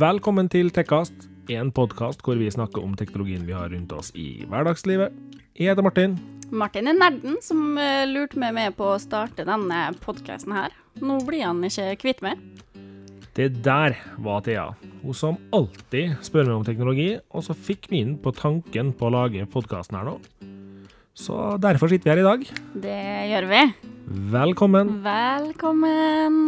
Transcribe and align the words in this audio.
Velkommen 0.00 0.46
til 0.48 0.70
Tekkast, 0.72 1.26
en 1.52 1.68
podkast 1.76 2.22
hvor 2.24 2.38
vi 2.40 2.46
snakker 2.48 2.80
om 2.80 2.94
teknologien 2.96 3.42
vi 3.44 3.52
har 3.52 3.68
rundt 3.68 3.90
oss 3.92 4.08
i 4.16 4.46
hverdagslivet. 4.48 5.12
Jeg 5.58 5.74
heter 5.74 5.84
Martin. 5.84 6.14
Martin 6.48 6.88
er 6.88 6.96
nerden 6.96 7.36
som 7.44 7.76
eh, 7.76 8.06
lurte 8.08 8.40
meg 8.40 8.54
med 8.56 8.78
på 8.78 8.86
å 8.94 9.00
starte 9.02 9.44
denne 9.44 9.82
podkasten 10.00 10.54
her. 10.56 10.72
Nå 11.04 11.18
blir 11.26 11.44
han 11.44 11.60
ikke 11.66 11.98
kvitt 12.00 12.24
meg. 12.24 12.40
Det 13.36 13.50
der 13.66 13.98
var 14.24 14.40
Thea. 14.46 14.70
Hun 15.02 15.18
som 15.18 15.36
alltid 15.52 16.16
spør 16.24 16.48
meg 16.48 16.56
om 16.62 16.64
teknologi, 16.70 17.10
og 17.36 17.44
så 17.44 17.58
fikk 17.58 17.90
vi 17.92 18.00
inn 18.06 18.16
på 18.22 18.32
tanken 18.38 18.94
på 18.96 19.10
å 19.10 19.14
lage 19.18 19.44
podkasten 19.52 20.00
her 20.00 20.14
nå. 20.14 20.18
Så 21.12 21.58
derfor 21.60 21.92
sitter 21.92 22.08
vi 22.08 22.14
her 22.14 22.22
i 22.24 22.28
dag. 22.30 22.52
Det 22.88 23.00
gjør 23.34 23.52
vi. 23.52 23.64
Velkommen. 24.32 24.96
Velkommen. 25.04 26.38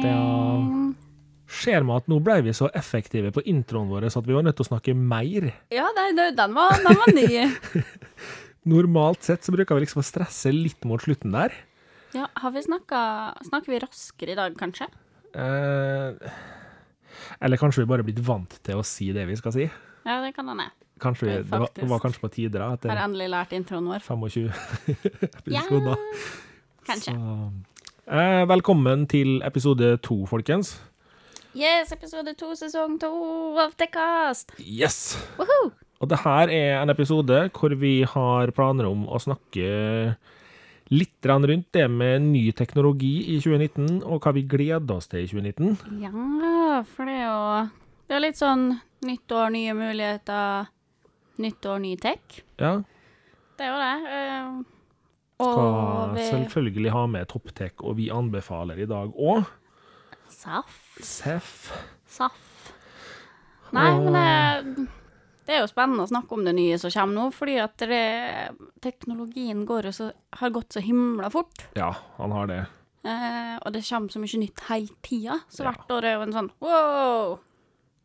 Hei, 0.00 0.08
Thea. 0.08 0.94
Ser 1.60 1.84
meg 1.84 1.98
at 2.00 2.06
nå 2.08 2.16
ble 2.24 2.38
vi 2.46 2.52
så 2.56 2.70
effektive 2.78 3.32
på 3.36 3.42
introen 3.50 3.90
vår 3.90 4.06
at 4.08 4.24
vi 4.24 4.32
var 4.32 4.46
nødt 4.46 4.56
til 4.56 4.64
å 4.64 4.68
snakke 4.70 4.94
mer. 4.96 5.50
Ja, 5.74 5.90
det, 5.96 6.04
det, 6.16 6.28
den 6.38 6.54
var, 6.56 6.72
den 6.80 6.96
var 6.96 7.12
ny. 7.12 7.82
Normalt 8.72 9.26
sett 9.26 9.44
så 9.44 9.52
bruker 9.52 9.76
vi 9.76 9.84
liksom 9.84 10.00
å 10.00 10.06
stresse 10.06 10.54
litt 10.54 10.88
mot 10.88 11.04
slutten 11.04 11.34
der. 11.36 11.52
Ja, 12.16 12.30
har 12.32 12.54
vi 12.54 12.62
snakka 12.64 13.00
Snakker 13.50 13.74
vi 13.74 13.82
raskere 13.84 14.32
i 14.32 14.38
dag, 14.38 14.56
kanskje? 14.58 14.88
Eh, 15.36 16.32
eller 17.44 17.60
kanskje 17.60 17.84
vi 17.84 17.90
bare 17.92 18.00
er 18.00 18.08
blitt 18.08 18.24
vant 18.24 18.56
til 18.64 18.80
å 18.80 18.86
si 18.86 19.10
det 19.12 19.26
vi 19.28 19.36
skal 19.36 19.56
si. 19.58 19.68
Ja, 20.08 20.22
det 20.24 20.32
kan 20.38 20.48
hende. 20.48 20.70
Kanskje 21.02 21.28
vi, 21.28 21.34
det, 21.42 21.50
var, 21.52 21.68
var 21.92 22.06
kanskje 22.06 22.24
på 22.24 22.32
tide, 22.38 22.56
da, 22.56 22.72
Har 22.88 23.04
endelig 23.04 23.28
lært 23.36 23.52
introen 23.58 23.92
vår. 23.92 24.00
25 24.08 24.48
Ja, 25.58 25.66
kanskje. 26.88 27.12
Så, 27.12 27.69
velkommen 28.10 29.04
til 29.06 29.36
episode 29.46 29.96
to, 30.02 30.24
folkens. 30.26 30.80
Yes, 31.54 31.92
episode 31.94 32.32
to, 32.34 32.56
sesong 32.58 32.96
to 32.98 33.10
av 33.54 33.76
cast 33.78 34.50
Yes! 34.58 35.14
Woohoo! 35.38 35.70
Og 36.02 36.08
det 36.10 36.18
her 36.24 36.50
er 36.50 36.80
en 36.80 36.90
episode 36.90 37.38
hvor 37.54 37.70
vi 37.78 38.02
har 38.02 38.50
planer 38.50 38.88
om 38.88 39.04
å 39.06 39.20
snakke 39.22 40.16
litt 40.90 41.22
rundt 41.22 41.70
det 41.70 41.86
med 41.86 42.26
ny 42.32 42.50
teknologi 42.50 43.36
i 43.36 43.38
2019, 43.38 44.02
og 44.02 44.18
hva 44.26 44.34
vi 44.34 44.42
gleder 44.42 44.96
oss 44.96 45.06
til 45.06 45.22
i 45.22 45.30
2019. 45.30 46.02
Ja, 46.02 46.82
for 46.90 47.06
det 47.06 47.14
er 47.14 47.28
jo 47.28 47.70
Det 48.08 48.18
er 48.18 48.26
litt 48.26 48.42
sånn 48.42 48.80
nytt 49.06 49.30
år, 49.30 49.54
nye 49.54 49.78
muligheter. 49.78 50.66
Nytt 51.38 51.62
år, 51.62 51.78
ny 51.78 51.94
tech. 51.94 52.42
Ja, 52.58 52.82
Det 53.54 53.68
er 53.68 53.70
jo 53.70 53.78
det. 53.78 54.79
Eh, 55.40 55.54
skal 55.54 56.14
vi 56.16 56.26
selvfølgelig 56.28 56.92
ha 56.94 57.06
med 57.10 57.28
Topptek, 57.32 57.82
og 57.82 57.96
vi 57.98 58.10
anbefaler 58.14 58.78
i 58.80 58.88
dag 58.90 59.12
òg 59.16 59.44
Saff. 60.30 60.76
Seff. 61.02 61.72
Saff. 62.06 62.72
Nei, 63.74 63.86
men 63.98 64.14
det, 64.14 64.86
det 65.46 65.56
er 65.56 65.60
jo 65.64 65.70
spennende 65.70 66.06
å 66.06 66.10
snakke 66.10 66.36
om 66.36 66.44
det 66.46 66.54
nye 66.56 66.78
som 66.80 66.92
kommer 66.94 67.16
nå, 67.18 67.24
fordi 67.34 67.56
at 67.62 67.82
det, 67.90 68.04
teknologien 68.82 69.64
går 69.68 69.90
så, 69.94 70.10
har 70.38 70.54
gått 70.54 70.76
så 70.76 70.82
himla 70.84 71.30
fort. 71.34 71.66
Ja, 71.78 71.90
han 72.16 72.34
har 72.34 72.50
det. 72.50 72.60
Eh, 73.02 73.54
og 73.58 73.72
det 73.74 73.82
kommer 73.88 74.12
så 74.12 74.22
mye 74.22 74.40
nytt 74.42 74.64
hele 74.68 74.96
tida, 75.02 75.40
så 75.50 75.64
Ja. 75.64 75.70
hvert 75.72 75.94
år 75.98 76.04
er 76.04 76.18
jo 76.18 76.24
en 76.26 76.34
sånn 76.36 76.50
wow, 76.60 77.38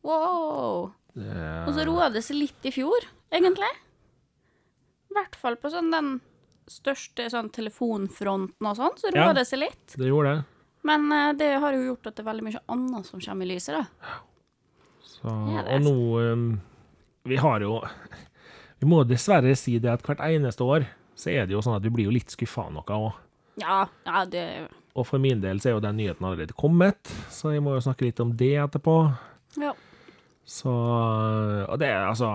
wow. 0.07 0.93
det 1.13 1.65
Og 1.67 1.73
så 1.75 1.85
roa 1.87 2.09
det 2.09 2.23
seg 2.25 2.39
litt 2.39 2.65
i 2.65 2.71
fjor, 2.71 3.05
egentlig. 3.31 3.71
I 5.11 5.17
hvert 5.17 5.35
fall 5.39 5.55
på 5.61 5.71
sånn 5.71 5.91
den 5.93 6.15
største 6.71 7.27
sånn 7.31 7.49
telefonfronten 7.53 8.67
og 8.69 8.77
sånn, 8.79 8.95
så 8.97 9.11
roa 9.13 9.27
Ja. 9.29 9.33
det 9.37 9.45
seg 9.47 9.59
litt. 9.61 9.95
det 9.97 10.07
gjorde 10.09 10.35
det. 10.35 10.45
Men 10.85 11.11
uh, 11.11 11.33
det 11.33 11.51
har 11.59 11.73
jo 11.73 11.83
gjort 11.91 12.07
at 12.07 12.15
det 12.15 12.23
er 12.25 12.29
veldig 12.31 12.45
mye 12.45 12.61
annet 12.69 13.05
som 13.09 13.19
kommer 13.21 13.45
i 13.45 13.53
lyset, 13.55 13.73
da. 13.75 13.85
Så, 15.05 15.29
Ja, 15.55 15.63
og 15.75 15.81
nå 15.85 15.95
um, 16.33 16.47
Vi 17.25 17.37
har 17.41 17.59
jo 17.61 17.79
Vi 18.81 18.85
må 18.89 19.03
dessverre 19.07 19.55
si 19.57 19.79
det 19.79 19.89
at 19.89 20.03
hvert 20.05 20.19
eneste 20.21 20.63
år 20.65 20.85
så 21.15 21.31
er 21.31 21.45
det 21.47 21.55
jo 21.55 21.61
sånn 21.63 21.77
at 21.77 21.83
vi 21.85 21.89
blir 21.95 22.09
jo 22.09 22.11
litt 22.13 22.29
skuffa 22.33 22.65
av 22.67 22.73
noe 22.75 22.83
òg. 22.97 23.13
Ja, 23.61 23.85
ja, 24.05 24.25
det 24.27 24.67
Og 24.95 25.05
for 25.07 25.17
min 25.17 25.39
del 25.41 25.61
så 25.63 25.69
er 25.69 25.77
jo 25.77 25.83
den 25.85 25.95
nyheten 25.97 26.25
allerede 26.27 26.53
kommet, 26.59 27.07
så 27.31 27.53
jeg 27.55 27.63
må 27.63 27.73
jo 27.77 27.83
snakke 27.85 28.03
litt 28.03 28.19
om 28.19 28.33
det 28.35 28.51
etterpå. 28.59 28.97
Ja. 29.61 29.71
Så 30.45 30.69
Og 30.69 31.79
det 31.79 31.87
er 31.87 32.03
altså 32.09 32.33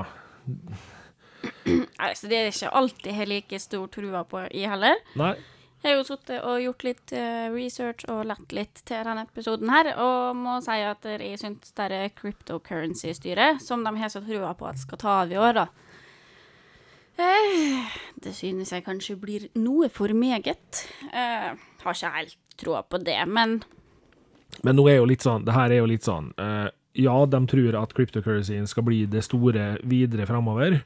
Nei, 1.64 2.10
så 2.16 2.28
det 2.30 2.38
er 2.38 2.50
ikke 2.50 2.72
alltid 2.80 3.10
jeg 3.10 3.18
har 3.18 3.30
like 3.30 3.60
stor 3.62 3.88
trua 3.92 4.24
på 4.28 4.44
i 4.56 4.66
heller. 4.68 5.00
Nei. 5.20 5.34
Jeg 5.80 5.94
har 5.94 5.96
jo 5.96 6.04
sittet 6.04 6.42
og 6.44 6.60
gjort 6.60 6.82
litt 6.84 7.12
eh, 7.16 7.46
research 7.54 8.04
og 8.12 8.26
lett 8.28 8.52
litt 8.52 8.82
til 8.84 9.00
denne 9.06 9.24
episoden 9.24 9.70
her, 9.72 9.94
og 9.96 10.36
må 10.36 10.58
si 10.60 10.76
at 10.84 11.06
jeg 11.08 11.38
syns 11.40 11.72
det 11.78 11.86
er 11.96 12.10
cryptocurrency-styret, 12.18 13.62
som 13.64 13.86
de 13.86 13.94
har 13.96 14.12
så 14.12 14.20
trua 14.20 14.52
på 14.58 14.68
at 14.68 14.82
skal 14.82 15.00
ta 15.00 15.14
av 15.22 15.32
i 15.32 15.38
år, 15.40 15.62
da. 15.62 15.66
Eh, 17.20 17.96
det 18.20 18.34
synes 18.36 18.72
jeg 18.72 18.84
kanskje 18.84 19.16
blir 19.20 19.48
noe 19.60 19.88
for 19.92 20.12
meget. 20.16 20.84
Eh, 21.12 21.48
har 21.84 21.96
ikke 21.96 22.12
helt 22.16 22.36
troa 22.60 22.82
på 22.84 23.00
det, 23.00 23.18
men 23.28 23.62
Men 24.62 24.76
nå 24.76 24.84
er 24.90 24.96
jo 24.98 25.06
litt 25.06 25.22
sånn 25.22 25.44
Det 25.46 25.54
her 25.54 25.70
er 25.70 25.78
jo 25.78 25.86
litt 25.86 26.04
sånn 26.04 26.32
eh, 26.36 26.68
Ja, 26.98 27.14
de 27.26 27.38
tror 27.46 27.76
at 27.82 27.92
cryptocurrencyen 27.94 28.66
skal 28.66 28.82
bli 28.82 29.04
det 29.06 29.22
store 29.24 29.76
videre 29.86 30.26
framover, 30.26 30.80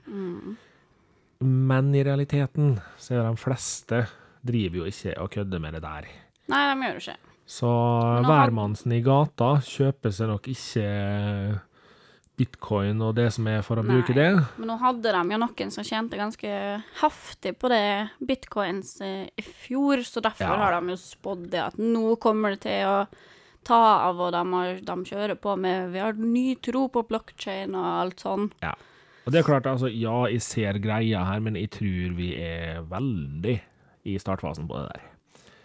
men 1.44 1.94
i 1.94 2.02
realiteten 2.04 2.76
så 3.00 3.14
er 3.18 3.24
de 3.30 3.36
fleste 3.40 4.02
driver 4.44 4.82
jo 4.82 4.84
ikke 4.90 5.14
og 5.22 5.30
kødder 5.32 5.60
med 5.64 5.74
det 5.78 5.82
der. 5.84 6.08
Nei, 6.52 6.62
de 6.74 6.84
gjør 6.86 6.98
det 6.98 7.06
ikke. 7.08 7.16
Så 7.46 7.70
hvermannsen 8.24 8.92
i 8.96 9.02
gata 9.04 9.50
kjøper 9.64 10.12
seg 10.16 10.30
nok 10.30 10.46
ikke 10.52 10.84
bitcoin 12.38 12.98
og 13.04 13.12
det 13.14 13.28
som 13.36 13.46
er 13.50 13.60
for 13.62 13.78
å 13.78 13.84
Nei. 13.84 13.94
bruke 13.94 14.14
det. 14.16 14.28
Men 14.58 14.70
nå 14.72 14.76
hadde 14.80 15.12
de 15.14 15.34
jo 15.34 15.38
noen 15.38 15.70
som 15.70 15.84
tjente 15.86 16.18
ganske 16.18 16.50
haftig 17.02 17.52
på 17.62 17.70
det 17.70 17.84
bitcoins 18.26 18.96
eh, 19.06 19.28
i 19.38 19.44
fjor, 19.44 20.02
så 20.08 20.20
derfor 20.24 20.48
Ja. 20.50 20.56
har 20.64 20.80
de 20.80 20.94
jo 20.94 20.96
spådd 20.98 21.44
det 21.52 21.60
at 21.68 21.78
nå 21.78 22.16
kommer 22.18 22.56
det 22.56 22.64
til 22.66 22.88
å 22.90 22.96
ta 23.66 23.82
av, 24.08 24.20
og 24.20 24.34
de, 24.34 24.64
de 24.84 24.96
kjører 25.10 25.38
på 25.40 25.56
med 25.60 25.92
Vi 25.94 26.02
har 26.02 26.18
ny 26.18 26.54
tro 26.64 26.86
på 26.92 27.04
blokkjede 27.08 27.74
og 27.74 28.02
alt 28.04 28.24
sånn. 28.24 28.50
Ja. 28.64 28.74
Og 29.24 29.32
det 29.32 29.40
er 29.40 29.46
klart, 29.46 29.66
altså, 29.66 29.88
ja, 29.88 30.26
jeg 30.28 30.44
ser 30.44 30.78
greia 30.84 31.24
her, 31.24 31.40
men 31.40 31.56
jeg 31.56 31.72
tror 31.78 32.14
vi 32.18 32.34
er 32.36 32.84
veldig 32.90 33.56
i 34.04 34.18
startfasen 34.20 34.68
på 34.68 34.76
det 34.76 34.92
der. 34.92 35.10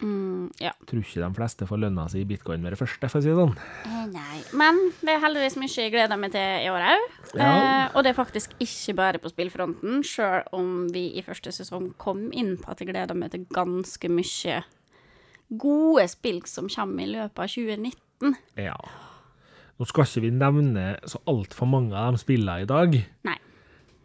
Mm, 0.00 0.48
ja. 0.62 0.72
Tror 0.88 1.02
ikke 1.02 1.20
de 1.20 1.28
fleste 1.36 1.66
får 1.68 1.80
lønna 1.82 2.06
si 2.08 2.22
i 2.22 2.28
bitcoin 2.28 2.62
med 2.64 2.72
det 2.72 2.80
første, 2.80 3.08
for 3.10 3.20
å 3.20 3.24
si 3.24 3.28
det 3.28 3.36
sånn. 3.36 3.52
Eh, 3.84 4.06
Nei. 4.14 4.40
Men 4.56 4.80
det 5.02 5.12
er 5.12 5.22
heldigvis 5.26 5.58
mye 5.60 5.74
jeg 5.74 5.92
gleder 5.92 6.20
meg 6.20 6.32
til 6.32 6.64
i 6.64 6.70
år 6.72 6.86
òg. 6.94 7.06
Ja. 7.34 7.50
Eh, 7.50 7.86
og 7.92 8.04
det 8.04 8.14
er 8.14 8.18
faktisk 8.18 8.56
ikke 8.64 8.96
bare 8.96 9.20
på 9.20 9.32
spillfronten, 9.32 10.00
sjøl 10.06 10.46
om 10.56 10.88
vi 10.94 11.10
i 11.20 11.24
første 11.26 11.52
sesong 11.54 11.92
kom 12.00 12.30
inn 12.32 12.56
på 12.60 12.72
at 12.72 12.80
jeg 12.80 12.94
gleder 12.94 13.18
meg 13.18 13.34
til 13.34 13.44
ganske 13.52 14.12
mye 14.12 14.62
gode 15.50 16.06
spill 16.10 16.42
som 16.46 16.68
kommer 16.70 17.04
i 17.04 17.12
løpet 17.14 17.42
av 17.44 17.50
2019. 17.50 18.36
Ja. 18.60 18.76
Nå 19.80 19.86
skal 19.88 20.04
ikke 20.04 20.24
vi 20.26 20.30
nevne 20.36 20.84
så 21.08 21.22
altfor 21.30 21.68
mange 21.70 21.96
av 21.96 22.14
de 22.14 22.20
spillene 22.20 22.66
i 22.66 22.68
dag. 22.68 22.98
Nei. 23.26 23.38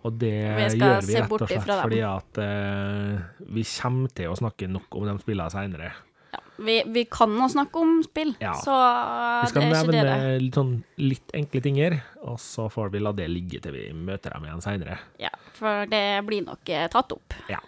Og 0.06 0.14
det 0.22 0.32
Vi 0.32 0.80
gjør 0.80 1.02
vi 1.04 1.16
rett 1.18 1.32
og 1.34 1.50
slett 1.50 1.70
fordi 1.82 2.02
at 2.06 2.40
uh, 2.40 3.24
vi 3.58 3.64
kommer 3.66 4.12
til 4.14 4.30
å 4.30 4.38
snakke 4.38 4.70
nok 4.70 5.00
om 5.00 5.08
de 5.10 5.16
spillene 5.24 5.52
seinere. 5.52 5.90
Ja, 6.36 6.42
vi, 6.68 6.76
vi 6.94 7.04
kan 7.10 7.34
nå 7.34 7.48
snakke 7.52 7.82
om 7.82 7.98
spill, 8.06 8.36
Ja. 8.40 8.54
så 8.62 8.76
det 8.76 9.50
er 9.50 9.50
ikke 9.50 9.64
det 9.66 9.74
nevne 9.74 10.18
litt, 10.44 10.60
sånn, 10.60 10.74
litt 11.02 11.36
enkle 11.38 11.62
tinger, 11.66 11.98
og 12.22 12.38
så 12.44 12.68
får 12.72 12.94
vi 12.94 13.02
la 13.02 13.16
det 13.18 13.28
ligge 13.32 13.62
til 13.64 13.76
vi 13.76 13.88
møter 13.98 14.36
dem 14.36 14.46
igjen 14.48 14.64
seinere. 14.64 15.00
Ja, 15.22 15.34
for 15.58 15.90
det 15.90 16.06
blir 16.28 16.46
nok 16.46 16.70
eh, 16.70 16.86
tatt 16.94 17.16
opp. 17.16 17.36
Ja. 17.50 17.60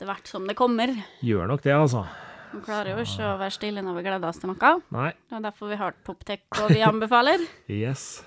Det 0.00 0.08
hvert 0.08 0.28
som 0.28 0.46
det 0.48 0.56
kommer. 0.58 0.92
Gjør 1.24 1.48
nok 1.50 1.64
det, 1.64 1.74
altså. 1.76 2.04
Vi 2.50 2.60
klarer 2.66 2.96
jo 2.96 3.04
ikke 3.04 3.28
å 3.28 3.36
være 3.38 3.54
stille 3.54 3.82
når 3.84 3.98
vi 4.00 4.02
gleder 4.08 4.30
oss 4.30 4.40
til 4.42 4.50
noe. 4.50 4.72
Nei. 4.94 5.12
Det 5.30 5.38
er 5.38 5.44
derfor 5.44 5.70
vi 5.70 5.78
har 5.78 5.94
Poptech 6.06 6.62
og 6.64 6.72
vi 6.74 6.82
anbefaler. 6.86 7.44
Yes. 7.80 8.24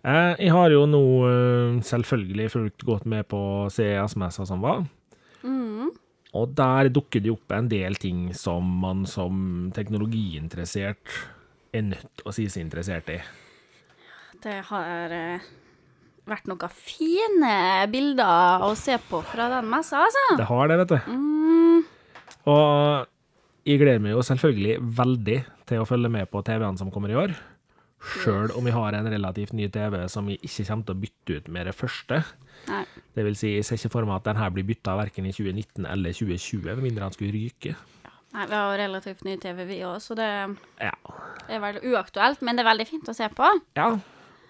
Eh, 0.00 0.36
jeg 0.46 0.52
har 0.54 0.72
jo 0.72 0.86
nå 0.88 1.02
eh, 1.28 1.80
selvfølgelig 1.84 2.46
fulgt 2.54 2.84
godt 2.88 3.08
med 3.10 3.26
på 3.28 3.40
CES-messa 3.74 4.46
som 4.48 4.62
var. 4.64 4.86
Mm. 5.42 5.90
Og 6.38 6.54
der 6.56 6.88
dukker 6.94 7.20
det 7.20 7.34
opp 7.34 7.52
en 7.52 7.68
del 7.68 7.98
ting 8.00 8.30
som 8.38 8.64
man 8.80 9.02
som 9.10 9.68
teknologiinteressert 9.76 11.18
er 11.74 11.88
nødt 11.90 12.08
til 12.22 12.30
å 12.30 12.34
si 12.34 12.46
seg 12.48 12.64
interessert 12.64 13.10
i. 13.12 13.18
Det 14.40 14.56
har 14.70 15.12
eh, 15.12 15.48
vært 16.30 16.48
noen 16.48 16.72
fine 16.72 17.54
bilder 17.92 18.64
å 18.64 18.72
se 18.78 18.96
på 19.10 19.20
fra 19.34 19.50
den 19.58 19.68
messa, 19.68 20.06
altså. 20.06 20.26
Det 20.40 20.48
har 20.48 20.70
det, 20.70 20.80
vet 20.84 20.94
du. 20.94 20.98
Mm, 21.12 21.88
Og 22.48 23.09
jeg 23.70 23.80
gleder 23.82 24.02
meg 24.02 24.12
jo 24.16 24.22
selvfølgelig 24.26 24.76
veldig 24.98 25.38
til 25.70 25.80
å 25.82 25.86
følge 25.88 26.10
med 26.12 26.28
på 26.32 26.42
TV-ene 26.46 26.78
som 26.80 26.90
kommer 26.92 27.12
i 27.12 27.18
år. 27.18 27.34
Sjøl 28.00 28.54
om 28.56 28.64
vi 28.64 28.72
har 28.72 28.94
en 28.96 29.08
relativt 29.12 29.52
ny 29.52 29.66
TV 29.72 29.98
som 30.08 30.26
vi 30.30 30.38
ikke 30.40 30.64
kommer 30.70 30.86
til 30.88 30.94
å 30.96 31.00
bytte 31.02 31.36
ut 31.36 31.48
med 31.52 31.66
det 31.68 31.74
første. 31.76 32.22
nei. 32.70 32.84
Det 33.14 33.24
vil 33.26 33.36
si, 33.36 33.50
jeg 33.58 33.64
ser 33.68 33.76
ikke 33.76 33.90
for 33.92 34.08
meg 34.08 34.16
at 34.20 34.28
den 34.30 34.40
her 34.40 34.52
blir 34.54 34.64
bytta 34.68 34.94
verken 34.96 35.26
i 35.28 35.32
2019 35.36 35.84
eller 35.90 36.14
2020, 36.16 36.62
med 36.70 36.84
mindre 36.86 37.04
han 37.04 37.12
skulle 37.16 37.34
ryke. 37.34 37.74
Nei, 38.32 38.46
vi 38.46 38.54
har 38.56 38.76
relativt 38.78 39.24
ny 39.26 39.34
TV, 39.42 39.64
vi 39.68 39.80
òg, 39.84 39.98
så 40.00 40.14
det 40.16 40.28
Ja. 40.80 40.92
er 41.48 41.60
veldig 41.60 41.82
uaktuelt. 41.92 42.40
Men 42.46 42.56
det 42.56 42.64
er 42.64 42.70
veldig 42.70 42.86
fint 42.88 43.08
å 43.10 43.14
se 43.14 43.28
på. 43.28 43.50
ja. 43.76 43.98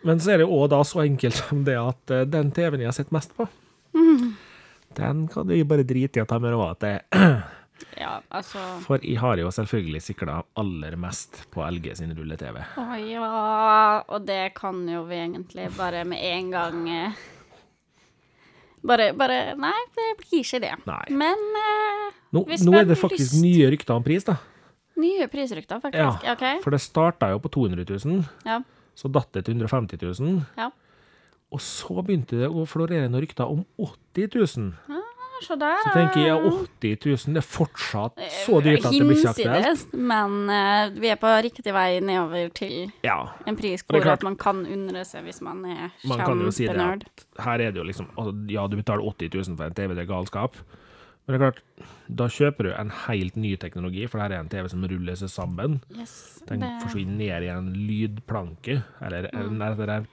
Men 0.05 0.17
så 0.21 0.31
er 0.33 0.39
det 0.39 0.47
òg 0.49 0.71
da 0.73 0.79
så 0.85 1.03
enkelt 1.05 1.35
som 1.43 1.65
det 1.65 1.77
at 1.77 2.11
eh, 2.11 2.25
den 2.25 2.53
TV-en 2.53 2.81
jeg 2.81 2.89
har 2.89 2.93
sett 2.97 3.11
mest 3.13 3.35
på, 3.37 3.49
den 4.97 5.27
kan 5.29 5.47
du 5.47 5.55
bare 5.65 5.85
drite 5.87 6.19
i 6.21 6.23
å 6.23 6.27
ta 6.29 6.39
med 6.43 6.53
råd 6.55 6.79
til. 6.81 6.99
Ja, 7.99 8.21
altså 8.31 8.61
For 8.85 9.03
jeg 9.03 9.19
har 9.21 9.37
jo 9.41 9.51
selvfølgelig 9.53 10.03
sikla 10.05 10.39
aller 10.61 10.97
mest 11.01 11.43
på 11.53 11.63
LG 11.67 11.97
sin 11.99 12.13
rulle-TV. 12.17 12.61
Å 12.81 12.87
ja 13.01 14.05
Og 14.09 14.25
det 14.29 14.55
kan 14.59 14.83
jo 14.89 15.05
vi 15.09 15.17
egentlig 15.25 15.69
bare 15.77 16.05
med 16.09 16.23
en 16.25 16.51
gang 16.55 16.89
eh, 16.89 17.21
Bare, 18.87 19.11
bare 19.17 19.41
Nei, 19.61 19.77
det 19.97 20.07
blir 20.23 20.41
ikke 20.41 20.61
det. 20.65 20.73
Nei. 20.89 21.03
Men 21.13 21.43
eh, 21.61 22.07
Nå, 22.33 22.45
nå 22.49 22.77
er 22.79 22.87
det 22.89 22.97
faktisk 23.01 23.35
lyst- 23.35 23.43
nye 23.45 23.71
rykter 23.75 23.97
om 23.99 24.05
pris, 24.07 24.25
da. 24.25 24.39
nye 25.01 25.27
prisrykter, 25.33 25.81
Ja, 25.81 25.81
faktisk. 25.81 26.29
OK. 26.35 26.45
For 26.65 26.71
det 26.77 26.81
starta 26.85 27.31
jo 27.33 27.41
på 27.41 27.51
200 27.53 27.85
000, 28.05 28.25
Ja. 28.47 28.61
så 28.97 29.09
datt 29.13 29.33
det 29.33 29.45
til 29.47 29.55
150 29.57 29.99
000. 30.21 30.45
ja. 30.57 30.71
Og 31.51 31.59
så 31.59 31.97
begynte 32.07 32.39
det 32.39 32.47
å 32.47 32.63
florere 32.63 33.09
noen 33.11 33.25
rykter 33.25 33.49
om 33.51 33.65
80 33.77 34.29
000. 34.39 35.00
Se 35.41 35.57
der. 35.57 35.79
Så 35.85 35.93
tenker 35.95 36.21
jeg 36.21 36.29
ja, 36.29 36.51
80 36.81 37.27
000 37.27 37.37
det 37.37 37.41
er 37.41 37.47
fortsatt 37.47 38.21
så 38.43 38.61
dyrt 38.65 38.85
at 38.85 38.93
det 38.93 39.07
blir 39.07 39.17
ikke 39.17 39.33
aktuelt. 39.33 39.95
Men 39.97 40.37
uh, 40.51 41.01
vi 41.01 41.13
er 41.13 41.21
på 41.21 41.33
riktig 41.47 41.75
vei 41.77 41.89
nedover 42.05 42.53
til 42.57 42.93
Ja, 43.07 43.19
en 43.49 43.59
pris 43.59 43.81
det 43.81 43.89
er 43.89 43.97
hvor 43.97 44.07
klart- 44.09 44.21
at 44.21 44.29
man 44.29 44.37
kan 44.41 44.65
undre 44.67 45.05
seg 45.09 45.25
hvis 45.29 45.41
man 45.45 45.65
er 45.65 45.89
man 46.05 46.25
kan 46.25 46.45
si 46.53 46.69
det 46.69 46.77
her 47.41 47.61
er 47.61 47.73
det 47.73 47.81
jo 47.81 47.87
liksom 47.87 48.11
altså, 48.17 48.35
Ja, 48.53 48.67
du 48.69 48.77
betaler 48.77 49.05
80 49.07 49.35
000 49.49 49.57
for 49.57 49.67
en 49.71 49.75
TV, 49.75 49.95
det 49.95 50.05
er 50.05 50.11
galskap. 50.11 50.57
Men 51.27 51.35
det 51.35 51.39
er 51.39 51.51
klart, 51.51 51.61
da 52.19 52.27
kjøper 52.33 52.67
du 52.67 52.71
en 52.75 52.89
helt 53.05 53.37
ny 53.39 53.53
teknologi, 53.61 54.07
for 54.11 54.19
her 54.19 54.33
er 54.35 54.43
en 54.43 54.49
TV 54.51 54.67
som 54.73 54.83
ruller 54.91 55.19
seg 55.21 55.31
sammen. 55.31 55.79
Yes, 55.95 56.43
Den 56.49 56.65
det- 56.65 56.71
forsvinner 56.83 57.17
ned 57.21 57.47
i 57.47 57.51
en 57.53 57.69
lydplanke, 57.73 58.83
eller 59.01 59.29
mm. 59.31 59.61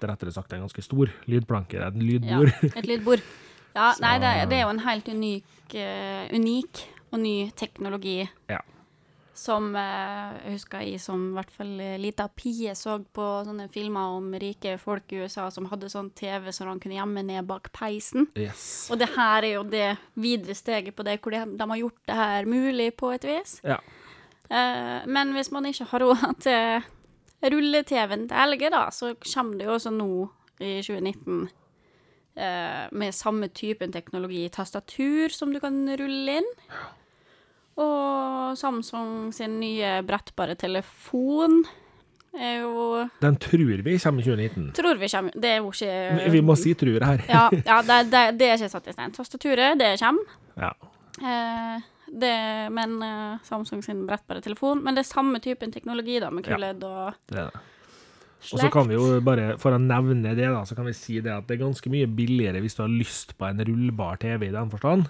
rettere, 0.03 0.31
sagt 0.31 0.53
en 0.53 0.67
ganske 0.67 0.83
stor 0.85 1.09
lydplanke, 1.25 1.79
et 1.79 1.81
ja, 1.81 1.89
et 2.75 2.85
lydbord. 2.85 3.25
Ja, 3.77 3.91
nei, 4.01 4.15
det, 4.23 4.31
det 4.49 4.57
er 4.57 4.65
jo 4.65 4.73
en 4.73 4.83
helt 4.87 5.11
unik, 5.13 5.75
uh, 5.77 6.25
unik 6.33 6.81
og 7.13 7.21
ny 7.23 7.35
teknologi 7.55 8.19
Ja. 8.51 8.59
som 9.37 9.69
eh, 9.77 10.33
jeg 10.43 10.55
husker 10.57 10.81
jeg 10.81 10.99
som 10.99 11.21
i 11.29 11.35
hvert 11.37 11.51
fall 11.53 11.69
eh, 11.79 11.93
lita 12.01 12.25
pie 12.33 12.73
så 12.75 12.97
på 13.13 13.27
sånne 13.45 13.67
filmer 13.71 14.17
om 14.17 14.31
rike 14.41 14.73
folk 14.81 15.13
i 15.13 15.21
USA 15.21 15.45
som 15.53 15.69
hadde 15.69 15.91
sånn 15.93 16.09
TV 16.17 16.49
som 16.51 16.71
de 16.71 16.81
kunne 16.83 16.97
gjemme 16.97 17.23
ned 17.23 17.45
bak 17.47 17.69
peisen. 17.71 18.27
Yes. 18.35 18.89
Og 18.91 18.97
det 18.99 19.11
her 19.13 19.45
er 19.45 19.53
jo 19.53 19.63
det 19.69 19.91
videre 20.17 20.57
steget 20.57 20.97
på 20.97 21.05
det, 21.07 21.19
hvor 21.21 21.37
de, 21.37 21.43
de 21.53 21.69
har 21.69 21.81
gjort 21.83 22.01
det 22.09 22.17
her 22.17 22.49
mulig 22.49 22.89
på 22.97 23.13
et 23.13 23.29
vis. 23.29 23.59
Ja. 23.63 23.77
Uh, 24.49 25.05
men 25.05 25.35
hvis 25.37 25.51
man 25.51 25.69
ikke 25.69 25.85
har 25.93 26.03
råd 26.03 26.41
til 26.43 26.81
rulle-TV-en 27.53 28.27
til 28.31 28.53
LG, 28.55 28.67
da, 28.73 28.87
så 28.91 29.13
kommer 29.21 29.59
det 29.59 29.67
jo 29.67 29.75
også 29.77 29.91
nå 29.93 30.11
i 30.65 30.79
2019 30.81 31.43
eh, 31.43 31.55
med 32.37 33.15
samme 33.17 33.47
typen 33.49 33.91
teknologi 33.91 34.43
tastatur 34.53 35.33
som 35.33 35.49
du 35.53 35.59
kan 35.63 35.73
rulle 35.97 36.35
inn. 36.41 36.49
Og 37.77 38.57
Samsung 38.57 39.33
sin 39.35 39.59
nye 39.61 39.99
brettbare 40.05 40.55
telefon 40.57 41.61
er 42.37 42.61
jo 42.63 43.05
Den 43.21 43.37
tror 43.41 43.63
vi 43.83 43.97
kommer 44.01 44.21
i 44.21 44.25
2019. 44.25 44.71
Tror 44.77 44.97
vi 45.01 45.09
kommer 45.09 45.31
Det 45.33 45.51
er 45.51 45.57
jo 45.61 45.71
ikke 45.71 46.31
Vi- 46.31 46.41
må 46.41 46.55
si 46.57 46.73
tror 46.73 47.05
her. 47.05 47.23
Ja, 47.29 47.49
ja 47.69 47.81
det, 47.81 47.99
det, 48.11 48.23
det 48.39 48.49
er 48.49 48.57
ikke 48.57 48.69
satt 48.73 48.87
i 48.87 48.93
stein. 48.93 49.13
Tastaturet, 49.13 49.77
det 49.79 49.93
kommer. 50.01 50.37
Ja. 50.57 50.71
Eh, 51.21 51.81
det, 52.07 52.35
men 52.71 53.01
eh, 53.03 53.39
Samsung 53.43 53.83
sin 53.83 54.05
brettbare 54.07 54.41
telefon. 54.41 54.83
Men 54.83 54.95
det 54.95 55.05
er 55.05 55.13
samme 55.13 55.39
typen 55.39 55.71
teknologi, 55.73 56.19
da, 56.19 56.29
med 56.29 56.47
Ja. 56.47 56.55
Og 56.55 57.13
Det 57.27 57.37
er 57.37 57.51
det. 57.51 57.65
Og 58.37 58.61
så 58.61 58.69
kan 58.71 58.87
vi 58.87 58.95
jo 58.95 59.17
bare, 59.25 59.55
for 59.59 59.75
å 59.75 59.79
nevne 59.81 60.35
det, 60.37 60.47
da, 60.53 60.61
så 60.67 60.77
kan 60.77 60.87
vi 60.87 60.93
si 60.95 61.17
det 61.23 61.33
at 61.33 61.47
det 61.49 61.57
er 61.57 61.65
ganske 61.65 61.91
mye 61.91 62.07
billigere 62.07 62.61
hvis 62.63 62.77
du 62.77 62.83
har 62.85 62.93
lyst 62.93 63.33
på 63.37 63.47
en 63.47 63.63
rullbar 63.65 64.21
TV 64.21 64.47
i 64.47 64.53
den 64.55 64.69
forstand. 64.71 65.09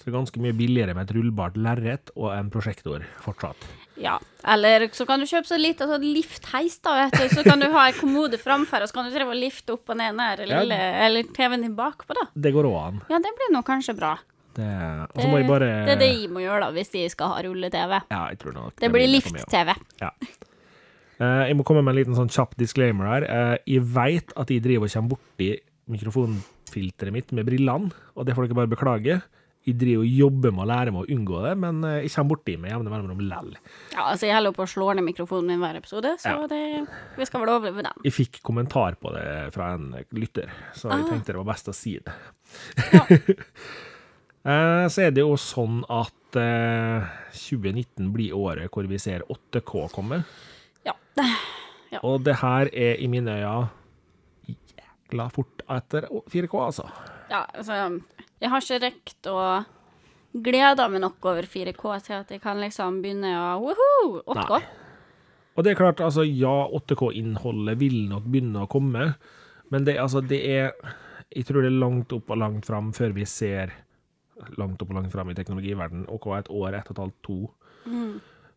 Så 0.00 0.06
det 0.06 0.14
er 0.14 0.16
ganske 0.16 0.40
mye 0.40 0.56
billigere 0.56 0.94
med 0.96 1.10
et 1.10 1.12
rullbart 1.12 1.58
lerret 1.60 2.12
og 2.14 2.30
en 2.32 2.48
prosjektor 2.52 3.02
fortsatt. 3.20 3.66
Ja. 4.00 4.14
Eller 4.48 4.86
så 4.96 5.04
kan 5.04 5.20
du 5.20 5.26
kjøpe 5.28 5.50
så 5.50 5.58
litt 5.60 5.82
altså, 5.84 5.98
liftheis, 6.00 6.78
da, 6.80 6.94
vet 7.02 7.18
du. 7.20 7.34
Så 7.34 7.44
kan 7.44 7.60
du 7.60 7.66
ha 7.74 7.82
en 7.90 7.98
kommode 7.98 8.40
framfor, 8.40 8.80
og 8.80 8.88
så 8.88 8.96
kan 8.96 9.10
du 9.10 9.12
treve 9.12 9.34
å 9.34 9.36
lifte 9.36 9.76
opp 9.76 9.92
og 9.92 10.00
ned 10.00 10.16
den 10.16 10.48
lille 10.48 10.80
Eller 11.04 11.28
TV-en 11.36 11.66
din 11.66 11.76
bakpå, 11.76 12.16
da. 12.16 12.30
Det 12.32 12.54
går 12.54 12.70
òg 12.70 12.78
an. 12.80 13.02
Ja, 13.12 13.20
det 13.20 13.34
blir 13.36 13.52
nå 13.52 13.60
kanskje 13.66 13.98
bra. 13.98 14.14
Det, 14.56 14.66
Det, 15.14 15.26
bare 15.46 15.68
det 15.86 15.92
er 15.92 16.00
det 16.00 16.08
jeg 16.14 16.30
må 16.32 16.40
gjøre, 16.42 16.64
da, 16.64 16.72
hvis 16.74 16.94
de 16.96 17.04
skal 17.12 17.34
ha 17.34 17.42
rulle-TV. 17.44 17.98
Ja, 18.08 18.22
jeg 18.32 18.40
tror 18.40 18.56
nok 18.56 18.72
Det 18.78 18.88
det 18.88 18.94
blir 18.96 19.10
lift-TV. 19.18 19.76
Ja. 20.00 20.14
Eh, 21.20 21.42
jeg 21.50 21.56
må 21.58 21.64
komme 21.68 21.82
med 21.84 21.92
en 21.94 22.00
liten 22.00 22.16
sånn 22.16 22.30
kjapp 22.32 22.54
disclaimer 22.56 23.06
her. 23.10 23.26
Eh, 23.28 23.56
jeg 23.76 23.82
veit 23.92 24.32
at 24.40 24.48
jeg 24.52 24.62
driver 24.64 24.88
og 24.88 24.94
kommer 24.94 25.16
borti 25.16 25.50
mikrofonfilteret 25.90 27.12
mitt 27.12 27.32
med 27.36 27.44
brillene, 27.48 27.90
og 28.16 28.24
det 28.26 28.34
får 28.36 28.48
dere 28.48 28.58
bare 28.62 28.70
beklage. 28.72 29.20
Jeg 29.68 29.76
driver 29.76 30.00
og 30.06 30.14
jobber 30.16 30.54
med 30.56 30.62
å 30.64 30.68
lære 30.70 30.92
meg 30.94 31.02
å 31.04 31.12
unngå 31.18 31.40
det, 31.44 31.50
men 31.60 31.82
eh, 31.84 31.98
jeg 32.06 32.12
kommer 32.14 32.30
borti 32.32 32.54
med 32.56 32.70
jevne 32.72 32.88
mellomrom 32.94 33.20
lell. 33.28 33.50
Ja, 33.92 34.06
altså, 34.14 34.24
jeg 34.30 34.38
holder 34.38 34.54
på 34.56 34.64
å 34.64 34.70
slå 34.72 34.86
ned 34.96 35.04
mikrofonen 35.04 35.50
min 35.52 35.60
hver 35.60 35.76
episode, 35.82 36.14
så 36.22 36.32
Ja. 36.32 36.46
det, 36.48 36.60
vi 37.18 37.26
skal 37.28 37.42
vel 37.44 37.52
overleve 37.52 37.84
den. 37.84 38.00
Jeg 38.08 38.16
fikk 38.16 38.40
kommentar 38.46 38.96
på 38.96 39.12
det 39.12 39.52
fra 39.52 39.74
en 39.74 39.90
lytter, 40.16 40.48
så 40.72 40.88
jeg 40.88 41.04
Ah. 41.04 41.10
tenkte 41.12 41.34
det 41.34 41.42
var 41.42 41.50
best 41.52 41.68
å 41.68 41.74
si 41.76 41.98
det. 42.00 42.16
Ja. 42.96 43.04
Så 44.88 45.02
er 45.04 45.10
det 45.12 45.20
jo 45.20 45.34
sånn 45.36 45.82
at 45.92 46.36
eh, 46.40 47.04
2019 47.36 48.06
blir 48.14 48.32
året 48.32 48.70
hvor 48.72 48.86
vi 48.88 48.96
ser 48.96 49.20
8K 49.28 49.82
komme. 49.92 50.22
Ja. 50.86 50.94
Og 52.06 52.22
det 52.24 52.36
her 52.38 52.70
er 52.72 53.00
i 53.02 53.08
mine 53.10 53.34
øyne 53.40 53.68
jækla 55.10 55.28
fort 55.34 55.62
etter 55.70 56.06
4K, 56.30 56.54
altså. 56.64 56.86
Ja, 57.30 57.44
altså 57.54 58.00
Jeg 58.40 58.50
har 58.50 58.62
ikke 58.62 58.78
rekt 58.86 59.26
å 59.26 59.64
glede 60.32 60.86
meg 60.88 61.02
nok 61.02 61.24
over 61.26 61.42
4K 61.42 61.82
til 62.06 62.14
at 62.20 62.30
jeg 62.30 62.40
kan 62.40 62.60
liksom 62.62 63.02
begynne 63.02 63.32
å 63.34 63.58
Woho! 63.64 64.22
8K. 64.22 64.54
Nei. 64.54 64.62
Og 65.56 65.64
det 65.66 65.72
er 65.72 65.80
klart, 65.80 66.00
altså, 66.00 66.22
ja, 66.24 66.68
8K-innholdet 66.78 67.78
vil 67.80 68.04
nok 68.08 68.28
begynne 68.30 68.64
å 68.64 68.70
komme, 68.70 69.14
men 69.70 69.84
det, 69.84 69.98
altså, 69.98 70.20
det 70.22 70.40
er 70.46 70.72
Jeg 71.30 71.46
tror 71.46 71.62
det 71.62 71.70
er 71.70 71.78
langt 71.78 72.12
opp 72.12 72.30
og 72.30 72.38
langt 72.38 72.66
fram 72.66 72.92
før 72.92 73.12
vi 73.14 73.24
ser 73.24 73.70
Langt 74.56 74.80
opp 74.82 74.88
og 74.90 74.96
langt 74.96 75.12
fram 75.12 75.28
i 75.30 75.34
teknologiverdenen, 75.36 76.06
og 76.08 76.24
hva, 76.24 76.38
et 76.40 76.48
år, 76.48 76.74
ett 76.78 76.88
og 76.88 76.94
et 76.96 77.02
halvt, 77.02 77.18
to 77.26 77.50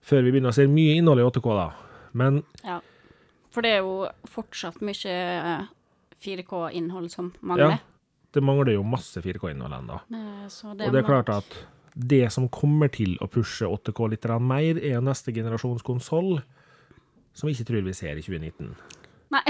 Før 0.03 0.23
vi 0.23 0.31
begynner 0.31 0.53
å 0.53 0.55
se 0.55 0.65
mye 0.67 0.95
innhold 0.99 1.19
i 1.19 1.25
8K, 1.27 1.57
da. 1.57 1.67
Men 2.13 2.43
Ja. 2.63 2.79
For 3.53 3.61
det 3.61 3.71
er 3.75 3.81
jo 3.83 4.07
fortsatt 4.25 4.79
mye 4.81 5.67
4K-innhold 6.23 7.09
som 7.11 7.33
mangler. 7.41 7.69
ja, 7.75 7.77
det 8.33 8.41
mangler 8.43 8.73
jo 8.73 8.83
masse 8.83 9.21
4K-innhold 9.21 9.73
ennå. 9.77 9.99
Eh, 10.09 10.71
Og 10.71 10.77
det 10.79 11.03
er 11.03 11.05
klart 11.05 11.29
at 11.29 11.57
det 11.95 12.31
som 12.33 12.47
kommer 12.49 12.89
til 12.89 13.17
å 13.21 13.27
pushe 13.29 13.67
8K 13.69 14.07
litt 14.09 14.25
mer, 14.41 14.77
er 14.81 15.01
neste 15.01 15.31
generasjons 15.33 15.83
konsoll, 15.83 16.41
som 17.33 17.47
vi 17.47 17.53
ikke 17.53 17.65
tror 17.69 17.83
vi 17.85 17.93
ser 17.93 18.17
i 18.17 18.21
2019. 18.21 18.75
Nei. 19.31 19.43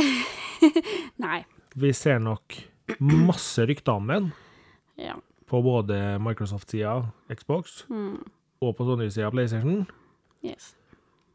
Nei. 1.19 1.45
Vi 1.75 1.93
ser 1.93 2.19
nok 2.19 2.57
masse 2.99 3.63
rykter 3.65 3.93
om 3.95 4.07
den, 4.07 4.31
Ja. 4.97 5.15
på 5.47 5.61
både 5.63 6.19
Microsoft-sida, 6.19 7.11
Xbox, 7.31 7.85
og 7.89 8.75
på 8.77 8.83
Sony-sida, 8.85 9.31
PlayStation. 9.31 9.87
Yes. 10.43 10.75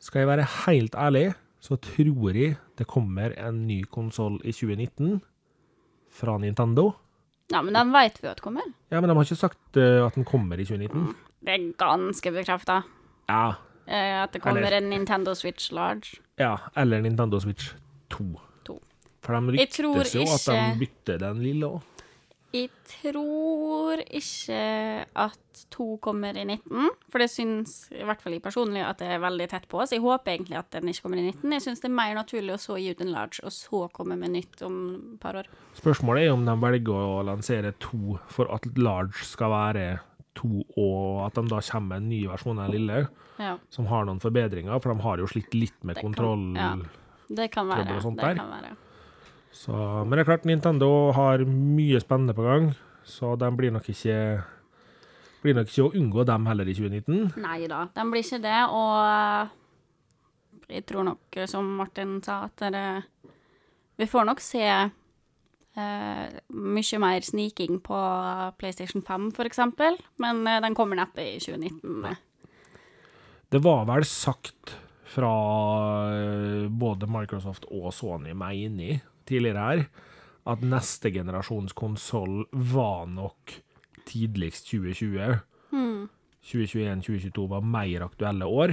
Skal 0.01 0.23
jeg 0.25 0.29
være 0.31 0.47
helt 0.67 0.95
ærlig, 0.95 1.33
så 1.61 1.77
tror 1.83 2.35
jeg 2.37 2.57
det 2.79 2.87
kommer 2.87 3.35
en 3.49 3.67
ny 3.67 3.83
konsoll 3.91 4.39
i 4.45 4.53
2019 4.53 5.21
fra 6.11 6.39
Nintendo. 6.39 6.93
Ja, 7.51 7.63
men 7.65 7.75
den 7.75 7.91
veit 7.93 8.19
vi 8.23 8.29
at 8.29 8.41
kommer. 8.45 8.63
Ja, 8.93 9.01
men 9.01 9.09
de 9.11 9.15
har 9.17 9.25
ikke 9.25 9.37
sagt 9.41 9.77
eh, 9.81 10.05
at 10.07 10.15
den 10.15 10.25
kommer 10.29 10.57
i 10.61 10.65
2019. 10.69 11.15
Det 11.45 11.55
er 11.55 11.73
ganske 11.81 12.31
bekrefta. 12.35 12.83
Ja, 13.29 13.53
At 13.89 14.33
det 14.35 14.43
kommer 14.43 14.61
Eller- 14.61 14.77
en 14.83 14.91
Nintendo 14.91 15.33
Switch 15.35 15.73
Large. 15.73 16.19
ja, 16.39 16.57
eller 16.77 17.01
Nintendo 17.01 17.41
Switch 17.41 17.75
2. 18.11 18.25
2. 18.67 18.83
For 19.23 19.33
de 19.41 19.53
ryktes 19.53 20.15
jo 20.15 20.21
at 20.23 20.47
de 20.47 20.57
ikke- 20.57 20.79
bytter 20.79 21.19
den 21.19 21.43
lille 21.43 21.67
òg. 21.67 21.81
Jeg 22.55 22.71
tror 22.89 24.01
ikke 24.09 24.59
at 25.21 25.65
to 25.75 25.99
kommer 26.01 26.33
i 26.39 26.47
19, 26.49 26.89
for 27.13 27.21
det 27.21 27.29
syns 27.29 27.75
i 27.93 28.01
hvert 28.09 28.23
fall 28.25 28.33
jeg 28.39 28.43
personlig 28.45 28.81
at 28.87 29.03
det 29.03 29.11
er 29.13 29.21
veldig 29.21 29.49
tett 29.53 29.67
på. 29.69 29.83
Så 29.85 29.99
jeg 29.99 30.05
håper 30.05 30.33
egentlig 30.33 30.57
at 30.57 30.71
den 30.73 30.89
ikke 30.89 31.05
kommer 31.05 31.21
i 31.21 31.27
19. 31.29 31.53
Jeg 31.59 31.65
syns 31.67 31.83
det 31.85 31.91
er 31.91 31.97
mer 31.99 32.15
naturlig 32.17 32.55
å 32.57 32.61
så 32.63 32.79
gi 32.81 32.89
ut 32.95 33.03
en 33.05 33.13
large, 33.13 33.43
og 33.45 33.53
så 33.53 33.83
komme 33.93 34.17
med 34.17 34.33
nytt 34.33 34.65
om 34.65 34.79
et 34.97 35.21
par 35.21 35.37
år. 35.43 35.51
Spørsmålet 35.77 36.25
er 36.25 36.33
om 36.39 36.47
de 36.49 36.57
velger 36.65 37.05
å 37.13 37.21
lansere 37.29 37.75
to 37.85 38.17
for 38.33 38.49
at 38.57 38.65
large 38.81 39.29
skal 39.29 39.53
være 39.53 39.87
to, 40.39 40.65
og 40.79 41.27
at 41.27 41.35
de 41.37 41.49
da 41.53 41.61
kommer 41.69 41.89
med 41.99 42.05
en 42.05 42.09
ny 42.15 42.23
versjon 42.33 42.65
av 42.65 42.73
lille, 42.73 43.05
Ja, 43.39 43.57
som 43.71 43.87
har 43.93 44.05
noen 44.09 44.19
forbedringer, 44.23 44.81
for 44.83 44.95
de 44.95 45.03
har 45.05 45.19
jo 45.21 45.27
slitt 45.31 45.53
litt 45.55 45.85
med 45.85 45.97
kan- 46.01 46.09
kontroll. 46.09 46.55
ja. 46.57 46.73
det 47.29 47.51
kan 47.53 47.69
være. 47.69 48.01
Det 48.01 48.37
kan 48.41 48.51
være. 48.57 48.77
Så, 49.59 49.75
men 49.75 50.15
det 50.15 50.23
er 50.23 50.29
klart, 50.29 50.47
Nintendo 50.47 51.11
har 51.17 51.43
mye 51.49 51.99
spennende 52.03 52.35
på 52.37 52.45
gang, 52.47 52.71
så 53.03 53.35
de 53.41 53.49
blir 53.59 53.73
nok 53.75 53.89
ikke 53.91 54.19
blir 55.43 55.55
nok 55.55 55.71
ikke 55.71 55.87
å 55.87 55.95
unngå 55.99 56.25
dem 56.29 56.47
heller 56.51 56.69
i 56.69 56.75
2019. 56.77 57.41
Nei 57.43 57.67
da, 57.71 57.85
de 57.95 58.05
blir 58.11 58.23
ikke 58.25 58.41
det, 58.43 58.61
og 58.75 59.51
jeg 60.69 60.87
tror 60.89 61.07
nok, 61.09 61.41
som 61.51 61.69
Martin 61.79 62.19
sa, 62.25 62.45
at 62.49 62.65
det, 62.75 62.87
vi 63.99 64.07
får 64.11 64.27
nok 64.29 64.43
se 64.45 64.65
eh, 64.69 66.25
mye 66.55 67.03
mer 67.03 67.27
sniking 67.27 67.81
på 67.85 68.01
PlayStation 68.61 69.03
5, 69.07 69.31
for 69.39 69.49
eksempel, 69.49 69.99
men 70.23 70.43
eh, 70.47 70.61
den 70.65 70.77
kommer 70.79 70.99
neppe 71.01 71.25
i 71.25 71.39
2019. 71.43 72.19
Det 73.49 73.63
var 73.65 73.87
vel 73.89 74.05
sagt 74.07 74.77
fra 75.09 75.35
eh, 76.13 76.67
både 76.69 77.09
Microsoft 77.11 77.65
og 77.73 77.91
Sony, 77.97 78.35
mener 78.37 78.85
jeg, 78.85 79.01
tidligere 79.29 79.65
her, 79.65 79.85
at 80.49 80.63
neste 80.65 81.13
generasjons 81.13 81.75
konsoll 81.77 82.47
var 82.53 83.07
nok 83.13 83.53
tidligst 84.09 84.71
2020. 84.71 85.39
2021-2022 86.49 87.49
var 87.51 87.61
mer 87.61 88.07
aktuelle 88.07 88.49
år. 88.49 88.73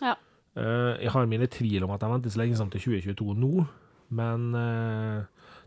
Ja. 0.00 0.14
Eh, 0.56 1.02
jeg 1.04 1.12
har 1.12 1.28
mine 1.28 1.48
tvil 1.52 1.84
om 1.84 1.92
at 1.92 2.00
de 2.00 2.10
venter 2.12 2.32
så 2.32 2.40
lenge 2.40 2.56
som 2.56 2.72
til 2.72 2.80
2022 2.80 3.36
nå, 3.40 3.66
men 4.12 4.48
uh, 4.52 5.22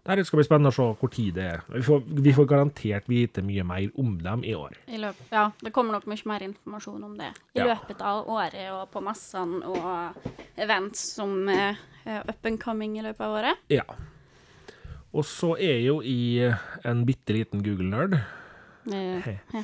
det 0.06 0.26
skal 0.28 0.38
bli 0.38 0.46
spennende 0.46 0.70
å 0.70 0.76
se 0.76 0.86
hvor 1.00 1.10
tid 1.14 1.34
det 1.38 1.46
er. 1.50 1.64
Vi 1.74 1.82
får, 1.86 2.04
vi 2.22 2.34
får 2.38 2.46
garantert 2.50 3.08
vite 3.10 3.42
mye 3.46 3.66
mer 3.66 3.88
om 4.02 4.12
dem 4.22 4.44
i 4.46 4.54
år. 4.58 4.76
I 4.86 5.00
løp, 5.02 5.18
ja, 5.34 5.48
det 5.66 5.74
kommer 5.74 5.98
nok 5.98 6.06
mye 6.10 6.30
mer 6.30 6.46
informasjon 6.46 7.08
om 7.08 7.16
det 7.18 7.32
i 7.58 7.64
Ja. 7.64 7.72
løpet 7.74 8.02
av 8.06 8.30
året 8.30 8.70
og 8.74 8.92
på 8.94 9.02
messene 9.02 9.66
og 9.66 10.30
events 10.62 11.02
som 11.18 11.50
er 11.50 11.82
er 12.06 12.22
up 12.30 12.46
and 12.46 12.60
coming 12.62 13.00
i 13.00 13.02
løpet 13.02 13.26
av 13.26 13.38
året. 13.40 13.64
Ja. 13.74 13.86
Og 15.16 15.24
så 15.28 15.54
er 15.56 15.80
jo 15.86 16.02
i 16.04 16.44
en 16.44 17.06
bitte 17.08 17.36
liten 17.38 17.64
Google-nerd. 17.64 18.18
Ja, 18.92 19.64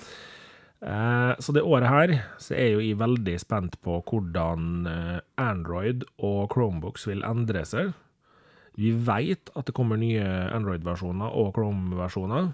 Eh, 0.81 1.33
så 1.37 1.53
det 1.53 1.61
året 1.61 1.89
her 1.91 2.11
så 2.41 2.55
er 2.55 2.71
jeg 2.71 2.73
jo 2.73 2.81
jeg 2.81 2.97
veldig 2.97 3.35
spent 3.37 3.75
på 3.85 3.99
hvordan 4.01 4.87
eh, 4.89 5.19
Android 5.37 6.07
og 6.17 6.49
Chromebooks 6.53 7.05
vil 7.05 7.21
endre 7.27 7.61
seg. 7.69 7.91
Vi 8.79 8.89
vet 9.05 9.51
at 9.53 9.67
det 9.67 9.75
kommer 9.77 9.99
nye 10.01 10.23
Android-versjoner 10.55 11.35
og 11.37 11.51
Chrome-versjoner. 11.53 12.49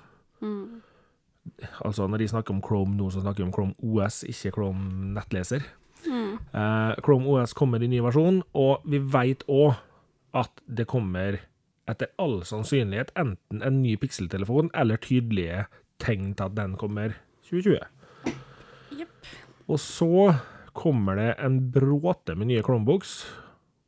Altså 1.88 2.08
når 2.10 2.20
de 2.20 2.28
snakker 2.34 2.56
om 2.58 2.62
Chrome 2.66 2.98
nå, 2.98 3.08
så 3.14 3.24
snakker 3.24 3.46
de 3.46 3.48
om 3.48 3.54
Chrome 3.56 3.78
OS, 3.80 4.26
ikke 4.28 4.52
Chrome 4.58 5.14
nettleser. 5.16 5.64
Eh, 6.52 6.94
Chrome 7.06 7.32
OS 7.32 7.56
kommer 7.56 7.80
i 7.84 7.88
ny 7.88 8.02
versjon, 8.04 8.42
og 8.54 8.84
vi 8.84 9.00
vet 9.00 9.46
òg 9.48 9.78
at 10.36 10.52
det 10.68 10.88
kommer 10.92 11.40
etter 11.88 12.12
all 12.22 12.42
sannsynlighet 12.48 13.14
enten 13.20 13.64
en 13.64 13.82
ny 13.82 13.96
pikseltelefon 14.00 14.72
eller 14.78 15.00
tydelige 15.02 15.66
tegn 16.04 16.34
til 16.38 16.50
at 16.50 16.56
den 16.58 16.76
kommer 16.80 17.16
2020. 17.48 17.80
Yep. 18.98 19.34
Og 19.68 19.80
så 19.82 20.12
kommer 20.78 21.18
det 21.18 21.32
en 21.42 21.60
bråte 21.74 22.36
med 22.38 22.52
nye 22.52 22.64
Chromebooks, 22.64 23.20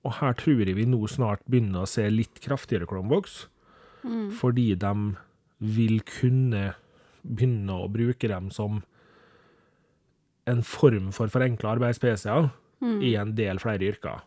og 0.08 0.16
her 0.22 0.36
tror 0.40 0.64
jeg 0.64 0.78
vi 0.78 0.88
nå 0.90 1.04
snart 1.12 1.44
begynner 1.46 1.84
å 1.84 1.90
se 1.90 2.08
litt 2.10 2.40
kraftigere 2.44 2.88
Chromebooks, 2.90 3.44
fordi 4.40 4.72
de 4.80 4.94
vil 5.60 6.00
kunne 6.08 6.70
begynne 7.22 7.76
å 7.76 7.90
bruke 7.92 8.30
dem 8.32 8.48
som 8.56 8.80
en 10.50 10.64
form 10.66 11.12
for 11.14 11.30
forenkla 11.30 11.76
arbeids-PC-er 11.76 12.50
i 13.06 13.14
en 13.20 13.36
del 13.38 13.60
flere 13.62 13.92
yrker. 13.92 14.24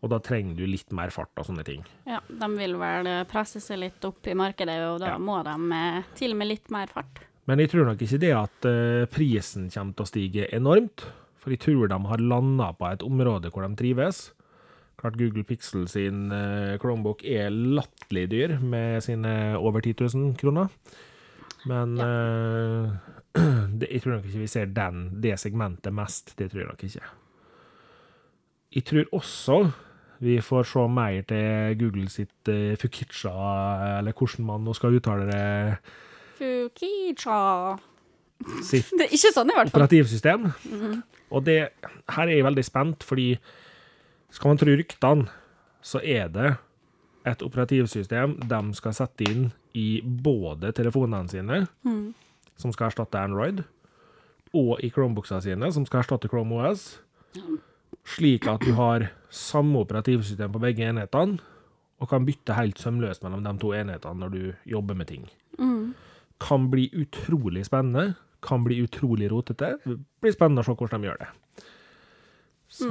Og 0.00 0.08
da 0.08 0.16
trenger 0.24 0.56
du 0.56 0.64
litt 0.64 0.92
mer 0.96 1.10
fart 1.12 1.36
og 1.36 1.44
sånne 1.44 1.64
ting. 1.66 1.82
Ja, 2.08 2.22
de 2.28 2.48
vil 2.56 2.72
vel 2.80 3.06
eh, 3.10 3.24
presse 3.28 3.60
seg 3.60 3.82
litt 3.82 4.04
opp 4.08 4.26
i 4.26 4.36
markedet, 4.38 4.78
og 4.88 5.00
da 5.02 5.10
Ja. 5.14 5.18
må 5.20 5.42
de 5.44 5.56
eh, 5.76 6.02
til 6.16 6.32
med 6.34 6.48
litt 6.48 6.70
mer 6.72 6.86
fart. 6.88 7.20
Men 7.46 7.58
jeg 7.60 7.70
tror 7.72 7.84
nok 7.90 8.00
ikke 8.06 8.20
det 8.22 8.30
at 8.36 8.64
eh, 8.70 9.04
prisen 9.12 9.68
kommer 9.72 9.92
til 9.98 10.06
å 10.06 10.08
stige 10.08 10.48
enormt, 10.56 11.04
for 11.40 11.50
jeg 11.52 11.60
tror 11.66 11.88
de 11.92 11.98
har 12.08 12.18
landa 12.20 12.70
på 12.76 12.88
et 12.92 13.02
område 13.04 13.50
hvor 13.52 13.66
de 13.68 13.76
trives. 13.76 14.30
Klart 15.00 15.16
Google 15.16 15.44
Pixel 15.48 15.86
sin 15.88 16.28
Chromebook 16.80 17.22
er 17.24 17.48
latterlig 17.50 18.26
dyr 18.28 18.58
med 18.60 19.00
sine 19.02 19.56
over 19.56 19.80
10 19.80 19.94
000 20.12 20.34
kroner. 20.36 20.68
Men 21.68 21.96
eh, 22.00 22.90
det, 23.80 23.88
jeg 23.90 24.02
tror 24.04 24.16
nok 24.18 24.28
ikke 24.28 24.42
vi 24.44 24.50
ser 24.52 24.66
den, 24.76 25.06
det 25.24 25.36
segmentet 25.40 25.92
mest. 25.96 26.34
Det 26.36 26.50
tror 26.52 26.64
jeg 26.64 26.68
nok 26.72 26.84
ikke. 26.88 27.08
Jeg 28.76 28.84
tror 28.86 29.08
også 29.18 29.56
vi 30.20 30.36
får 30.44 30.68
se 30.68 30.86
mer 30.92 31.22
til 31.28 31.76
Google 31.80 32.08
sitt 32.12 32.50
uh, 32.52 32.76
Fukicha, 32.80 33.32
eller 33.98 34.16
hvordan 34.16 34.46
man 34.46 34.66
nå 34.66 34.74
skal 34.76 34.98
uttale 34.98 35.28
det, 35.30 35.44
Fukicha. 36.40 37.40
sitt 38.64 38.92
Det 38.98 39.06
er 39.06 39.16
ikke 39.16 39.32
sånn 39.34 39.52
i 39.52 39.56
hvert 39.56 39.72
fall. 39.72 39.80
operativsystem. 39.80 40.50
Og 41.30 41.44
det, 41.46 41.58
her 42.10 42.26
er 42.26 42.34
jeg 42.36 42.46
veldig 42.46 42.64
spent, 42.66 43.06
fordi 43.06 43.34
skal 44.30 44.52
man 44.52 44.60
tro 44.60 44.74
ryktene, 44.78 45.28
så 45.82 46.00
er 46.04 46.28
det 46.32 46.54
et 47.28 47.42
operativsystem 47.44 48.38
de 48.48 48.60
skal 48.76 48.96
sette 48.96 49.26
inn 49.28 49.50
i 49.76 50.00
både 50.02 50.72
telefonene 50.76 51.28
sine, 51.30 51.62
som 52.60 52.72
skal 52.74 52.90
erstatte 52.90 53.20
Android, 53.20 53.62
og 54.56 54.80
i 54.82 54.90
Chromebooksa 54.90 55.40
sine, 55.44 55.70
som 55.72 55.86
skal 55.86 56.02
erstatte 56.02 56.28
Chrome 56.28 56.58
OS, 56.58 56.98
slik 58.16 58.48
at 58.50 58.64
du 58.64 58.74
har 58.78 59.08
samme 59.30 59.82
operativsystem 59.84 60.52
på 60.52 60.62
begge 60.62 60.88
enhetene, 60.88 61.38
og 62.00 62.08
kan 62.08 62.24
bytte 62.24 62.56
helt 62.56 62.80
sømløst 62.80 63.22
mellom 63.22 63.44
de 63.44 63.52
to 63.60 63.74
enhetene 63.76 64.22
når 64.22 64.30
du 64.32 64.42
jobber 64.72 64.96
med 64.96 65.10
ting 65.10 65.26
kan 66.40 66.70
bli 66.72 66.88
utrolig 66.96 67.66
spennende, 67.68 68.14
kan 68.40 68.64
bli 68.64 68.80
utrolig 68.82 69.28
rotete. 69.30 69.74
Det 69.84 69.98
blir 70.22 70.34
spennende 70.34 70.64
å 70.64 70.66
se 70.66 70.76
hvordan 70.76 71.02
de 71.02 71.10
gjør 71.10 71.20
det. 71.20 71.30
Så 72.70 72.88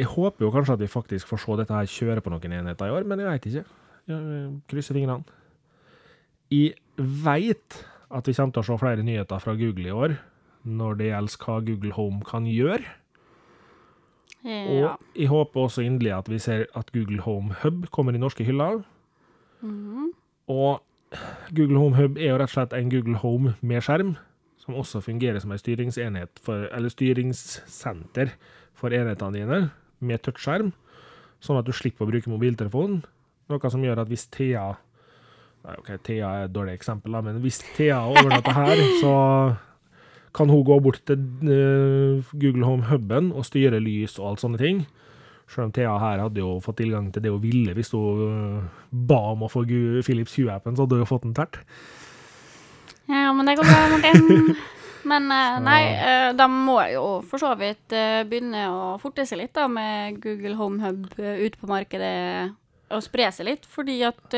jeg 0.00 0.08
håper 0.14 0.46
jo 0.46 0.50
kanskje 0.54 0.74
at 0.78 0.82
vi 0.82 0.88
faktisk 0.90 1.28
får 1.30 1.42
se 1.44 1.58
dette 1.60 1.76
her 1.76 1.92
kjøre 1.92 2.24
på 2.24 2.32
noen 2.32 2.56
enheter 2.56 2.88
i 2.88 2.94
år, 2.96 3.06
men 3.06 3.20
jeg 3.20 3.28
veit 3.28 3.48
ikke. 3.50 3.64
Jeg 4.10 4.48
krysser 4.72 4.96
fingrene. 4.96 5.38
Jeg 6.50 6.74
veit 6.98 7.82
at 8.10 8.26
vi 8.26 8.34
kommer 8.34 8.56
til 8.56 8.64
å 8.64 8.66
se 8.66 8.78
flere 8.80 9.06
nyheter 9.06 9.42
fra 9.44 9.54
Google 9.60 9.86
i 9.86 9.94
år 9.94 10.16
når 10.66 10.96
det 10.98 11.10
gjelder 11.12 11.44
hva 11.44 11.58
Google 11.68 11.94
Home 11.96 12.24
kan 12.26 12.48
gjøre. 12.48 12.96
Ja. 14.44 14.60
Og 14.96 15.18
jeg 15.18 15.28
håper 15.28 15.66
også 15.66 15.84
inderlig 15.84 16.14
at 16.16 16.30
vi 16.30 16.38
ser 16.40 16.64
at 16.76 16.92
Google 16.94 17.20
Home 17.26 17.54
Hub 17.62 17.86
kommer 17.92 18.16
i 18.16 18.20
norske 18.22 18.44
hyller. 18.44 18.80
Og 20.48 20.80
Google 21.56 21.78
Home 21.78 21.96
Hub 21.96 22.18
er 22.18 22.32
jo 22.32 22.38
rett 22.40 22.50
og 22.50 22.54
slett 22.54 22.76
en 22.76 22.90
Google 22.92 23.18
Home 23.20 23.54
med 23.60 23.84
skjerm, 23.84 24.14
som 24.60 24.78
også 24.78 25.02
fungerer 25.04 25.40
som 25.42 25.52
en 25.52 25.60
styringsenhet 25.60 26.40
for, 26.44 26.68
eller 26.72 26.92
styringssenter 26.92 28.34
for 28.76 28.94
enhetene 28.94 29.36
dine, 29.36 29.60
med 30.00 30.22
touchskjerm, 30.24 30.70
sånn 31.44 31.58
at 31.60 31.66
du 31.68 31.74
slipper 31.76 32.06
å 32.06 32.10
bruke 32.10 32.30
mobiltelefonen. 32.32 33.02
Noe 33.50 33.72
som 33.72 33.82
gjør 33.84 34.04
at 34.04 34.08
hvis 34.12 34.28
Thea 34.32 34.70
Nei, 35.60 35.74
OK, 35.76 35.88
Thea 36.06 36.28
er 36.38 36.46
et 36.46 36.52
dårlig 36.54 36.72
eksempel, 36.78 37.18
men 37.20 37.42
hvis 37.44 37.58
Thea 37.76 37.98
overnatter 38.08 38.54
her, 38.56 38.80
så 39.02 39.10
kan 40.32 40.50
hun 40.50 40.64
gå 40.64 40.78
bort 40.82 41.02
til 41.08 41.20
eh, 41.50 42.32
Google 42.32 42.66
Home 42.66 42.86
Huben 42.90 43.32
og 43.32 43.46
styre 43.48 43.80
lys 43.82 44.18
og 44.20 44.32
alt 44.32 44.44
sånne 44.44 44.60
ting. 44.60 44.82
Selv 45.50 45.66
om 45.68 45.72
Thea 45.74 45.96
her 45.98 46.22
hadde 46.22 46.42
jo 46.42 46.58
fått 46.62 46.78
tilgang 46.78 47.08
til 47.10 47.24
det 47.24 47.32
hun 47.34 47.42
ville 47.42 47.74
hvis 47.74 47.92
hun 47.96 48.20
eh, 48.26 48.68
ba 48.90 49.20
om 49.32 49.46
å 49.46 49.50
få 49.50 49.64
Philips 49.66 50.36
Hue-appen, 50.38 50.76
så 50.76 50.86
hadde 50.86 50.98
hun 50.98 51.04
jo 51.04 51.10
fått 51.10 51.26
den 51.26 51.34
tvert. 51.34 51.62
ja, 53.10 53.32
men 53.34 53.46
det 53.46 53.56
går 53.58 53.72
bra, 53.72 53.80
Martin. 53.96 54.54
Men 55.10 55.30
eh, 55.32 55.54
nei, 55.64 55.82
de 56.36 56.46
må 56.52 56.76
jo 56.92 57.04
for 57.24 57.40
så 57.40 57.54
vidt 57.56 57.88
begynne 58.28 58.66
å 58.68 58.98
forte 59.00 59.24
seg 59.24 59.40
litt 59.40 59.54
da 59.56 59.64
med 59.64 60.18
Google 60.20 60.58
Home 60.58 60.76
Hub 60.84 61.06
ute 61.16 61.38
ut 61.40 61.56
på 61.56 61.70
markedet 61.70 62.50
og 62.92 63.00
spre 63.06 63.30
seg 63.32 63.48
litt, 63.48 63.64
fordi 63.64 63.96
at 64.04 64.36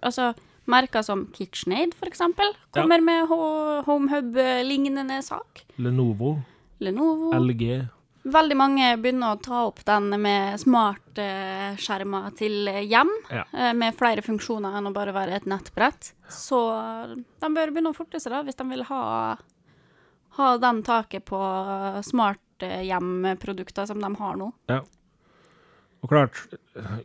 altså 0.00 0.30
merker 0.66 1.02
som 1.02 1.26
KitchenAid 1.34 1.94
eksempel 2.06 2.52
kommer 2.72 3.00
med 3.02 3.28
Ho- 3.28 3.82
Home 3.86 4.08
Hub-lignende 4.12 5.22
sak. 5.22 5.64
Lenovo, 5.78 6.36
Lenovo. 6.80 7.32
LG 7.34 7.88
Veldig 8.24 8.54
mange 8.54 8.96
begynner 9.02 9.32
å 9.34 9.40
ta 9.42 9.64
opp 9.66 9.80
den 9.84 10.10
med 10.22 10.54
smartskjermer 10.62 12.28
til 12.38 12.68
hjem, 12.86 13.10
Ja. 13.30 13.42
eh, 13.52 13.72
med 13.74 13.96
flere 13.98 14.22
funksjoner 14.22 14.76
enn 14.78 14.86
å 14.86 14.92
bare 14.94 15.10
være 15.12 15.34
et 15.34 15.44
nettbrett. 15.50 16.12
Så 16.30 16.60
de 17.40 17.48
bør 17.50 17.72
begynne 17.74 17.90
å 17.90 17.96
forte 17.96 18.20
seg 18.22 18.30
da, 18.30 18.42
hvis 18.44 18.54
de 18.54 18.64
vil 18.70 18.84
ha, 18.84 19.36
ha 20.38 20.56
den 20.58 20.82
taket 20.84 21.24
på 21.24 21.40
smarthjemprodukter 22.06 23.86
som 23.86 24.00
de 24.00 24.14
har 24.14 24.36
nå. 24.36 24.52
Og 26.02 26.10
klart, 26.10 26.40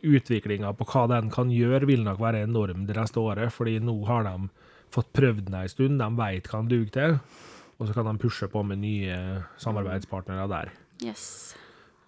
utviklinga 0.02 0.72
på 0.74 0.86
hva 0.90 1.04
den 1.12 1.28
kan 1.30 1.52
gjøre, 1.54 1.86
vil 1.86 2.02
nok 2.06 2.18
være 2.18 2.42
enorm 2.48 2.86
det 2.88 2.96
neste 2.98 3.22
året, 3.22 3.52
fordi 3.54 3.76
nå 3.78 3.94
har 4.08 4.26
de 4.26 4.48
fått 4.94 5.12
prøvd 5.14 5.44
den 5.46 5.60
en 5.60 5.70
stund, 5.70 6.00
de 6.02 6.08
veit 6.18 6.48
hva 6.50 6.62
den 6.64 6.72
duger 6.72 6.90
til, 6.96 7.18
og 7.78 7.86
så 7.86 7.94
kan 7.94 8.08
de 8.10 8.18
pushe 8.18 8.48
på 8.50 8.64
med 8.66 8.82
nye 8.82 9.18
samarbeidspartnere 9.62 10.48
der. 10.50 10.74
Yes. 11.04 11.54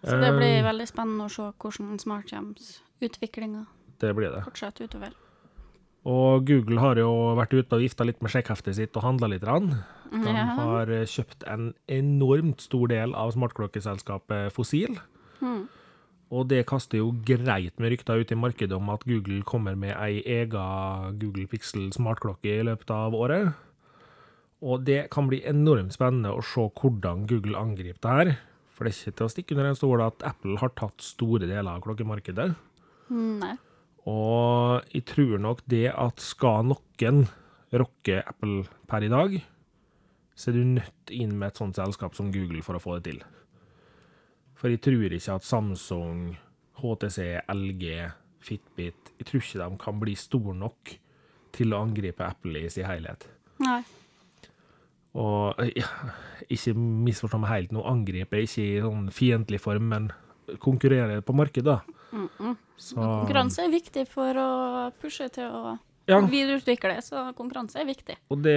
Så 0.02 0.16
det 0.16 0.32
blir 0.34 0.58
Eh, 0.58 0.64
veldig 0.64 0.86
spennende 0.88 1.28
å 1.28 1.32
se 1.32 1.46
hvordan 1.60 1.98
smarthjemsutviklinga 2.00 3.66
Det 4.00 4.14
blir 4.16 4.40
fortsetter 4.42 4.88
utover. 4.88 5.12
Og 6.08 6.46
Google 6.48 6.80
har 6.80 6.96
jo 6.96 7.36
vært 7.36 7.52
ute 7.52 7.76
og 7.76 7.82
vifta 7.82 8.06
litt 8.08 8.22
med 8.24 8.32
sjekkheftet 8.32 8.78
sitt 8.78 8.96
og 8.96 9.04
handla 9.04 9.28
litt. 9.28 9.44
Rann. 9.44 9.84
De 10.10 10.32
har 10.32 10.88
eh, 10.88 11.04
kjøpt 11.04 11.44
en 11.46 11.74
enormt 11.86 12.64
stor 12.64 12.88
del 12.88 13.12
av 13.14 13.34
smartklokkeselskapet 13.36 14.50
Fossil. 14.56 14.96
Hmm. 15.40 15.68
Og 16.30 16.46
det 16.50 16.62
kaster 16.70 17.00
jo 17.00 17.10
greit 17.26 17.80
med 17.82 17.90
rykter 17.90 18.20
ut 18.22 18.30
i 18.30 18.38
markedet 18.38 18.76
om 18.76 18.92
at 18.92 19.02
Google 19.08 19.42
kommer 19.46 19.74
med 19.78 19.96
ei 19.96 20.20
ega 20.22 21.10
Google 21.18 21.48
Pixel 21.50 21.88
smartklokke 21.94 22.52
i 22.60 22.66
løpet 22.68 22.92
av 22.94 23.16
året. 23.18 23.50
Og 24.62 24.84
det 24.86 25.08
kan 25.10 25.26
bli 25.30 25.40
enormt 25.48 25.96
spennende 25.96 26.30
å 26.36 26.44
se 26.44 26.68
hvordan 26.68 27.26
Google 27.26 27.58
angriper 27.58 28.00
det 28.04 28.16
her. 28.18 28.32
For 28.70 28.86
det 28.86 28.92
er 28.92 29.00
ikke 29.00 29.16
til 29.18 29.26
å 29.26 29.32
stikke 29.34 29.56
under 29.56 29.70
en 29.72 29.80
stol 29.80 30.04
at 30.04 30.22
Apple 30.24 30.60
har 30.60 30.72
tatt 30.78 31.02
store 31.04 31.48
deler 31.48 31.72
av 31.72 31.82
klokkemarkedet. 31.84 32.52
Nei. 33.10 33.56
Og 34.08 34.86
jeg 34.94 35.04
tror 35.10 35.42
nok 35.42 35.64
det 35.68 35.88
at 35.92 36.22
skal 36.24 36.70
noen 36.70 37.24
rocke 37.74 38.22
Apple 38.22 38.64
per 38.88 39.04
i 39.04 39.10
dag, 39.12 39.34
så 40.32 40.50
er 40.50 40.56
du 40.56 40.72
nødt 40.78 41.12
inn 41.12 41.34
med 41.36 41.50
et 41.50 41.60
sånt 41.60 41.76
selskap 41.76 42.16
som 42.16 42.30
Google 42.32 42.62
for 42.64 42.78
å 42.78 42.82
få 42.82 42.96
det 42.96 43.10
til. 43.10 43.20
For 44.60 44.68
jeg 44.68 44.82
tror 44.84 45.14
ikke 45.16 45.36
at 45.38 45.46
Samsung, 45.46 46.34
HTC, 46.80 47.18
LG, 47.48 47.84
Fitbit 48.44 49.12
Jeg 49.18 49.28
tror 49.28 49.40
ikke 49.40 49.62
de 49.62 49.78
kan 49.80 50.00
bli 50.00 50.16
store 50.16 50.54
nok 50.56 50.92
til 51.56 51.72
å 51.74 51.80
angripe 51.84 52.24
Apple 52.24 52.62
i 52.62 52.70
sin 52.72 52.86
helhet. 52.86 53.26
Nei. 53.64 53.80
Og 55.18 55.58
ja, 55.74 55.88
ikke 56.46 56.76
misforstå 56.78 57.40
meg 57.42 57.50
helt, 57.50 57.72
nå 57.74 57.82
angriper 57.90 58.38
jeg 58.38 58.48
ikke 58.48 58.66
i 58.66 58.82
sånn 58.84 59.08
fiendtlig 59.14 59.58
form, 59.60 59.88
men 59.90 60.10
konkurrerer 60.62 61.24
på 61.26 61.34
markedet. 61.36 61.80
da. 61.80 62.54
Så 62.80 62.96
Konkurranse 62.96 63.66
er 63.66 63.74
viktig 63.74 64.06
for 64.10 64.38
å 64.38 64.50
pushe 65.02 65.26
til 65.34 65.50
å 65.50 65.74
Ja. 66.10 66.18
videreutvikle, 66.26 66.96
så 67.06 67.28
konkurranse 67.38 67.80
er 67.80 67.86
viktig. 67.88 68.16
Og 68.34 68.42
det, 68.44 68.56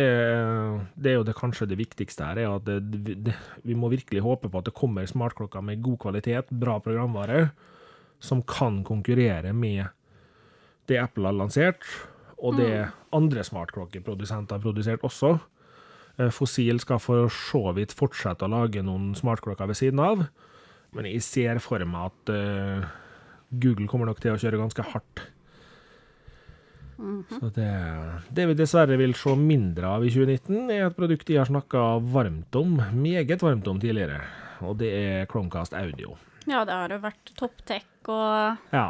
det 0.97 1.11
er 1.11 1.19
jo 1.19 1.25
det, 1.27 1.35
kanskje 1.37 1.69
det 1.69 1.77
viktigste 1.79 2.25
her, 2.25 2.41
er 2.41 2.55
at 2.55 2.65
det, 2.65 2.79
det, 3.27 3.35
vi 3.63 3.77
må 3.77 3.91
virkelig 3.93 4.23
håpe 4.25 4.49
på 4.49 4.61
at 4.61 4.69
det 4.69 4.75
kommer 4.77 5.05
smartklokker 5.09 5.63
med 5.65 5.83
god 5.85 5.99
kvalitet, 6.07 6.49
bra 6.49 6.79
programvare, 6.83 7.51
som 8.23 8.41
kan 8.47 8.81
konkurrere 8.87 9.53
med 9.53 9.85
det 10.89 10.99
Apple 10.99 11.29
har 11.29 11.37
lansert, 11.37 11.85
og 12.43 12.57
det 12.59 12.87
andre 13.15 13.43
smartklokkeprodusenter 13.45 14.57
har 14.57 14.63
produsert 14.63 15.05
også. 15.07 15.37
Eh, 16.19 16.31
Fossil 16.33 16.81
skal 16.83 17.01
for 17.01 17.31
så 17.31 17.71
vidt 17.77 17.95
fortsette 17.95 18.45
å 18.45 18.51
lage 18.51 18.83
noen 18.85 19.13
smartklokker 19.17 19.69
ved 19.69 19.79
siden 19.79 20.01
av, 20.03 20.25
men 20.93 21.07
jeg 21.09 21.23
ser 21.25 21.61
for 21.63 21.81
meg 21.89 22.11
at 22.11 22.33
uh, 22.33 22.83
Google 23.49 23.87
kommer 23.89 24.05
nok 24.05 24.19
til 24.21 24.35
å 24.35 24.37
kjøre 24.37 24.59
ganske 24.61 24.85
hardt. 24.91 25.23
Så 27.39 27.49
det, 27.55 27.69
det 28.31 28.45
vi 28.51 28.55
dessverre 28.57 28.97
vil 28.99 29.15
se 29.17 29.33
mindre 29.39 29.95
av 29.97 30.05
i 30.05 30.11
2019, 30.13 30.69
er 30.71 30.85
et 30.87 30.97
produkt 30.97 31.27
de 31.27 31.39
har 31.39 31.49
snakka 31.49 31.81
varmt 32.13 32.55
om, 32.59 32.77
meget 32.95 33.43
varmt 33.43 33.67
om 33.67 33.81
tidligere, 33.81 34.21
og 34.63 34.77
det 34.79 34.91
er 34.97 35.25
Chromecast 35.31 35.75
Audio. 35.77 36.15
Ja, 36.47 36.63
det 36.67 36.75
har 36.75 36.91
jo 36.91 37.01
vært 37.03 37.33
topptech 37.39 37.89
og 38.11 38.71
Ja, 38.75 38.87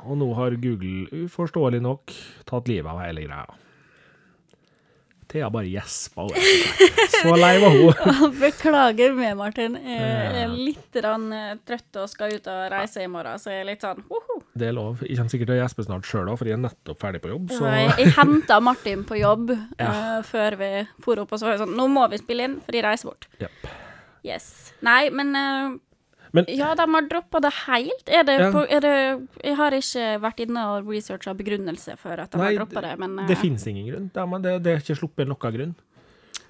og 0.00 0.16
nå 0.18 0.30
har 0.38 0.56
Google 0.62 1.24
uforståelig 1.26 1.82
nok 1.84 2.14
tatt 2.48 2.70
livet 2.70 2.90
av 2.90 3.02
hele 3.04 3.26
greia. 3.26 3.46
Thea 5.30 5.50
bare 5.52 5.68
gjespa. 5.70 6.26
Så 7.22 7.34
lei 7.38 7.52
var 7.62 7.74
hun. 7.76 8.32
Beklager 8.40 9.12
med, 9.14 9.36
Martin. 9.38 9.76
Jeg 9.78 10.42
er 10.42 10.50
litt 10.50 10.98
eh, 10.98 11.52
trøtt 11.68 12.00
og 12.02 12.10
skal 12.10 12.34
ut 12.34 12.48
og 12.50 12.64
reise 12.72 13.04
i 13.04 13.10
morgen, 13.10 13.38
så 13.38 13.52
jeg 13.54 13.62
er 13.62 13.68
litt 13.70 13.84
sånn 13.86 14.02
woho. 14.10 14.40
Det 14.58 14.70
er 14.70 14.74
lov. 14.76 15.04
Jeg 15.06 15.20
kommer 15.20 15.34
sikkert 15.34 15.52
til 15.52 15.56
å 15.56 15.60
gjespe 15.60 15.86
snart 15.86 16.08
sjøl 16.08 16.32
òg, 16.32 16.40
for 16.40 16.50
jeg 16.50 16.58
er 16.58 16.64
nettopp 16.64 17.02
ferdig 17.02 17.22
på 17.22 17.30
jobb. 17.32 17.52
Så 17.54 17.68
Jeg, 17.70 17.92
jeg 18.02 18.16
henta 18.18 18.58
Martin 18.64 19.04
på 19.06 19.20
jobb 19.20 19.54
Ja. 19.80 19.90
uh, 19.90 20.16
før 20.26 20.58
vi 20.60 20.72
for 21.04 21.22
opp, 21.22 21.30
og 21.32 21.40
så 21.40 21.46
var 21.48 21.56
jeg 21.56 21.62
sånn 21.62 21.76
Nå 21.78 21.86
må 21.92 22.02
vi 22.12 22.18
spille 22.20 22.48
inn, 22.48 22.58
for 22.64 22.74
de 22.74 22.82
reiser 22.84 23.10
bort. 23.12 23.30
Yep. 23.40 23.70
Yes. 24.26 24.50
Nei, 24.84 25.08
men, 25.14 25.30
eh, 25.38 25.78
Men- 26.32 26.44
Ja, 26.48 26.74
de 26.74 26.86
har 26.94 27.02
droppa 27.08 27.40
det 27.40 27.52
helt. 27.66 28.08
Er 28.08 28.22
det, 28.24 28.38
Ja. 28.40 28.50
på, 28.52 28.66
er 28.70 28.80
det 28.80 29.28
Jeg 29.42 29.56
har 29.56 29.70
ikke 29.72 30.20
vært 30.20 30.40
inne 30.46 30.64
og 30.66 30.86
researcha 30.86 31.34
begrunnelse 31.34 31.96
for 31.98 32.12
at 32.12 32.30
de 32.30 32.38
Nei, 32.38 32.54
har 32.56 32.64
droppa 32.64 32.80
det, 32.82 32.98
men 32.98 33.16
det 33.16 33.26
det 33.28 33.38
finnes 33.38 33.66
ingen 33.66 33.86
grunn. 33.88 34.10
Det, 34.12 34.42
det, 34.42 34.62
det 34.62 34.72
er 34.72 34.80
ikke 34.80 34.98
sluppet 35.00 35.26
noen 35.26 35.52
grunn. 35.56 35.74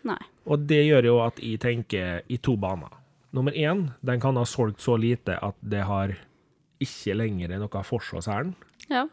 Nei. 0.04 0.18
Og 0.46 0.66
det 0.66 0.84
gjør 0.86 1.04
jo 1.04 1.20
at 1.20 1.36
jeg 1.40 1.60
tenker 1.60 2.22
i 2.28 2.36
to 2.36 2.56
baner. 2.56 2.90
Nummer 3.32 3.52
én, 3.52 3.92
den 4.04 4.20
kan 4.20 4.36
ha 4.36 4.44
solgt 4.44 4.80
så 4.80 4.98
lite 4.98 5.38
at 5.42 5.54
det 5.62 5.84
har 5.84 6.16
ikke 6.80 7.14
lenger 7.16 7.58
noe 7.58 7.82
for 7.84 8.00
seg 8.00 8.16
hos 8.18 8.26
hæren. 8.26 8.54
Ja. 8.88 9.06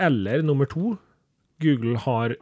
Eller 0.00 0.42
nummer 0.42 0.66
to, 0.66 0.98
Google 1.60 1.96
har 1.98 2.36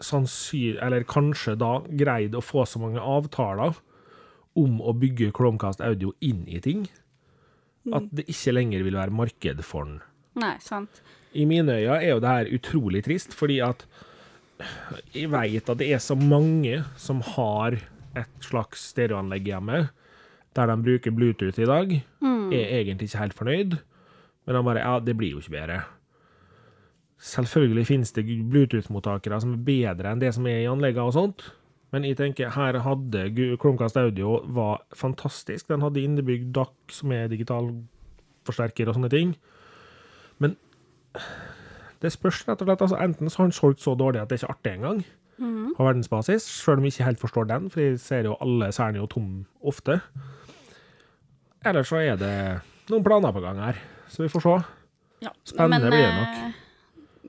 sannsynlig, 0.00 0.78
eller 0.82 1.04
kanskje 1.04 1.56
da 1.60 1.80
greid 1.80 2.32
å 2.36 2.42
få 2.42 2.64
så 2.66 2.80
mange 2.80 3.00
avtaler 3.00 3.76
om 4.58 4.80
å 4.82 4.94
bygge 4.98 5.30
Chromecast 5.36 5.82
Audio 5.84 6.12
inn 6.24 6.42
i 6.50 6.60
ting, 6.62 6.88
at 7.94 8.08
det 8.14 8.26
ikke 8.30 8.54
lenger 8.54 8.84
vil 8.86 8.98
være 8.98 9.14
marked 9.14 9.62
for 9.66 9.86
den. 9.88 10.00
Nei, 10.40 10.56
sant. 10.62 11.00
I 11.32 11.46
mine 11.48 11.76
øyne 11.78 12.00
er 12.00 12.10
jo 12.12 12.22
det 12.22 12.32
her 12.34 12.50
utrolig 12.56 13.04
trist, 13.06 13.34
fordi 13.36 13.60
at 13.64 13.84
jeg 15.14 15.30
vet 15.32 15.70
at 15.70 15.78
det 15.80 15.88
er 15.94 16.02
så 16.02 16.16
mange 16.18 16.82
som 17.00 17.22
har 17.36 17.78
et 18.18 18.44
slags 18.44 18.90
stereoanlegg 18.90 19.46
hjemme, 19.48 19.84
der 20.58 20.66
de 20.66 20.76
bruker 20.82 21.14
Bluetooth 21.14 21.62
i 21.62 21.68
dag, 21.70 21.94
er 22.50 22.74
egentlig 22.80 23.08
ikke 23.08 23.22
helt 23.22 23.38
fornøyd, 23.38 23.78
men 24.44 24.56
de 24.56 24.62
bare 24.66 24.82
Ja, 24.82 24.98
det 24.98 25.14
blir 25.16 25.36
jo 25.36 25.38
ikke 25.38 25.54
bedre. 25.54 25.78
Selvfølgelig 27.20 27.86
finnes 27.86 28.12
det 28.16 28.24
Bluetooth-mottakere 28.26 29.38
som 29.40 29.54
er 29.54 29.64
bedre 29.64 30.10
enn 30.10 30.22
det 30.22 30.32
som 30.34 30.46
er 30.50 30.62
i 30.64 30.68
anleggene 30.70 31.06
og 31.06 31.14
sånt, 31.14 31.44
men 31.90 32.06
jeg 32.06 32.18
tenker 32.20 32.52
her 32.54 32.78
hadde 32.84 33.24
Chromecast 33.58 33.98
Audio 33.98 34.40
var 34.46 34.84
fantastisk. 34.94 35.68
Den 35.68 35.82
hadde 35.82 36.02
innebygd 36.02 36.52
DAC, 36.54 36.74
som 37.00 37.12
er 37.14 37.30
digital 37.32 37.72
forsterker 38.46 38.88
og 38.88 38.98
sånne 38.98 39.10
ting. 39.12 39.32
Men 40.38 40.54
det 42.00 42.12
spørs 42.14 42.44
rett 42.46 42.62
og 42.62 42.68
slett. 42.68 42.84
Altså, 42.86 43.00
enten 43.02 43.30
så 43.30 43.42
har 43.42 43.48
han 43.48 43.56
solgt 43.56 43.82
så 43.82 43.96
dårlig 43.98 44.22
at 44.22 44.30
det 44.30 44.38
er 44.38 44.44
ikke 44.44 44.54
artig 44.54 44.76
engang, 44.78 45.02
på 45.40 45.84
verdensbasis, 45.86 46.44
sjøl 46.60 46.80
om 46.80 46.84
jeg 46.84 46.94
ikke 46.94 47.06
helt 47.06 47.22
forstår 47.22 47.46
den, 47.48 47.70
for 47.72 47.80
jeg 47.80 48.00
ser 48.02 48.26
jo 48.28 48.36
alle 48.44 48.68
særlig 48.76 49.00
jo 49.00 49.06
tom 49.08 49.28
ofte. 49.64 50.00
Eller 51.64 51.86
så 51.88 52.00
er 52.00 52.18
det 52.20 52.34
noen 52.92 53.04
planer 53.06 53.32
på 53.32 53.42
gang 53.44 53.60
her, 53.60 53.80
så 54.12 54.24
vi 54.24 54.32
får 54.32 54.44
se. 54.44 54.56
Ja. 55.24 55.32
Spennende 55.48 55.88
men, 55.88 55.96
blir 55.96 56.06
det 56.06 56.18
nok. 56.18 56.60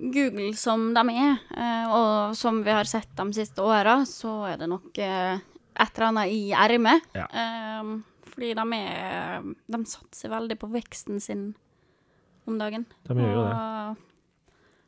Google 0.02 0.54
som 0.58 0.88
de 0.96 1.04
er, 1.14 1.36
eh, 1.54 1.92
og 1.94 2.36
som 2.38 2.64
vi 2.66 2.74
har 2.74 2.88
sett 2.90 3.12
de 3.18 3.28
siste 3.38 3.62
åra, 3.62 4.00
så 4.10 4.48
er 4.50 4.58
det 4.58 4.70
nok 4.72 4.98
eh, 4.98 5.38
et 5.38 5.98
eller 5.98 6.08
annet 6.08 6.34
i 6.34 6.40
ermet. 6.58 7.06
Ja. 7.14 7.28
Eh, 7.30 7.92
fordi 8.32 8.54
de 8.58 8.66
er 8.78 9.44
De 9.68 9.82
satser 9.86 10.32
veldig 10.32 10.58
på 10.58 10.70
veksten 10.72 11.20
sin 11.22 11.52
om 12.50 12.58
dagen. 12.58 12.88
De 13.06 13.18
gjør 13.18 13.36
jo 13.36 13.44
det. 13.46 13.58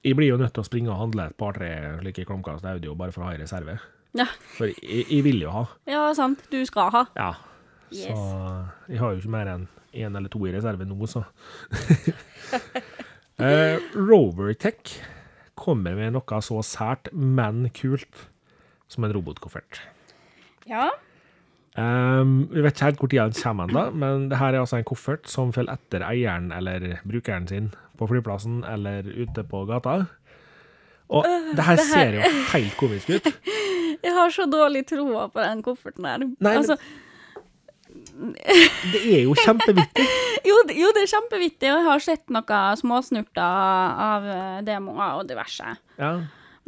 Jeg 0.04 0.18
blir 0.20 0.34
jo 0.34 0.40
nødt 0.42 0.56
til 0.56 0.64
å 0.64 0.68
springe 0.68 0.92
og 0.92 1.00
handle 1.00 1.30
et 1.30 1.38
par-tre 1.40 1.70
slike 2.02 2.26
Chromecast 2.26 2.66
Audio 2.68 2.96
bare 3.00 3.14
for 3.16 3.24
å 3.24 3.30
ha 3.30 3.36
i 3.38 3.40
reserve. 3.40 3.78
Ja. 4.18 4.26
For 4.58 4.72
jeg, 4.72 5.06
jeg 5.08 5.24
vil 5.26 5.46
jo 5.46 5.54
ha. 5.54 5.64
ja, 5.90 6.08
sant. 6.18 6.44
Du 6.52 6.60
skal 6.68 6.90
ha. 6.94 7.06
Ja. 7.16 7.30
Yes. 7.94 8.10
Så 8.10 8.90
jeg 8.90 9.00
har 9.00 9.14
jo 9.14 9.22
ikke 9.22 9.36
mer 9.36 9.54
enn 9.54 9.70
én 9.94 10.18
eller 10.18 10.32
to 10.34 10.42
i 10.50 10.52
reserve 10.54 10.86
nå, 10.90 10.98
så. 11.06 11.22
eh, 13.40 13.80
Rovertech 13.96 14.98
kommer 15.56 15.96
med 15.98 16.14
noe 16.16 16.42
så 16.44 16.60
sært, 16.66 17.10
men 17.14 17.68
kult, 17.76 18.28
som 18.92 19.06
en 19.08 19.14
robotkoffert. 19.16 19.80
Ja. 20.70 20.90
Um, 21.74 22.44
vi 22.54 22.62
vet 22.62 22.76
ikke 22.76 22.86
helt 22.86 23.00
hvor 23.02 23.10
tida 23.10 23.24
den 23.32 23.38
kommer 23.40 23.70
ennå, 23.70 23.84
men 23.98 24.28
det 24.30 24.38
her 24.38 24.54
er 24.54 24.62
altså 24.62 24.78
en 24.78 24.86
koffert 24.86 25.30
som 25.32 25.54
følger 25.56 25.74
etter 25.74 26.04
eieren 26.06 26.52
eller 26.54 27.00
brukeren 27.02 27.48
sin 27.50 27.72
på 27.98 28.06
flyplassen 28.10 28.60
eller 28.70 29.08
ute 29.10 29.46
på 29.50 29.64
gata. 29.70 30.04
Og 31.14 31.26
det 31.26 31.66
her 31.66 31.78
det 31.78 31.88
her- 31.88 31.90
ser 31.90 32.20
jo 32.20 32.30
helt 32.54 32.78
komisk 32.78 33.10
ut. 33.10 33.32
Jeg 34.04 34.12
har 34.18 34.30
så 34.36 34.46
dårlig 34.52 34.84
troa 34.90 35.30
på 35.32 35.40
den 35.40 35.62
kofferten 35.64 36.06
her. 36.06 36.24
Nei, 36.44 36.54
altså, 36.60 36.76
Det 38.94 39.02
er 39.02 39.22
jo 39.26 39.36
kjempevittig. 39.38 40.06
jo, 40.50 40.58
jo, 40.76 40.90
det 40.96 41.04
er 41.04 41.12
kjempevittig, 41.12 41.70
og 41.72 41.80
jeg 41.80 41.88
har 41.88 42.04
sett 42.06 42.34
noen 42.34 42.80
småsnurter 42.80 44.04
av 44.08 44.28
eh, 44.34 44.60
demoer 44.68 45.22
og 45.22 45.30
diverse. 45.30 45.76
Ja. 46.00 46.12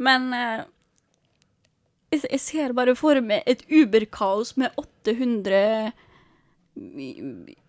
Men 0.02 0.32
eh, 0.36 0.64
jeg, 2.14 2.24
jeg 2.24 2.42
ser 2.42 2.76
bare 2.76 2.96
for 2.98 3.20
meg 3.24 3.46
et 3.48 3.64
Uber-kaos 3.70 4.56
med 4.60 4.74
800 4.80 5.92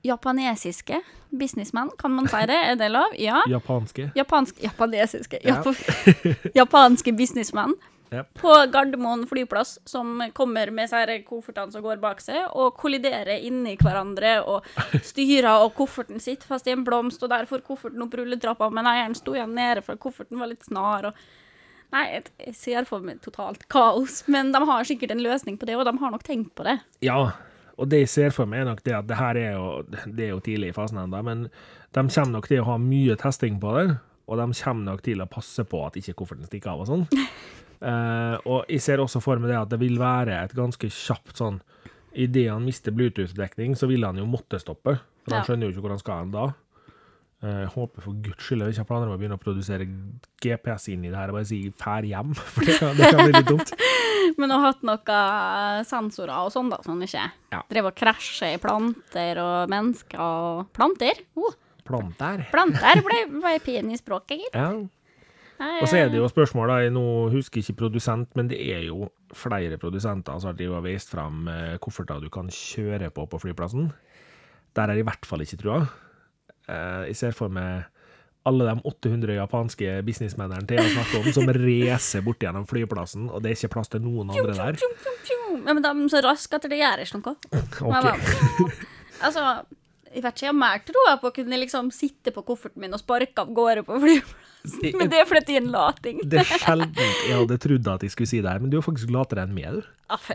japanesiske 0.04 1.00
businessmenn, 1.40 1.90
kan 2.00 2.12
man 2.12 2.28
si 2.28 2.42
det? 2.48 2.58
Er 2.72 2.76
det 2.76 2.90
lov? 2.92 3.14
Ja. 3.20 3.42
Japanske. 3.56 4.12
Japansk, 4.16 4.64
japanesiske 4.64 5.40
Ja. 5.46 5.62
Japanske 6.60 7.14
businessmenn 7.14 7.76
Yep. 8.12 8.30
på 8.40 8.52
Gardermoen 8.72 9.26
flyplass 9.28 9.80
som 9.86 10.22
kommer 10.34 10.72
med 10.72 10.88
disse 10.88 11.18
koffertene 11.28 11.74
som 11.74 11.84
går 11.84 12.00
bak 12.00 12.22
seg, 12.24 12.46
og 12.56 12.78
kolliderer 12.80 13.42
inni 13.44 13.74
hverandre 13.82 14.38
og 14.48 14.64
styrer 15.12 15.64
og 15.66 15.74
kofferten 15.76 16.22
sitt 16.24 16.46
fast 16.48 16.68
i 16.68 16.72
en 16.72 16.86
blomst, 16.88 17.24
og 17.24 17.30
der 17.34 17.50
får 17.50 17.66
kofferten 17.68 18.06
opp 18.06 18.16
rulletrappa, 18.16 18.70
men 18.72 18.88
eieren 18.88 19.18
sto 19.18 19.36
igjen 19.36 19.52
nede 19.58 19.84
for 19.84 20.00
kofferten 20.00 20.40
var 20.40 20.48
litt 20.54 20.64
snar. 20.64 21.10
og 21.12 21.20
Nei, 21.92 22.06
jeg- 22.20 22.54
ser 22.56 22.84
for 22.84 23.00
meg 23.00 23.22
totalt 23.24 23.62
kaos, 23.72 24.24
men 24.28 24.52
de 24.52 24.60
har 24.66 24.84
sikkert 24.84 25.12
en 25.12 25.22
løsning 25.24 25.58
på 25.60 25.66
det, 25.70 25.76
og 25.80 25.86
de 25.88 25.94
har 25.98 26.12
nok 26.12 26.24
tenkt 26.24 26.54
på 26.56 26.66
det. 26.68 26.80
Ja, 27.02 27.32
og 27.78 27.88
det 27.90 28.02
jeg 28.06 28.10
ser 28.10 28.30
for 28.36 28.46
meg, 28.46 28.60
er 28.62 28.66
nok 28.72 28.84
det 28.84 28.96
at 28.98 29.08
det 29.08 29.16
her 29.20 29.36
er 29.40 29.54
jo, 29.54 29.84
det 30.08 30.26
er 30.26 30.34
jo 30.34 30.40
tidlig 30.44 30.70
i 30.74 30.76
fasen 30.76 30.98
ennå, 31.00 31.22
men 31.24 31.46
de 31.96 32.04
kommer 32.08 32.32
nok 32.34 32.48
til 32.48 32.60
å 32.64 32.66
ha 32.72 32.78
mye 32.82 33.16
testing 33.16 33.60
på 33.60 33.72
det, 33.78 33.98
og 34.28 34.38
de 34.42 34.48
kommer 34.64 34.84
nok 34.92 35.04
til 35.06 35.24
å 35.24 35.30
passe 35.32 35.64
på 35.64 35.86
at 35.88 35.96
ikke 35.96 36.16
kofferten 36.20 36.48
stikker 36.50 36.72
av 36.74 36.84
og 36.84 36.88
sånn. 36.92 37.08
Eh, 37.82 38.38
og 38.50 38.66
jeg 38.72 38.82
ser 38.82 38.98
også 39.04 39.22
for 39.22 39.38
meg 39.38 39.52
det 39.52 39.58
at 39.62 39.70
det 39.70 39.80
vil 39.80 40.00
være 40.02 40.44
et 40.44 40.54
ganske 40.58 40.90
kjapt 40.90 41.38
sånn 41.38 41.60
Idet 42.18 42.48
han 42.50 42.64
mister 42.66 42.90
Bluetooth-dekning, 42.96 43.76
så 43.78 43.86
vil 43.86 44.02
han 44.04 44.18
jo 44.18 44.24
måtte 44.26 44.58
stoppe, 44.58 44.96
for 45.22 45.36
han 45.36 45.44
Ja. 45.44 45.46
skjønner 45.46 45.68
jo 45.68 45.74
ikke 45.76 45.82
hvor 45.84 45.92
han 45.94 46.00
skal 46.02 46.18
hen 46.24 46.32
da. 46.32 46.46
Eh, 47.44 47.60
Jeg 47.68 47.70
håper 47.76 48.02
for 48.02 48.14
guds 48.26 48.42
skyld 48.42 48.62
jeg 48.66 48.74
ikke 48.74 48.82
har 48.82 48.90
planer 48.90 49.06
om 49.06 49.14
å 49.14 49.20
begynne 49.22 49.38
å 49.38 49.44
produsere 49.44 49.86
GPS 50.42 50.88
inn 50.90 51.06
i 51.06 51.10
det 51.12 51.16
her 51.20 51.30
og 51.30 51.36
bare 51.38 51.46
si 51.46 51.70
'fær 51.70 52.02
hjem', 52.10 52.34
for 52.54 52.66
det 52.66 52.80
kan, 52.80 52.96
det 52.98 53.12
kan 53.14 53.22
bli 53.22 53.34
litt 53.38 53.46
dumt. 53.46 53.72
Men 54.40 54.50
har 54.50 54.60
hatt 54.74 54.82
noen 54.82 55.86
sensorer 55.86 56.34
og 56.42 56.50
sånn, 56.52 56.70
da, 56.72 56.82
som 56.82 57.00
ikke 57.00 57.30
Ja. 57.54 57.62
Drev 57.70 57.86
og 57.86 57.96
krasje 57.96 58.56
i 58.56 58.58
planter 58.58 59.38
og 59.38 59.70
mennesker 59.70 60.18
og 60.20 60.74
Planter? 60.74 61.14
Oh, 61.38 61.54
Planter. 61.86 62.48
planter 62.52 63.00
ble, 63.06 63.40
ble 63.40 63.60
pen 63.64 63.92
i 63.92 63.96
språket, 63.96 64.42
gitt. 64.42 64.56
Ja. 64.56 64.74
Og 65.58 65.88
så 65.90 65.98
er 65.98 66.12
det 66.14 66.20
jo 66.20 66.28
spørsmål, 66.30 66.70
da, 66.70 66.78
jeg 66.86 66.94
nå 66.94 67.06
husker 67.34 67.64
ikke 67.64 67.78
produsent, 67.82 68.30
men 68.38 68.50
det 68.52 68.60
er 68.62 68.84
jo 68.88 69.08
flere 69.36 69.80
produsenter 69.82 70.38
som 70.44 70.52
har 70.76 70.84
vist 70.86 71.10
frem 71.14 71.48
eh, 71.52 71.76
kofferter 71.82 72.22
du 72.22 72.30
kan 72.34 72.50
kjøre 72.54 73.10
på 73.14 73.26
på 73.32 73.40
flyplassen. 73.42 73.90
Der 74.78 74.84
er 74.86 74.94
det 74.94 75.06
i 75.06 75.08
hvert 75.08 75.26
fall 75.26 75.42
ikke 75.42 75.58
trua. 75.64 75.80
jeg. 75.82 77.08
Jeg 77.10 77.16
ser 77.18 77.34
for 77.38 77.50
meg 77.50 77.88
alle 78.48 78.68
de 78.70 78.76
800 78.88 79.34
japanske 79.36 79.98
businessmennene 80.08 80.68
til 80.70 80.80
snakker 80.80 80.92
snakke 80.94 81.20
om, 81.20 81.32
som 81.36 81.50
racer 81.66 82.24
bort 82.24 82.44
gjennom 82.44 82.68
flyplassen, 82.70 83.28
og 83.32 83.44
det 83.44 83.52
er 83.52 83.58
ikke 83.60 83.74
plass 83.76 83.92
til 83.92 84.04
noen 84.06 84.32
andre 84.32 84.56
der. 84.56 84.78
Ja, 84.78 85.74
men 85.74 85.84
de 85.84 85.90
er 85.92 86.14
så 86.14 86.22
raske 86.24 86.60
at 86.60 86.68
det 86.70 86.80
gjør 86.80 87.04
ikke 87.04 87.20
noe. 87.24 87.36
Ok. 87.88 88.72
Altså, 89.18 89.44
jeg 90.14 90.24
hvert 90.26 90.40
fall 90.42 90.48
jeg 90.50 90.58
mer 90.58 90.84
troa 90.88 91.16
på 91.22 91.30
å 91.30 91.34
kunne 91.36 91.60
liksom 91.62 91.90
sitte 91.96 92.34
på 92.36 92.44
kofferten 92.48 92.82
min 92.84 92.94
og 92.96 93.02
sparke 93.02 93.44
av 93.44 93.52
gårde 93.58 93.84
på 93.88 93.98
flyplassen. 94.04 94.98
Men 95.00 95.10
det 95.12 95.22
er 95.22 95.28
fordi 95.30 95.56
jeg 95.56 95.62
er 95.62 95.66
en 95.66 95.72
lating. 95.76 96.22
Det 96.28 96.42
er 96.44 96.52
sjelden 96.64 96.94
jeg 96.98 97.34
hadde 97.38 97.58
trodd 97.64 97.90
at 97.96 98.06
jeg 98.08 98.14
skulle 98.16 98.32
si 98.32 98.42
det 98.44 98.52
her, 98.52 98.60
men 98.64 98.72
du 98.74 98.78
er 98.80 98.86
faktisk 98.86 99.12
latere 99.16 99.46
enn 99.48 99.54
meg, 99.56 99.78
du. 99.80 99.92
Ah. 100.10 100.32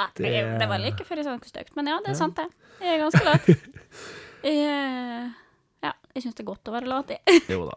Ah, 0.00 0.08
det... 0.16 0.24
Det- 0.24 0.58
det 0.62 0.68
var 0.70 0.80
like 0.80 1.04
før 1.04 1.20
jeg 1.20 1.26
sa 1.26 1.34
noe 1.36 1.48
stygt, 1.48 1.74
men 1.76 1.86
ja, 1.90 1.98
det 2.04 2.14
er 2.14 2.18
sant, 2.18 2.38
det. 2.38 2.48
Jeg 2.80 2.96
er 2.96 3.02
ganske 3.04 3.24
lat. 3.26 3.48
Jeg, 4.42 4.58
eh, 4.66 5.26
ja, 5.84 5.90
jeg 6.16 6.22
syns 6.24 6.34
det 6.34 6.42
er 6.42 6.46
godt 6.48 6.66
å 6.66 6.72
være 6.74 6.88
lat, 6.90 7.10
jeg. 7.14 7.42
Jo 7.54 7.68
da. 7.68 7.76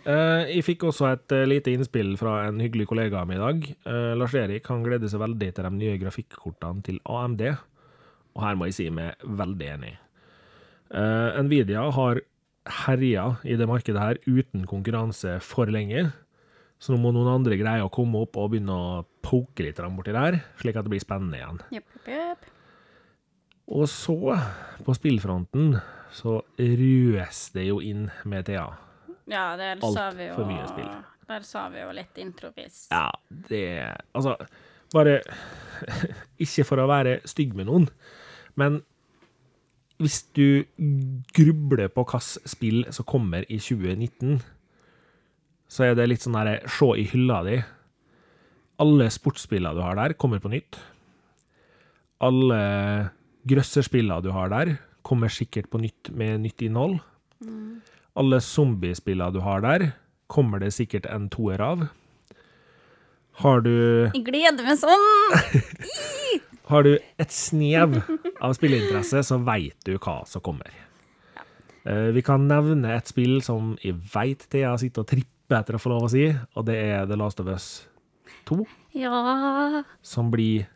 Uh, 0.00 0.48
jeg 0.48 0.64
fikk 0.64 0.86
også 0.88 1.06
et 1.12 1.34
uh, 1.36 1.44
lite 1.46 1.70
innspill 1.70 2.14
fra 2.18 2.46
en 2.48 2.58
hyggelig 2.58 2.86
kollega 2.90 3.20
av 3.20 3.28
meg 3.30 3.36
i 3.38 3.42
dag. 3.44 3.66
Uh, 3.84 4.14
Lars 4.18 4.34
Erik 4.34 4.66
han 4.72 4.82
gleder 4.82 5.12
seg 5.12 5.20
veldig 5.22 5.50
til 5.54 5.68
de 5.68 5.70
nye 5.76 5.98
grafikkortene 6.00 6.82
til 6.86 6.98
AMD, 7.04 7.44
og 8.32 8.42
her 8.42 8.56
må 8.58 8.66
jeg 8.70 8.78
si 8.78 8.86
meg 8.96 9.20
veldig 9.22 9.68
enig. 9.76 9.92
Eh, 10.90 11.40
Nvidia 11.44 11.84
har 11.94 12.20
herja 12.86 13.24
i 13.46 13.56
det 13.56 13.68
markedet 13.68 14.02
her 14.02 14.18
uten 14.26 14.66
konkurranse 14.68 15.38
for 15.44 15.70
lenge, 15.70 16.10
så 16.80 16.94
nå 16.94 17.00
må 17.02 17.12
noen 17.14 17.30
andre 17.30 17.58
greie 17.60 17.84
å 17.84 17.92
komme 17.92 18.22
opp 18.24 18.38
og 18.40 18.52
begynne 18.54 18.74
å 18.74 19.02
poke 19.24 19.64
litt 19.66 19.80
borti 19.80 20.14
der, 20.16 20.40
slik 20.60 20.78
at 20.78 20.86
det 20.86 20.94
blir 20.94 21.02
spennende 21.02 21.38
igjen. 21.38 21.60
Yep, 21.76 21.96
yep. 22.08 22.48
Og 23.70 23.86
så, 23.88 24.16
på 24.82 24.94
spillfronten, 24.96 25.76
så 26.10 26.40
røs 26.58 27.42
det 27.54 27.68
jo 27.68 27.78
inn 27.84 28.08
med 28.26 28.48
Thea. 28.48 28.66
Ja, 29.30 29.54
der 29.60 29.78
Alt 29.78 29.94
sa 29.94 30.08
vi 30.16 30.26
jo 30.26 30.34
for 30.40 30.48
mye 30.48 30.66
spill. 30.66 30.90
Der 31.30 31.44
sa 31.46 31.68
vi 31.70 31.84
jo 31.84 31.92
litt 31.94 32.18
introvis. 32.18 32.88
Ja, 32.90 33.06
det 33.30 33.62
Altså, 34.10 34.34
bare 34.90 35.20
Ikke 36.44 36.66
for 36.66 36.82
å 36.82 36.88
være 36.90 37.20
stygg 37.30 37.54
med 37.54 37.70
noen, 37.70 37.86
men 38.58 38.80
hvis 40.00 40.22
du 40.36 40.64
grubler 41.36 41.90
på 41.92 42.04
hvilket 42.08 42.48
spill 42.48 42.84
som 42.94 43.06
kommer 43.08 43.44
i 43.52 43.58
2019, 43.60 44.40
så 45.70 45.86
er 45.86 45.94
det 45.98 46.08
litt 46.08 46.24
sånn 46.24 46.38
derre 46.38 46.56
Se 46.72 46.88
i 46.98 47.04
hylla 47.12 47.42
di. 47.46 47.60
Alle 48.80 49.10
sportsspillene 49.12 49.76
du 49.76 49.84
har 49.84 49.98
der, 49.98 50.16
kommer 50.16 50.40
på 50.42 50.50
nytt. 50.52 50.80
Alle 52.24 52.60
grøsserspillene 53.48 54.24
du 54.24 54.32
har 54.34 54.50
der, 54.52 54.74
kommer 55.06 55.32
sikkert 55.32 55.70
på 55.72 55.80
nytt 55.80 56.10
med 56.16 56.42
nytt 56.46 56.64
innhold. 56.64 56.98
Alle 58.18 58.40
zombiespillene 58.44 59.32
du 59.36 59.40
har 59.44 59.62
der, 59.64 59.90
kommer 60.32 60.62
det 60.62 60.72
sikkert 60.76 61.08
en 61.12 61.28
toer 61.32 61.60
av. 61.64 61.88
Har 63.40 63.62
du, 63.64 63.72
Jeg 64.12 64.24
gleder 64.26 64.66
meg 64.66 64.80
sånn! 64.80 65.06
har 66.70 66.86
du 66.86 66.92
et 66.96 67.34
snev 67.34 67.98
av 68.40 68.54
spilleinteresse, 68.56 69.22
så 69.26 69.38
veit 69.46 69.76
du 69.86 69.96
hva 69.98 70.20
som 70.28 70.42
kommer. 70.44 70.70
Ja. 71.36 71.44
Vi 72.14 72.22
kan 72.26 72.46
nevne 72.50 72.94
et 72.96 73.10
spill 73.10 73.40
som 73.44 73.74
jeg 73.82 73.98
veit 74.12 74.46
Thea 74.52 74.76
sitter 74.80 75.04
og 75.04 75.10
tripper 75.10 75.60
etter 75.60 75.78
å 75.78 75.82
få 75.82 75.92
lov 75.94 76.06
å 76.06 76.12
si, 76.12 76.28
og 76.30 76.66
det 76.68 76.76
er 76.78 77.08
The 77.10 77.18
Last 77.18 77.40
of 77.42 77.48
Us 77.50 77.70
2, 78.50 78.62
Ja 78.98 79.82
som 80.02 80.30
blir 80.32 80.68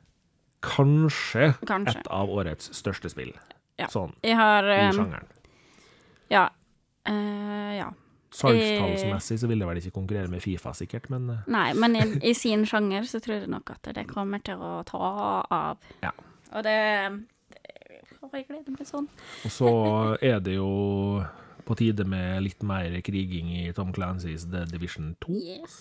kanskje, 0.64 1.54
Kanskje. 1.66 1.98
et 2.00 2.08
av 2.08 2.30
årets 2.30 2.70
største 2.76 3.10
spill. 3.12 3.32
Ja. 3.78 3.88
Sånn 3.90 4.14
Jeg 4.22 4.38
har 4.38 4.66
i 4.70 4.78
um, 4.86 4.94
sjangeren. 4.96 5.30
Ja. 6.32 6.44
Uh, 7.08 7.72
ja. 7.76 7.88
Salgstallsmessig 8.34 9.38
så 9.40 9.48
vil 9.50 9.62
det 9.62 9.68
vel 9.68 9.78
ikke 9.80 9.94
konkurrere 9.94 10.30
med 10.32 10.42
Fifa, 10.42 10.72
sikkert, 10.74 11.06
men 11.12 11.28
eh, 11.30 11.44
Nei, 11.54 11.68
men 11.78 11.94
i, 11.98 12.04
i 12.30 12.34
sin 12.34 12.64
sjanger 12.66 13.06
så 13.06 13.20
tror 13.22 13.36
jeg 13.38 13.50
nok 13.52 13.70
at 13.76 13.92
det 13.94 14.06
kommer 14.10 14.42
til 14.44 14.58
å 14.58 14.80
ta 14.88 15.12
av. 15.54 15.86
Ja. 16.02 16.10
Og 16.54 16.66
det, 16.66 16.74
det 17.54 18.00
Å, 18.24 18.30
jeg 18.32 18.46
gleder 18.48 18.74
meg 18.74 18.88
sånn. 18.88 19.06
Og 19.44 19.52
så 19.52 19.70
er 20.24 20.40
det 20.42 20.56
jo 20.56 20.68
på 21.64 21.76
tide 21.78 22.04
med 22.08 22.42
litt 22.44 22.62
mer 22.66 22.92
kriging 23.04 23.52
i 23.62 23.68
Tom 23.76 23.92
Clancys 23.96 24.46
The 24.50 24.64
Division 24.68 25.14
2. 25.24 25.38
Yes. 25.54 25.78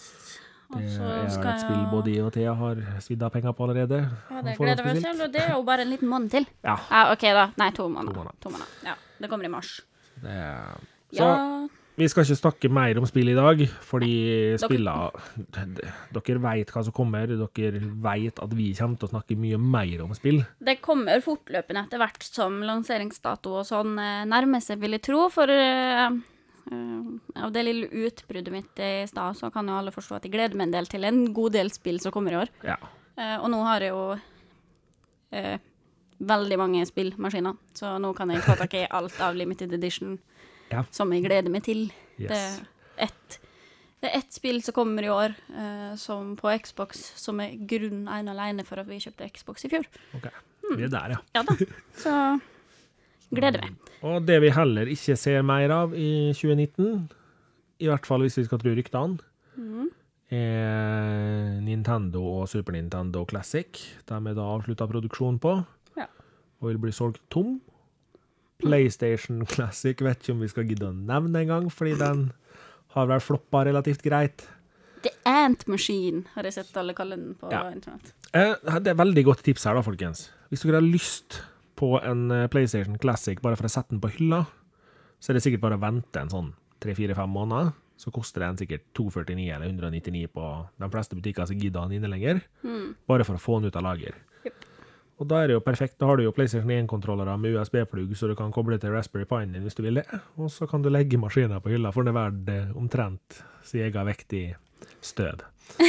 Det 0.73 0.89
er 0.89 1.27
et 1.27 1.61
spill 1.61 1.83
både 1.91 2.13
jeg 2.15 2.23
og 2.25 2.31
Thea 2.33 2.53
har 2.57 2.79
svidd 3.03 3.21
av 3.25 3.33
penger 3.33 3.53
på 3.53 3.65
allerede. 3.67 3.99
Ja, 4.31 4.41
det 4.45 4.55
gleder 4.57 4.87
meg 4.87 5.01
selv, 5.03 5.25
og 5.27 5.33
det 5.35 5.43
er 5.43 5.51
jo 5.53 5.61
bare 5.67 5.85
en 5.85 5.91
liten 5.91 6.09
måned 6.09 6.33
til. 6.33 6.47
Ja. 6.65 6.77
Ja, 6.89 7.03
OK, 7.13 7.25
da. 7.35 7.49
Nei, 7.61 7.69
to 7.77 7.85
måneder. 7.91 8.15
To 8.15 8.23
måneder. 8.23 8.39
To 8.45 8.53
måneder. 8.53 8.71
Ja, 8.87 8.95
det 9.21 9.29
kommer 9.29 9.45
i 9.49 9.51
mars. 9.53 9.75
Det 10.23 10.33
er... 10.33 10.89
Så 11.13 11.27
Ja. 11.27 11.62
Vi 11.93 12.07
skal 12.09 12.25
ikke 12.25 12.39
snakke 12.39 12.69
mer 12.73 12.97
om 12.97 13.05
spill 13.05 13.29
i 13.29 13.35
dag, 13.37 13.59
fordi 13.85 14.13
spillene 14.61 15.11
Dere 16.13 16.41
vet 16.41 16.71
hva 16.73 16.83
som 16.87 16.95
kommer, 16.95 17.29
dere 17.29 17.81
vet 18.05 18.41
at 18.41 18.55
vi 18.57 18.71
kommer 18.77 18.97
til 18.97 19.09
å 19.09 19.11
snakke 19.11 19.37
mye 19.37 19.59
mer 19.61 20.01
om 20.05 20.13
spill. 20.17 20.41
Det 20.57 20.79
kommer 20.81 21.21
fortløpende 21.23 21.85
etter 21.85 22.01
hvert 22.01 22.25
som 22.25 22.61
lanseringsdato 22.65 23.59
og 23.59 23.67
sånn 23.69 23.97
eh, 24.01 24.23
nærmer 24.29 24.63
seg, 24.63 24.81
vil 24.81 24.97
jeg 24.97 25.05
tro. 25.05 25.27
For 25.33 25.53
eh, 25.53 26.17
uh, 26.73 27.13
av 27.45 27.53
det 27.53 27.65
lille 27.67 27.91
utbruddet 28.07 28.53
mitt 28.53 28.81
i 28.81 29.05
stad, 29.09 29.37
så 29.37 29.51
kan 29.53 29.69
jo 29.69 29.77
alle 29.77 29.93
forstå 29.93 30.17
at 30.17 30.25
jeg 30.25 30.33
gleder 30.33 30.57
meg 30.57 30.71
en 30.71 30.77
del 30.79 30.89
til 30.89 31.05
en 31.09 31.27
god 31.35 31.57
del 31.59 31.69
spill 31.75 32.01
som 32.01 32.15
kommer 32.15 32.33
i 32.33 32.41
år. 32.41 32.53
Ja. 32.65 32.79
Uh, 33.19 33.37
og 33.43 33.51
nå 33.53 33.61
har 33.69 33.85
jeg 33.85 33.93
jo 33.93 34.07
veldig 36.23 36.57
mange 36.61 36.83
spillmaskiner, 36.85 37.57
så 37.75 37.97
nå 38.01 38.13
kan 38.17 38.29
jeg 38.31 38.43
få 38.45 38.55
tak 38.57 38.75
i 38.77 38.85
alt 38.85 39.17
av 39.21 39.35
limited 39.35 39.73
edition 39.75 40.17
Ja. 40.73 40.83
som 40.91 41.11
jeg 41.15 41.23
gleder 41.25 41.49
meg 41.53 41.63
til. 41.65 41.85
Yes. 42.17 42.29
Det 42.29 42.37
er 42.37 43.07
ett 43.09 43.39
det 44.03 44.09
ett 44.17 44.33
spill 44.35 44.57
som 44.61 44.73
kommer 44.75 45.05
i 45.05 45.11
år 45.13 45.31
eh, 45.55 45.93
som 45.95 46.33
på 46.35 46.49
Xbox, 46.59 46.99
som 47.15 47.39
er 47.39 47.53
grunn 47.69 48.01
ene 48.11 48.33
alene 48.33 48.65
for 48.67 48.81
at 48.81 48.89
vi 48.89 48.97
kjøpte 48.99 49.29
Xbox 49.31 49.63
i 49.63 49.69
fjor. 49.71 49.85
OK. 50.17 50.25
Vi 50.75 50.83
er 50.83 50.91
der, 50.91 51.13
ja. 51.15 51.19
Ja 51.37 51.43
da. 51.47 51.55
Så 51.95 52.15
gleder 53.31 53.63
meg. 53.63 53.77
Og 54.03 54.25
det 54.27 54.41
vi 54.43 54.49
heller 54.51 54.91
ikke 54.91 55.15
ser 55.15 55.41
mer 55.47 55.71
av 55.71 55.95
i 55.95 56.33
2019, 56.35 57.05
i 57.79 57.87
hvert 57.87 58.05
fall 58.09 58.25
hvis 58.25 58.35
vi 58.41 58.43
skal 58.49 58.59
tro 58.59 58.75
ryktene, 58.75 59.19
Mhm. 59.55 59.87
er 60.33 61.61
Nintendo 61.61 62.23
og 62.41 62.47
Super 62.49 62.73
Nintendo 62.75 63.23
Classic. 63.29 63.67
De 64.09 64.15
er 64.17 64.33
da 64.35 64.41
avslutta 64.55 64.87
produksjon 64.89 65.39
på, 65.39 65.55
Ja. 65.97 66.07
og 66.61 66.67
vil 66.69 66.77
bli 66.77 66.91
solgt 66.91 67.21
tom. 67.29 67.61
PlayStation 68.63 69.45
Classic 69.49 69.99
vet 70.01 70.19
ikke 70.23 70.33
om 70.35 70.41
vi 70.43 70.49
skal 70.51 70.67
gidde 70.69 70.89
å 70.89 70.95
nevne 70.95 71.43
engang, 71.43 71.69
fordi 71.73 71.95
den 71.99 72.25
har 72.95 73.07
vel 73.09 73.19
floppa 73.23 73.63
relativt 73.67 74.03
greit. 74.05 74.45
The 75.03 75.11
Ant 75.27 75.65
Machine 75.67 76.23
har 76.35 76.43
jeg 76.47 76.53
sett 76.53 76.77
alle 76.79 76.93
kalle 76.95 77.17
den 77.19 77.35
på 77.35 77.51
Ja. 77.51 77.63
internett. 77.71 78.13
Eh, 78.33 78.55
Det 78.79 78.87
er 78.87 78.95
veldig 78.95 79.25
godt 79.25 79.43
tips 79.43 79.65
her, 79.65 79.73
da, 79.75 79.81
folkens. 79.81 80.29
Hvis 80.49 80.63
dere 80.63 80.75
har 80.79 80.81
lyst 80.87 81.41
på 81.75 81.99
en 82.03 82.31
eh, 82.31 82.47
PlayStation 82.47 82.97
Classic 82.97 83.39
bare 83.41 83.55
for 83.57 83.65
å 83.67 83.69
sette 83.69 83.89
den 83.89 83.99
på 83.99 84.11
hylla, 84.15 84.45
så 85.19 85.29
er 85.29 85.33
det 85.33 85.43
sikkert 85.43 85.61
bare 85.61 85.77
å 85.77 85.81
vente 85.81 86.19
en 86.21 86.29
sånn 86.29 86.53
tre-fire-fem 86.79 87.29
måneder. 87.29 87.73
Så 87.97 88.11
koster 88.11 88.41
den 88.41 88.57
sikkert 88.57 88.81
249 88.95 89.51
eller 89.55 89.67
199 89.69 90.27
på 90.33 90.67
de 90.79 90.89
fleste 90.89 91.15
butikker 91.15 91.45
som 91.47 91.57
gidder 91.59 91.87
den 91.87 92.01
inne 92.03 92.09
lenger. 92.09 92.41
Bare 93.07 93.23
for 93.23 93.35
å 93.35 93.39
få 93.39 93.59
den 93.61 93.67
ut 93.69 93.75
av 93.75 93.83
lager. 93.83 94.13
Jepp. 94.43 94.62
Og 95.21 95.29
da 95.29 95.43
er 95.43 95.51
det 95.51 95.57
jo 95.57 95.63
perfekt. 95.63 95.99
Da 96.01 96.09
har 96.09 96.17
du 96.17 96.25
jo 96.25 96.33
PlayStation 96.35 96.71
1-kontrollere 96.73 97.35
med 97.37 97.55
USB-plugg, 97.59 98.15
så 98.17 98.27
du 98.31 98.35
kan 98.39 98.51
koble 98.55 98.79
til 98.81 98.95
Raspberry 98.95 99.27
Pine 99.29 99.53
din 99.53 99.65
hvis 99.65 99.77
du 99.77 99.83
vil 99.85 100.01
det. 100.01 100.07
Og 100.41 100.51
så 100.51 100.67
kan 100.69 100.83
du 100.83 100.89
legge 100.93 101.21
maskinen 101.21 101.61
på 101.61 101.73
hylla, 101.75 101.93
for 101.93 102.03
den 102.03 102.15
er 102.15 102.19
verdt 102.19 102.51
eh, 102.53 102.77
omtrent 102.79 103.43
sin 103.63 103.85
egen 103.85 104.09
vekt 104.09 104.35
i 104.39 104.45
støv. 105.03 105.45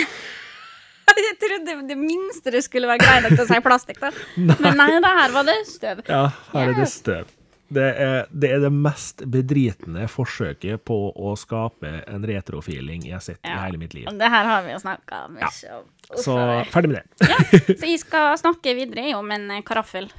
jeg 1.24 1.38
trodde 1.40 1.88
det 1.88 1.96
minste 1.98 2.52
det 2.54 2.62
skulle 2.66 2.90
være 2.90 3.02
greit 3.02 3.24
nok 3.24 3.36
til 3.36 3.44
å 3.44 3.48
si 3.48 3.60
plastikk, 3.64 4.02
da. 4.02 4.12
Men 4.64 4.78
nei, 4.80 4.90
det 5.02 5.14
her 5.18 5.34
var 5.34 5.48
det 5.48 5.56
støv. 5.70 6.04
Ja, 6.08 6.26
her 6.52 6.72
er 6.72 6.78
det 6.78 6.90
støv. 6.92 7.33
Det 7.72 7.84
er, 7.96 8.26
det 8.30 8.50
er 8.52 8.60
det 8.60 8.70
mest 8.72 9.22
bedritne 9.32 10.04
forsøket 10.10 10.82
på 10.84 10.96
å 11.16 11.32
skape 11.40 11.90
en 12.04 12.26
retrofeeling 12.28 13.06
jeg 13.08 13.16
har 13.16 13.24
sett 13.24 13.40
i 13.48 13.54
hele 13.56 13.80
mitt 13.80 13.96
liv. 13.96 14.10
Det 14.12 14.30
her 14.30 14.44
har 14.50 14.66
vi 14.66 14.74
jo 14.74 14.80
snakka 14.82 15.22
mye 15.32 15.48
om. 15.78 15.88
Så 16.20 16.36
ferdig 16.74 16.92
med 16.92 17.00
det. 17.00 17.30
ja, 17.32 17.38
Så 17.80 17.88
jeg 17.88 18.02
skal 18.02 18.36
snakke 18.38 18.76
videre 18.76 19.14
om 19.16 19.30
en 19.34 19.48
eh, 19.56 19.62
karaffel. 19.66 20.10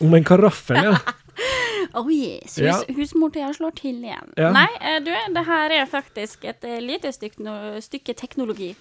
Om 0.00 0.16
en 0.16 0.24
karaffel, 0.26 0.80
ja. 0.90 0.96
Oh 1.94 2.08
yes, 2.10 2.56
hus, 2.58 2.64
Ja. 2.64 2.74
Husmortida 2.96 3.52
slår 3.54 3.76
til 3.78 4.00
igjen. 4.02 4.32
Ja. 4.36 4.48
Nei, 4.56 4.66
eh, 4.80 4.98
du, 5.04 5.12
det 5.34 5.44
her 5.46 5.74
er 5.76 5.86
faktisk 5.86 6.48
et 6.50 6.64
eh, 6.66 6.80
lite 6.82 7.12
stykke, 7.14 7.44
no, 7.44 7.54
stykke 7.84 8.16
teknologi 8.18 8.72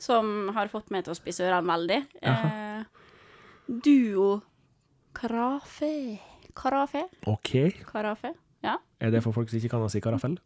som 0.00 0.48
har 0.56 0.72
fått 0.72 0.90
meg 0.90 1.04
til 1.06 1.14
å 1.14 1.18
spise 1.18 1.44
ørene 1.46 1.70
veldig. 1.70 2.00
Eh, 2.24 2.82
duo 3.68 4.40
Karafe. 5.14 5.92
Karafe? 6.60 7.06
OK. 7.30 7.52
Karafe? 7.88 8.34
Ja. 8.64 8.76
Er 9.00 9.12
det 9.14 9.22
for 9.24 9.36
folk 9.36 9.50
som 9.50 9.60
ikke 9.60 9.72
kan 9.72 9.88
si 9.92 10.02
karaffel? 10.04 10.36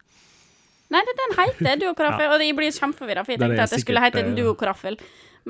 Nei, 0.95 1.01
det, 1.03 1.15
den 1.19 1.37
heter 1.39 1.81
Duo 1.81 1.93
ja. 1.99 2.11
og 2.31 2.43
jeg 2.45 2.57
blir 2.57 2.75
kjempeforvirra, 2.75 3.25
for 3.27 3.35
jeg 3.35 3.43
tenkte 3.43 3.65
at 3.65 3.73
det 3.73 3.81
skulle 3.83 4.03
sikkert, 4.05 4.19
hete 4.21 4.27
en 4.27 4.35
eh, 4.35 4.39
Duo 4.39 4.55
Karaffel. 4.59 4.99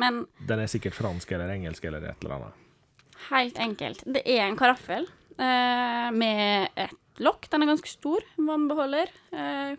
Men 0.01 0.25
Den 0.49 0.63
er 0.63 0.71
sikkert 0.71 0.97
fransk 0.97 1.33
eller 1.37 1.53
engelsk 1.55 1.85
eller 1.85 2.11
et 2.11 2.25
eller 2.25 2.37
annet. 2.39 2.61
Helt 3.29 3.59
enkelt. 3.63 4.05
Det 4.15 4.23
er 4.27 4.45
en 4.47 4.57
karaffel 4.59 5.07
uh, 5.39 6.09
med 6.15 6.71
et 6.81 7.23
lokk. 7.23 7.49
Den 7.53 7.65
er 7.65 7.71
ganske 7.71 7.91
stor. 7.93 8.25
Vannbeholder 8.37 9.13
uh, 9.33 9.77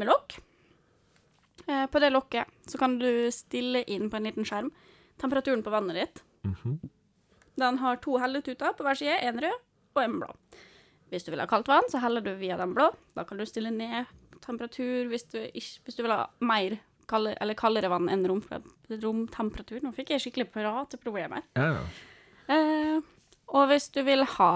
med 0.00 0.10
lokk. 0.10 0.38
Uh, 1.68 1.86
på 1.92 2.02
det 2.02 2.10
lokket 2.12 2.50
så 2.66 2.80
kan 2.80 2.98
du 3.00 3.30
stille 3.34 3.84
inn 3.86 4.10
på 4.10 4.18
en 4.18 4.28
liten 4.28 4.48
skjerm 4.48 4.72
temperaturen 5.20 5.62
på 5.62 5.72
vannet 5.72 6.00
ditt. 6.00 6.22
Mhm. 6.48 6.78
Den 7.60 7.78
har 7.78 7.96
to 8.00 8.16
helletuter 8.18 8.72
på 8.72 8.86
hver 8.86 8.96
side, 8.96 9.18
en 9.20 9.40
rød 9.40 9.58
og 9.96 10.02
en 10.04 10.18
blå. 10.20 10.30
Hvis 11.10 11.26
du 11.26 11.32
vil 11.32 11.42
ha 11.42 11.48
kaldt 11.50 11.70
vann, 11.70 11.88
så 11.90 12.00
heller 12.02 12.22
du 12.22 12.30
via 12.38 12.58
den 12.60 12.74
blå. 12.76 12.90
Da 13.16 13.24
kan 13.26 13.40
du 13.40 13.46
stille 13.48 13.72
ned 13.74 14.10
temperatur 14.44 15.10
hvis 15.10 15.26
du, 15.32 15.40
ikke, 15.42 15.82
hvis 15.84 15.98
du 15.98 16.04
vil 16.04 16.14
ha 16.14 16.22
mer 16.46 16.78
kalde, 17.10 17.34
eller 17.42 17.58
kaldere 17.58 17.90
vann 17.92 18.08
enn 18.12 18.22
rom, 18.30 18.42
romtemperatur. 18.90 19.80
Nå 19.82 19.92
fikk 19.96 20.14
jeg 20.14 20.24
skikkelig 20.24 20.50
prateproblemer. 20.54 21.42
Ja, 21.58 21.72
ja. 21.80 21.88
Eh, 22.50 23.00
og 23.50 23.66
hvis 23.70 23.88
du 23.94 24.00
vil 24.06 24.22
ha 24.36 24.52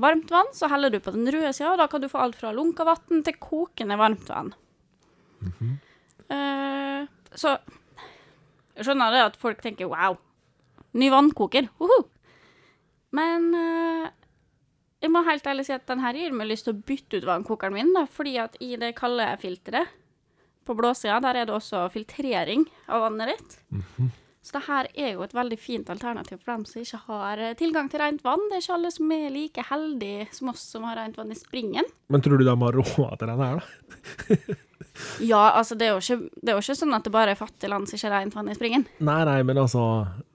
varmt 0.00 0.32
vann, 0.32 0.48
så 0.56 0.68
heller 0.72 0.92
du 0.92 0.98
på 1.04 1.12
den 1.12 1.28
røde 1.28 1.52
sida, 1.56 1.74
da 1.76 1.86
kan 1.92 2.00
du 2.00 2.08
få 2.08 2.22
alt 2.24 2.38
fra 2.40 2.52
lunka 2.56 2.86
vann 2.88 3.24
til 3.26 3.36
kokende 3.40 3.98
varmt 4.00 4.24
vann. 4.32 4.54
eh, 6.32 7.04
så 7.36 7.58
jeg 8.72 8.86
skjønner 8.86 9.12
det 9.12 9.22
at 9.26 9.36
folk 9.40 9.60
tenker 9.64 9.90
wow, 9.92 10.16
ny 10.96 11.10
vannkoker, 11.12 11.68
uhu. 11.80 11.98
Men 13.12 13.50
eh, 13.58 14.08
jeg 15.02 15.10
må 15.12 15.24
helt 15.26 15.46
ærlig 15.50 15.66
si 15.66 15.74
at 15.74 15.86
den 15.90 16.02
her 16.04 16.16
gir 16.16 16.34
meg 16.36 16.50
lyst 16.50 16.68
til 16.68 16.76
å 16.76 16.82
bytte 16.86 17.18
ut 17.18 17.28
vannkokeren 17.28 17.74
min, 17.74 17.92
da, 17.96 18.06
fordi 18.10 18.36
at 18.42 18.56
i 18.62 18.74
det 18.80 18.94
kalde 18.98 19.26
filteret 19.42 19.90
på 20.62 20.76
blåsida, 20.78 21.18
der 21.24 21.40
er 21.40 21.48
det 21.48 21.54
også 21.56 21.88
filtrering 21.90 22.68
av 22.86 23.02
vannet 23.08 23.32
ditt. 23.34 23.56
Så 24.42 24.56
det 24.56 24.64
her 24.66 24.88
er 24.98 25.12
jo 25.14 25.22
et 25.22 25.34
veldig 25.34 25.58
fint 25.58 25.90
alternativ 25.90 26.40
for 26.42 26.50
dem 26.50 26.64
som 26.66 26.82
ikke 26.82 26.98
har 27.06 27.38
eh, 27.38 27.54
tilgang 27.58 27.86
til 27.90 28.02
rent 28.02 28.24
vann. 28.26 28.42
Det 28.50 28.56
er 28.56 28.64
ikke 28.64 28.74
alle 28.74 28.90
som 28.90 29.12
er 29.14 29.28
like 29.30 29.64
heldige 29.68 30.26
som 30.34 30.50
oss 30.50 30.64
som 30.74 30.86
har 30.88 30.98
rent 30.98 31.18
vann 31.18 31.30
i 31.30 31.38
springen. 31.38 31.86
Men 32.10 32.24
tror 32.24 32.42
du 32.42 32.46
de 32.48 32.56
har 32.64 32.78
råd 32.78 33.20
til 33.20 33.30
den 33.30 33.42
her, 33.46 33.62
da? 33.62 34.58
Ja, 35.24 35.54
altså 35.56 35.76
det 35.78 35.86
er, 35.88 36.02
ikke, 36.02 36.28
det 36.42 36.52
er 36.52 36.58
jo 36.58 36.62
ikke 36.66 36.76
sånn 36.76 36.92
at 36.92 37.06
det 37.06 37.12
bare 37.14 37.32
er 37.32 37.38
fattige 37.38 37.70
land 37.72 37.88
som 37.88 37.96
ikke 37.96 38.10
har 38.10 38.18
rent 38.18 38.34
vann 38.36 38.50
i 38.52 38.56
springen. 38.58 38.82
Nei, 39.00 39.22
nei, 39.24 39.38
men 39.46 39.60
altså 39.62 39.84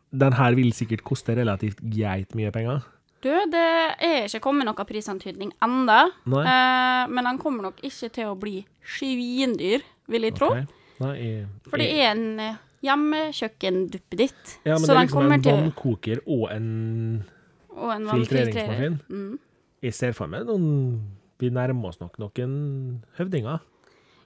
Den 0.10 0.34
her 0.34 0.56
vil 0.58 0.72
sikkert 0.74 1.04
koste 1.06 1.36
relativt 1.38 1.84
greit 1.84 2.34
mye 2.40 2.50
penger. 2.56 2.80
Du, 3.24 3.32
det 3.50 3.64
er 3.98 4.28
ikke 4.28 4.44
kommet 4.44 4.68
noe 4.68 4.86
prisantydning 4.86 5.50
Nei. 5.58 6.44
eh, 6.44 7.04
men 7.10 7.26
han 7.26 7.40
kommer 7.42 7.70
nok 7.70 7.82
ikke 7.82 8.12
til 8.14 8.30
å 8.30 8.36
bli 8.38 8.60
svindyr, 8.86 9.86
vil 10.08 10.28
jeg 10.28 10.36
tro. 10.38 10.52
Okay. 10.54 10.68
Nei, 11.02 11.14
jeg, 11.18 11.48
For 11.66 11.82
det 11.82 11.88
er 11.98 12.12
en 12.12 12.28
eh, 12.44 12.60
hjemmekjøkkenduppeditt. 12.86 14.54
Ja, 14.64 14.78
men 14.78 14.86
så 14.86 14.94
det 14.94 15.00
er 15.00 15.08
liksom 15.08 15.32
en 15.34 15.46
vannkoker 15.50 16.22
og 16.26 16.46
en 16.54 16.70
Og 17.74 17.92
en 17.94 18.10
filtreringsmaskin. 18.14 19.00
Mm. 19.10 19.34
Jeg 19.88 19.94
ser 19.94 20.14
for 20.18 20.30
meg 20.32 20.48
noen 20.50 20.70
Vi 21.38 21.52
nærmer 21.54 21.92
oss 21.92 22.00
nok 22.02 22.18
noen 22.22 22.54
høvdinger. 23.20 23.62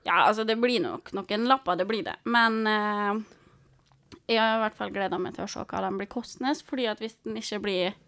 Ja, 0.08 0.24
altså 0.26 0.46
det 0.48 0.56
blir 0.58 0.80
nok 0.82 1.12
noen 1.14 1.44
lapper, 1.50 1.78
det 1.78 1.86
blir 1.90 2.06
det. 2.08 2.16
Men 2.24 2.62
eh, 2.68 3.20
jeg 4.32 4.40
har 4.40 4.56
i 4.58 4.62
hvert 4.64 4.78
fall 4.80 4.94
gleda 4.96 5.20
meg 5.22 5.36
til 5.36 5.46
å 5.46 5.52
se 5.52 5.64
hva 5.64 5.84
den 5.84 6.00
blir 6.00 6.10
kostende, 6.12 6.56
fordi 6.66 6.88
at 6.92 7.04
hvis 7.04 7.20
den 7.26 7.38
ikke 7.40 7.60
blir 7.66 8.00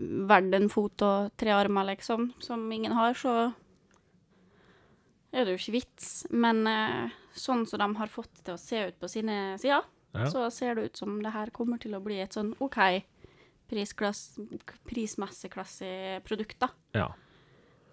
verdt 0.00 0.54
en 0.58 0.68
fot 0.72 1.02
og 1.06 1.30
tre 1.40 1.52
armer, 1.54 1.84
liksom, 1.94 2.32
som 2.42 2.64
ingen 2.72 2.92
har, 2.96 3.14
så 3.18 3.52
er 5.34 5.44
det 5.46 5.54
jo 5.56 5.60
ikke 5.62 5.74
vits. 5.80 6.10
Men 6.34 6.62
eh, 6.70 7.14
sånn 7.34 7.64
som 7.66 7.80
de 7.82 7.88
har 7.98 8.12
fått 8.12 8.30
det 8.38 8.44
til 8.46 8.54
å 8.56 8.60
se 8.62 8.84
ut 8.90 9.00
på 9.02 9.10
sine 9.10 9.38
sider, 9.58 9.82
Ja. 10.14 10.28
så 10.30 10.44
ser 10.54 10.76
det 10.78 10.84
ut 10.92 10.96
som 10.96 11.16
det 11.22 11.32
her 11.34 11.50
kommer 11.50 11.80
til 11.82 11.94
å 11.96 12.02
bli 12.02 12.20
et 12.22 12.32
sånn 12.36 12.52
OK 12.62 12.76
prisklass, 13.66 14.36
prismessig 14.86 15.50
klasse 15.50 16.20
produkt, 16.22 16.58
da. 16.62 16.68
Ja. 16.94 17.08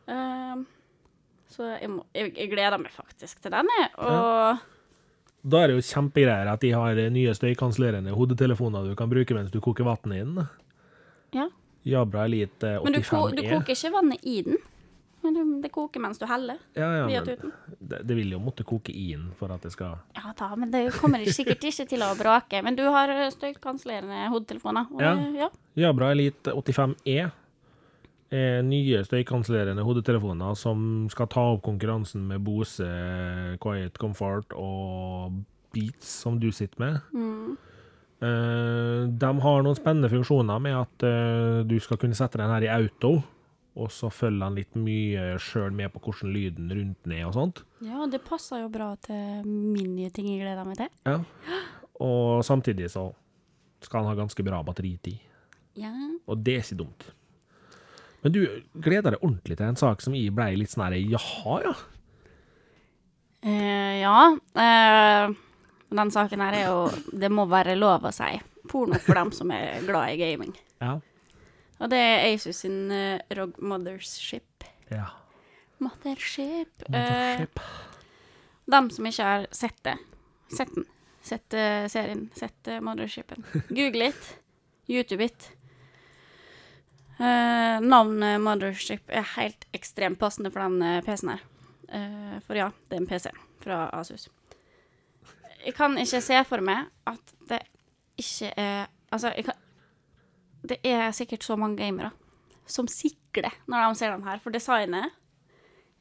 Eh, 0.06 0.62
så 1.52 1.72
jeg, 1.80 1.90
må, 1.90 2.04
jeg, 2.14 2.36
jeg 2.38 2.52
gleder 2.52 2.78
meg 2.80 2.92
faktisk 2.94 3.42
til 3.42 3.52
den, 3.56 3.68
jeg. 3.80 3.90
Og 3.98 4.62
Da 5.42 5.64
er 5.64 5.72
det 5.72 5.80
jo 5.80 5.88
kjempegreier 5.88 6.52
at 6.52 6.62
de 6.62 6.70
har 6.78 7.00
nye 7.10 7.34
støykansellerende 7.34 8.14
hodetelefoner 8.14 8.92
du 8.92 8.94
kan 9.00 9.10
bruke 9.10 9.34
mens 9.34 9.50
du 9.52 9.58
koker 9.64 9.88
vann 9.88 10.14
i 10.14 10.22
den. 10.22 10.46
ja. 11.34 11.48
Jabra 11.84 12.26
Elite 12.26 12.76
Men 12.84 12.94
du, 12.94 13.02
ko, 13.04 13.26
85E. 13.30 13.36
du 13.36 13.42
koker 13.50 13.74
ikke 13.76 13.92
vannet 13.94 14.28
i 14.30 14.42
den. 14.46 14.62
Det 15.62 15.70
koker 15.70 16.02
mens 16.02 16.18
du 16.18 16.26
heller 16.26 16.58
ja, 16.74 16.88
ja, 16.98 17.02
via 17.06 17.20
tuten. 17.22 17.52
det, 17.78 18.00
det 18.10 18.16
vil 18.18 18.32
jo 18.34 18.40
måtte 18.42 18.64
koke 18.66 18.90
i 18.90 19.12
den 19.12 19.28
for 19.38 19.54
at 19.54 19.62
det 19.62 19.70
skal 19.76 20.00
Ja 20.18 20.32
da, 20.38 20.48
men 20.58 20.72
det 20.74 20.88
kommer 20.96 21.22
sikkert 21.30 21.62
ikke 21.70 21.86
til 21.92 22.02
å 22.02 22.10
brake. 22.18 22.64
Men 22.66 22.78
du 22.78 22.82
har 22.90 23.14
støykansellerende 23.36 24.32
hodetelefoner. 24.34 24.90
Ja. 24.98 25.14
ja. 25.44 25.52
Jabra 25.78 26.10
Elite 26.16 26.56
85E 26.58 27.30
er 28.32 28.62
nye 28.64 29.04
støykansellerende 29.06 29.84
hodetelefoner 29.86 30.56
som 30.58 31.08
skal 31.12 31.30
ta 31.30 31.44
opp 31.54 31.66
konkurransen 31.68 32.24
med 32.30 32.42
Bose 32.46 32.88
Quiet 33.62 34.00
Comfort 34.02 34.56
og 34.56 35.42
Beats, 35.76 36.08
som 36.24 36.40
du 36.40 36.50
sitter 36.56 36.82
med. 36.82 37.02
Mm. 37.14 37.58
Eh, 38.22 39.08
de 39.10 39.30
har 39.42 39.64
noen 39.66 39.78
spennende 39.78 40.10
funksjoner 40.12 40.60
med 40.62 40.76
at 40.78 41.06
eh, 41.08 41.62
du 41.66 41.80
skal 41.82 41.98
kunne 42.02 42.18
sette 42.18 42.38
den 42.38 42.52
her 42.54 42.66
i 42.68 42.70
auto, 42.70 43.16
og 43.82 43.90
så 43.94 44.12
følger 44.14 44.44
den 44.44 44.60
litt 44.60 44.78
mye 44.78 45.40
sjøl 45.42 45.74
med 45.74 45.94
på 45.94 46.04
hvordan 46.06 46.34
lyden 46.36 46.70
rundt 46.76 47.00
den 47.08 47.16
er 47.18 47.30
og 47.30 47.38
sånt. 47.38 47.64
ja, 47.82 48.06
det 48.12 48.22
passer 48.28 48.62
jo 48.62 48.70
bra 48.70 48.92
til 49.02 49.42
min 49.48 49.96
nye 49.96 50.12
ting 50.14 50.30
jeg 50.30 50.44
gleder 50.44 50.68
meg 50.68 50.78
til. 50.84 50.92
Ja. 51.08 51.18
Og 52.02 52.46
samtidig 52.46 52.92
så 52.94 53.10
skal 53.82 54.04
den 54.04 54.12
ha 54.12 54.20
ganske 54.20 54.46
bra 54.46 54.62
batteritid. 54.66 55.18
Ja. 55.80 55.94
Og 56.30 56.44
det 56.46 56.60
er 56.60 56.66
ikke 56.66 56.82
dumt. 56.84 57.08
Men 58.22 58.36
du 58.36 58.42
gleder 58.78 59.16
deg 59.16 59.24
ordentlig 59.24 59.58
til 59.58 59.72
en 59.72 59.80
sak 59.80 60.04
som 60.04 60.14
jeg 60.14 60.34
ble 60.36 60.52
litt 60.60 60.70
sånn 60.70 60.86
her 60.86 61.00
Jaha, 61.00 61.56
ja. 61.66 61.74
Eh, 63.42 64.02
ja. 64.04 64.18
Eh, 65.92 65.96
den 66.00 66.12
saken 66.12 66.42
her 66.42 66.58
er 66.58 66.66
jo 66.70 66.90
Det 67.12 67.30
må 67.32 67.46
være 67.52 67.76
lov 67.76 68.08
å 68.08 68.12
si. 68.16 68.30
Porno 68.72 69.00
for 69.02 69.18
dem 69.18 69.32
som 69.36 69.52
er 69.52 69.82
glad 69.86 70.14
i 70.14 70.20
gaming. 70.22 70.54
Ja. 70.80 71.00
Og 71.82 71.90
det 71.90 71.98
er 71.98 72.28
Asus 72.30 72.62
sin 72.62 72.92
uh, 72.94 73.18
ROG 73.34 73.58
Mothership. 73.60 74.66
ja. 74.90 75.08
Mothership. 75.82 76.84
Mothership. 76.90 77.58
Uh, 77.58 78.68
dem 78.70 78.90
som 78.94 79.08
ikke 79.10 79.24
har 79.26 79.48
sett 79.52 79.80
det, 79.84 79.96
sett 80.54 80.76
den. 80.76 80.86
Sett 81.26 81.54
uh, 81.58 81.88
serien, 81.90 82.28
sett 82.38 82.70
uh, 82.70 82.78
Mothershipen. 82.86 83.44
Google 83.70 84.08
it. 84.12 84.38
YouTube 84.88 85.26
it. 85.26 85.50
Uh, 87.22 87.82
navnet 87.82 88.42
Mothership 88.42 89.10
er 89.10 89.26
helt 89.36 89.66
ekstremt 89.78 90.20
passende 90.22 90.50
for 90.54 90.64
den 90.64 90.82
eh, 90.82 91.02
PC-en 91.06 91.34
her. 91.36 91.44
Eh, 91.92 92.38
for 92.48 92.58
ja, 92.58 92.72
det 92.90 92.98
er 92.98 93.02
en 93.04 93.10
PC 93.10 93.30
fra 93.62 93.84
Asus. 93.94 94.30
Jeg 95.66 95.76
kan 95.78 95.98
ikke 96.02 96.22
se 96.24 96.40
for 96.50 96.64
meg 96.66 96.90
at 97.10 97.36
det 97.50 97.62
ikke 98.22 98.54
er 98.58 98.90
Altså, 99.12 99.34
kan, 99.44 99.58
det 100.64 100.78
er 100.88 101.10
sikkert 101.12 101.44
så 101.44 101.58
mange 101.60 101.82
gamere 101.82 102.14
som 102.64 102.88
sikler 102.88 103.52
når 103.68 103.90
de 103.90 103.98
ser 104.00 104.14
den 104.14 104.24
her, 104.24 104.40
for 104.40 104.56
designet 104.56 105.12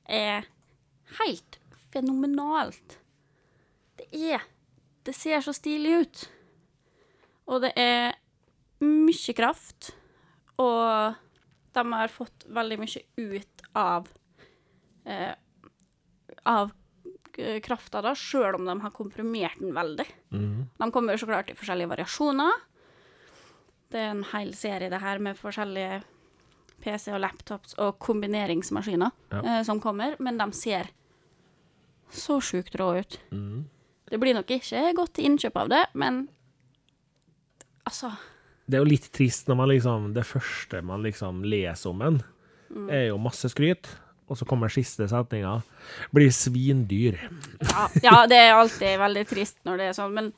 er 0.07 0.47
helt 1.19 1.59
fenomenalt. 1.93 3.01
Det 3.99 4.07
er 4.15 4.47
Det 5.07 5.15
ser 5.15 5.41
så 5.41 5.53
stilig 5.53 6.01
ut. 6.01 6.31
Og 7.47 7.63
det 7.63 7.73
er 7.77 8.13
mye 8.85 9.35
kraft, 9.35 9.97
og 10.61 11.15
de 11.75 11.85
har 11.93 12.13
fått 12.13 12.45
veldig 12.47 12.79
mye 12.79 13.03
ut 13.17 13.63
av 13.75 14.09
eh, 15.07 15.35
Av 16.47 16.71
krafta, 17.65 18.01
da, 18.03 18.15
sjøl 18.15 18.55
om 18.59 18.65
de 18.67 18.75
har 18.81 18.91
komprimert 18.91 19.59
den 19.61 19.73
veldig. 19.77 20.07
Mm. 20.33 20.69
De 20.79 20.91
kommer 20.93 21.15
jo 21.15 21.23
så 21.23 21.27
klart 21.31 21.51
i 21.51 21.55
forskjellige 21.59 21.89
variasjoner. 21.93 22.53
Det 23.91 23.99
er 24.01 24.11
en 24.15 24.25
hel 24.33 24.53
serie 24.55 24.91
det 24.91 25.01
her 25.03 25.19
med 25.19 25.37
forskjellige 25.39 26.03
PC 26.81 27.11
og 27.13 27.21
laptops 27.21 27.75
og 27.79 27.99
kombineringsmaskiner 28.01 29.11
Ja. 29.33 29.41
eh, 29.43 29.63
som 29.67 29.81
kommer, 29.81 30.17
men 30.19 30.39
de 30.39 30.47
ser 30.53 30.89
så 32.11 32.41
sjukt 32.41 32.75
rå 32.81 32.99
ut. 32.99 33.19
Mm. 33.31 33.65
Det 34.11 34.19
blir 34.19 34.35
nok 34.35 34.49
ikke 34.51 34.95
godt 34.97 35.19
innkjøp 35.23 35.57
av 35.57 35.69
det, 35.71 35.85
men 35.95 36.29
altså 37.87 38.13
Det 38.67 38.79
er 38.79 38.83
jo 38.85 38.91
litt 38.91 39.11
trist 39.13 39.49
når 39.49 39.57
man 39.57 39.69
liksom 39.69 40.13
Det 40.15 40.25
første 40.27 40.83
man 40.83 41.03
liksom 41.03 41.43
leser 41.45 41.91
om 41.91 42.03
en, 42.07 42.21
er 42.91 43.09
jo 43.09 43.19
masse 43.19 43.49
skryt, 43.51 43.89
og 44.31 44.39
så 44.39 44.47
kommer 44.47 44.71
siste 44.73 45.09
setninga. 45.11 45.57
Blir 46.15 46.31
svindyr. 46.35 47.19
ja, 47.67 47.87
ja, 48.05 48.17
det 48.31 48.39
er 48.39 48.55
alltid 48.55 49.01
veldig 49.03 49.27
trist 49.29 49.59
når 49.67 49.83
det 49.83 49.91
er 49.91 49.97
sånn, 49.99 50.15
men 50.15 50.31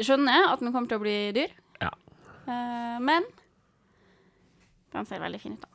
jeg 0.00 0.08
skjønner 0.08 0.48
at 0.50 0.62
den 0.64 0.72
kommer 0.72 0.90
til 0.90 0.98
å 0.98 1.04
bli 1.04 1.18
dyr. 1.36 1.52
Ja. 1.84 1.92
Uh, 2.48 2.96
men 3.04 3.28
den 4.94 5.06
ser 5.10 5.20
veldig 5.22 5.42
fin 5.42 5.58
ut, 5.58 5.66
da. 5.66 5.70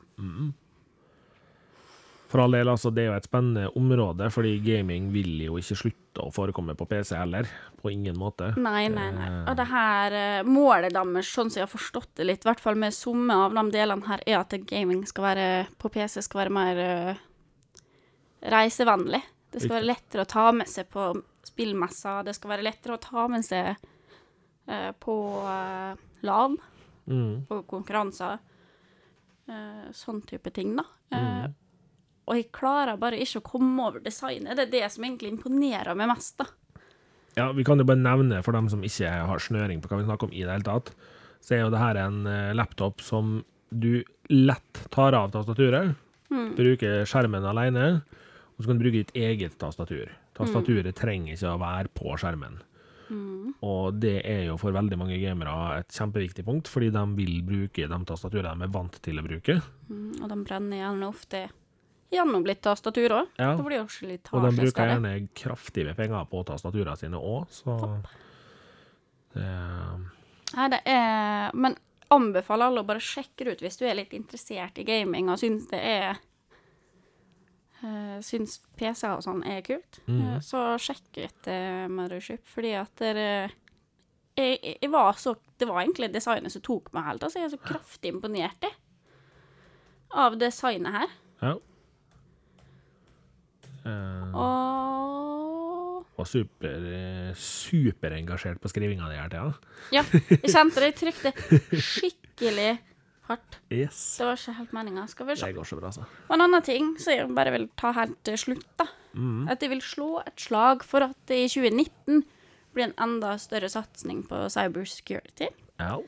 For 2.30 2.38
all 2.44 2.54
del, 2.54 2.68
altså, 2.70 2.92
det 2.94 3.02
er 3.02 3.08
jo 3.08 3.16
et 3.18 3.26
spennende 3.26 3.70
område, 3.78 4.28
fordi 4.30 4.52
gaming 4.62 5.08
vil 5.10 5.32
jo 5.42 5.56
ikke 5.58 5.76
slutte 5.80 6.22
å 6.22 6.30
forekomme 6.34 6.76
på 6.78 6.86
PC 6.86 7.16
heller. 7.18 7.48
På 7.80 7.90
ingen 7.90 8.14
måte. 8.20 8.52
Nei, 8.60 8.84
nei, 8.92 9.08
nei. 9.16 9.30
Og 9.48 9.56
det 9.58 9.66
her 9.66 10.14
eh, 10.14 10.46
målet 10.46 10.94
deres, 10.94 11.32
sånn 11.32 11.50
som 11.50 11.62
jeg 11.62 11.66
har 11.66 11.72
forstått 11.72 12.12
det 12.20 12.28
litt, 12.28 12.44
i 12.44 12.50
hvert 12.50 12.62
fall 12.62 12.78
med 12.78 12.94
summe 12.94 13.34
av 13.34 13.56
de 13.56 13.64
delene 13.74 14.06
her, 14.06 14.22
er 14.28 14.38
at 14.44 14.54
gaming 14.70 15.02
skal 15.10 15.26
være 15.26 15.48
på 15.80 15.90
PC 15.90 16.22
skal 16.22 16.44
være 16.44 16.54
mer 16.54 16.82
eh, 18.40 18.50
reisevennlig. 18.50 19.22
Det 19.50 19.60
skal 19.62 19.76
være 19.80 19.88
lettere 19.90 20.22
å 20.24 20.28
ta 20.30 20.50
med 20.52 20.68
seg 20.70 20.88
på 20.92 21.08
spillmesser, 21.44 22.24
det 22.24 22.34
skal 22.36 22.50
være 22.52 22.62
lettere 22.68 22.94
å 22.94 23.00
ta 23.02 23.24
med 23.28 23.42
seg 23.44 23.72
eh, 24.68 24.90
på 25.00 25.16
LAN, 26.22 26.58
Mm. 27.10 27.46
på 27.48 27.62
konkurranser. 27.66 28.38
Eh, 29.48 29.88
sånn 29.96 30.20
type 30.28 30.50
ting, 30.54 30.76
da. 30.76 30.84
Eh, 31.10 31.18
Mm. 31.48 31.54
Og 32.28 32.36
jeg 32.36 32.52
klarer 32.52 32.96
bare 32.96 33.18
ikke 33.18 33.40
å 33.40 33.42
komme 33.42 33.82
over 33.88 33.98
designet. 34.00 34.54
Det 34.54 34.68
er 34.68 34.70
det 34.70 34.92
som 34.92 35.02
egentlig 35.02 35.32
imponerer 35.32 35.96
meg 35.96 36.06
mest, 36.12 36.36
da. 36.38 36.44
Ja, 37.36 37.50
vi 37.52 37.64
kan 37.64 37.78
jo 37.78 37.84
bare 37.84 37.98
nevne 37.98 38.44
for 38.44 38.52
dem 38.52 38.68
som 38.68 38.82
ikke 38.82 39.08
har 39.26 39.38
snøring 39.38 39.80
på 39.82 39.88
hva 39.88 39.98
vi 39.98 40.04
snakker 40.06 40.28
om 40.28 40.32
i 40.32 40.44
det 40.44 40.52
hele 40.52 40.62
tatt, 40.62 40.92
så 41.42 41.56
er 41.56 41.60
jo 41.64 41.70
det 41.70 41.80
her 41.80 41.96
en 41.96 42.26
eh, 42.26 42.52
laptop 42.54 43.00
som 43.00 43.44
du 43.72 44.04
lett 44.28 44.84
tar 44.90 45.14
av 45.14 45.32
tastaturet, 45.32 45.96
bruker 46.30 47.02
skjermen 47.06 47.42
alene, 47.44 48.02
og 48.60 48.64
så 48.64 48.68
kan 48.68 48.76
du 48.76 48.84
bruke 48.84 49.00
ditt 49.00 49.14
eget 49.16 49.54
tastatur. 49.56 50.10
Tastaturet 50.36 50.92
trenger 50.98 51.32
ikke 51.32 51.54
å 51.54 51.60
være 51.62 51.88
på 51.96 52.12
skjermen. 52.20 52.58
Og 53.66 53.96
det 53.98 54.20
er 54.28 54.44
jo 54.50 54.58
for 54.60 54.74
veldig 54.76 54.98
mange 55.00 55.16
gamere 55.22 55.80
et 55.80 55.96
kjempeviktig 55.96 56.44
punkt, 56.44 56.68
fordi 56.70 56.90
de 56.94 57.02
vil 57.16 57.40
bruke 57.46 57.88
de 57.90 57.98
tastaturene 58.06 58.60
de 58.60 58.68
er 58.68 58.74
vant 58.74 59.00
til 59.02 59.18
å 59.18 59.24
bruke. 59.24 59.56
Mm, 59.88 60.20
og 60.20 60.28
de 60.30 60.38
brenner 60.44 60.80
gjerne 60.82 61.08
ofte 61.08 61.42
gjennom 62.12 62.46
litt 62.46 62.62
tastatur 62.64 63.16
òg. 63.16 63.34
Ja. 63.40 63.54
Det 63.56 63.66
blir 63.66 63.80
jo 63.80 64.08
litt 64.10 64.30
Og 64.30 64.46
de 64.46 64.54
bruker 64.60 64.92
gjerne 64.92 65.14
kraftig 65.40 65.88
med 65.88 65.98
penger 65.98 66.30
på 66.30 66.44
tastaturene 66.52 67.00
sine 67.00 67.20
òg, 67.20 67.50
så 67.54 67.76
det, 69.34 69.46
Nei, 70.50 70.64
det 70.72 70.80
er 70.90 71.54
Men 71.54 71.76
anbefaler 72.10 72.66
alle 72.66 72.82
å 72.82 72.86
bare 72.88 73.02
sjekke 73.02 73.46
det 73.46 73.52
ut 73.54 73.60
hvis 73.62 73.78
du 73.78 73.84
er 73.86 74.00
litt 74.00 74.14
interessert 74.16 74.80
i 74.82 74.86
gaming 74.86 75.28
og 75.30 75.38
syns 75.38 75.68
det 75.70 75.78
er 75.78 76.18
uh, 77.84 78.18
Syns 78.24 78.58
PC 78.78 79.08
og 79.10 79.22
sånn 79.24 79.42
er 79.48 79.62
kult. 79.66 80.00
mm. 80.06 80.20
uh, 80.20 80.36
så 80.44 80.64
sjekk 80.80 81.22
ut 81.22 81.50
uh, 81.50 81.86
Mothership, 81.92 82.44
fordi 82.48 82.74
at 82.78 82.92
dere 83.00 83.26
jeg, 84.38 84.76
jeg 84.80 84.90
var 84.92 85.18
så 85.20 85.34
Det 85.58 85.66
var 85.68 85.82
egentlig 85.82 86.08
designet 86.14 86.52
som 86.54 86.62
tok 86.64 86.86
meg 86.96 87.04
helt. 87.04 87.24
Altså, 87.26 87.40
jeg 87.40 87.50
er 87.50 87.52
så 87.52 87.60
kraftig 87.60 88.14
imponert 88.14 88.62
jeg, 88.64 88.76
av 90.16 90.38
designet 90.40 90.96
her. 90.96 91.18
ja. 91.42 91.56
Og 94.36 96.06
Var 96.16 96.28
super, 96.28 96.86
superengasjert 97.36 98.60
på 98.60 98.70
skrivinga 98.72 99.08
di 99.10 99.18
her, 99.18 99.28
Thea. 99.32 99.52
Ja, 99.92 100.02
jeg 100.30 100.52
kjente 100.52 100.80
det. 100.80 100.88
Jeg 100.90 100.96
trykte 101.00 101.32
skikkelig 101.90 102.72
hardt. 103.32 103.58
Yes. 103.72 104.00
Det 104.18 104.28
var 104.28 104.38
ikke 104.40 104.56
helt 104.58 104.74
meninga. 104.76 105.06
Skal 105.10 105.28
vi 105.30 105.36
se. 105.38 105.48
Det 105.50 105.58
går 105.58 105.70
så 105.70 105.78
bra, 105.80 105.92
så. 105.94 106.06
Og 106.28 106.36
en 106.36 106.46
annen 106.46 106.66
ting 106.66 106.92
som 107.00 107.14
jeg 107.14 107.30
bare 107.36 107.54
vil 107.54 107.68
ta 107.80 107.94
helt 107.96 108.18
til 108.26 108.38
slutt, 108.40 108.68
da. 108.80 108.88
Mm. 109.14 109.48
At 109.50 109.62
jeg 109.62 109.72
vil 109.72 109.82
slå 109.82 110.10
et 110.22 110.38
slag 110.38 110.84
for 110.86 111.08
at 111.08 111.18
det 111.30 111.40
i 111.44 111.50
2019 111.50 112.22
blir 112.74 112.86
en 112.86 112.96
enda 113.02 113.34
større 113.42 113.70
satsing 113.72 114.22
på 114.28 114.46
cybersecurity. 114.54 115.50
Ja. 115.80 115.98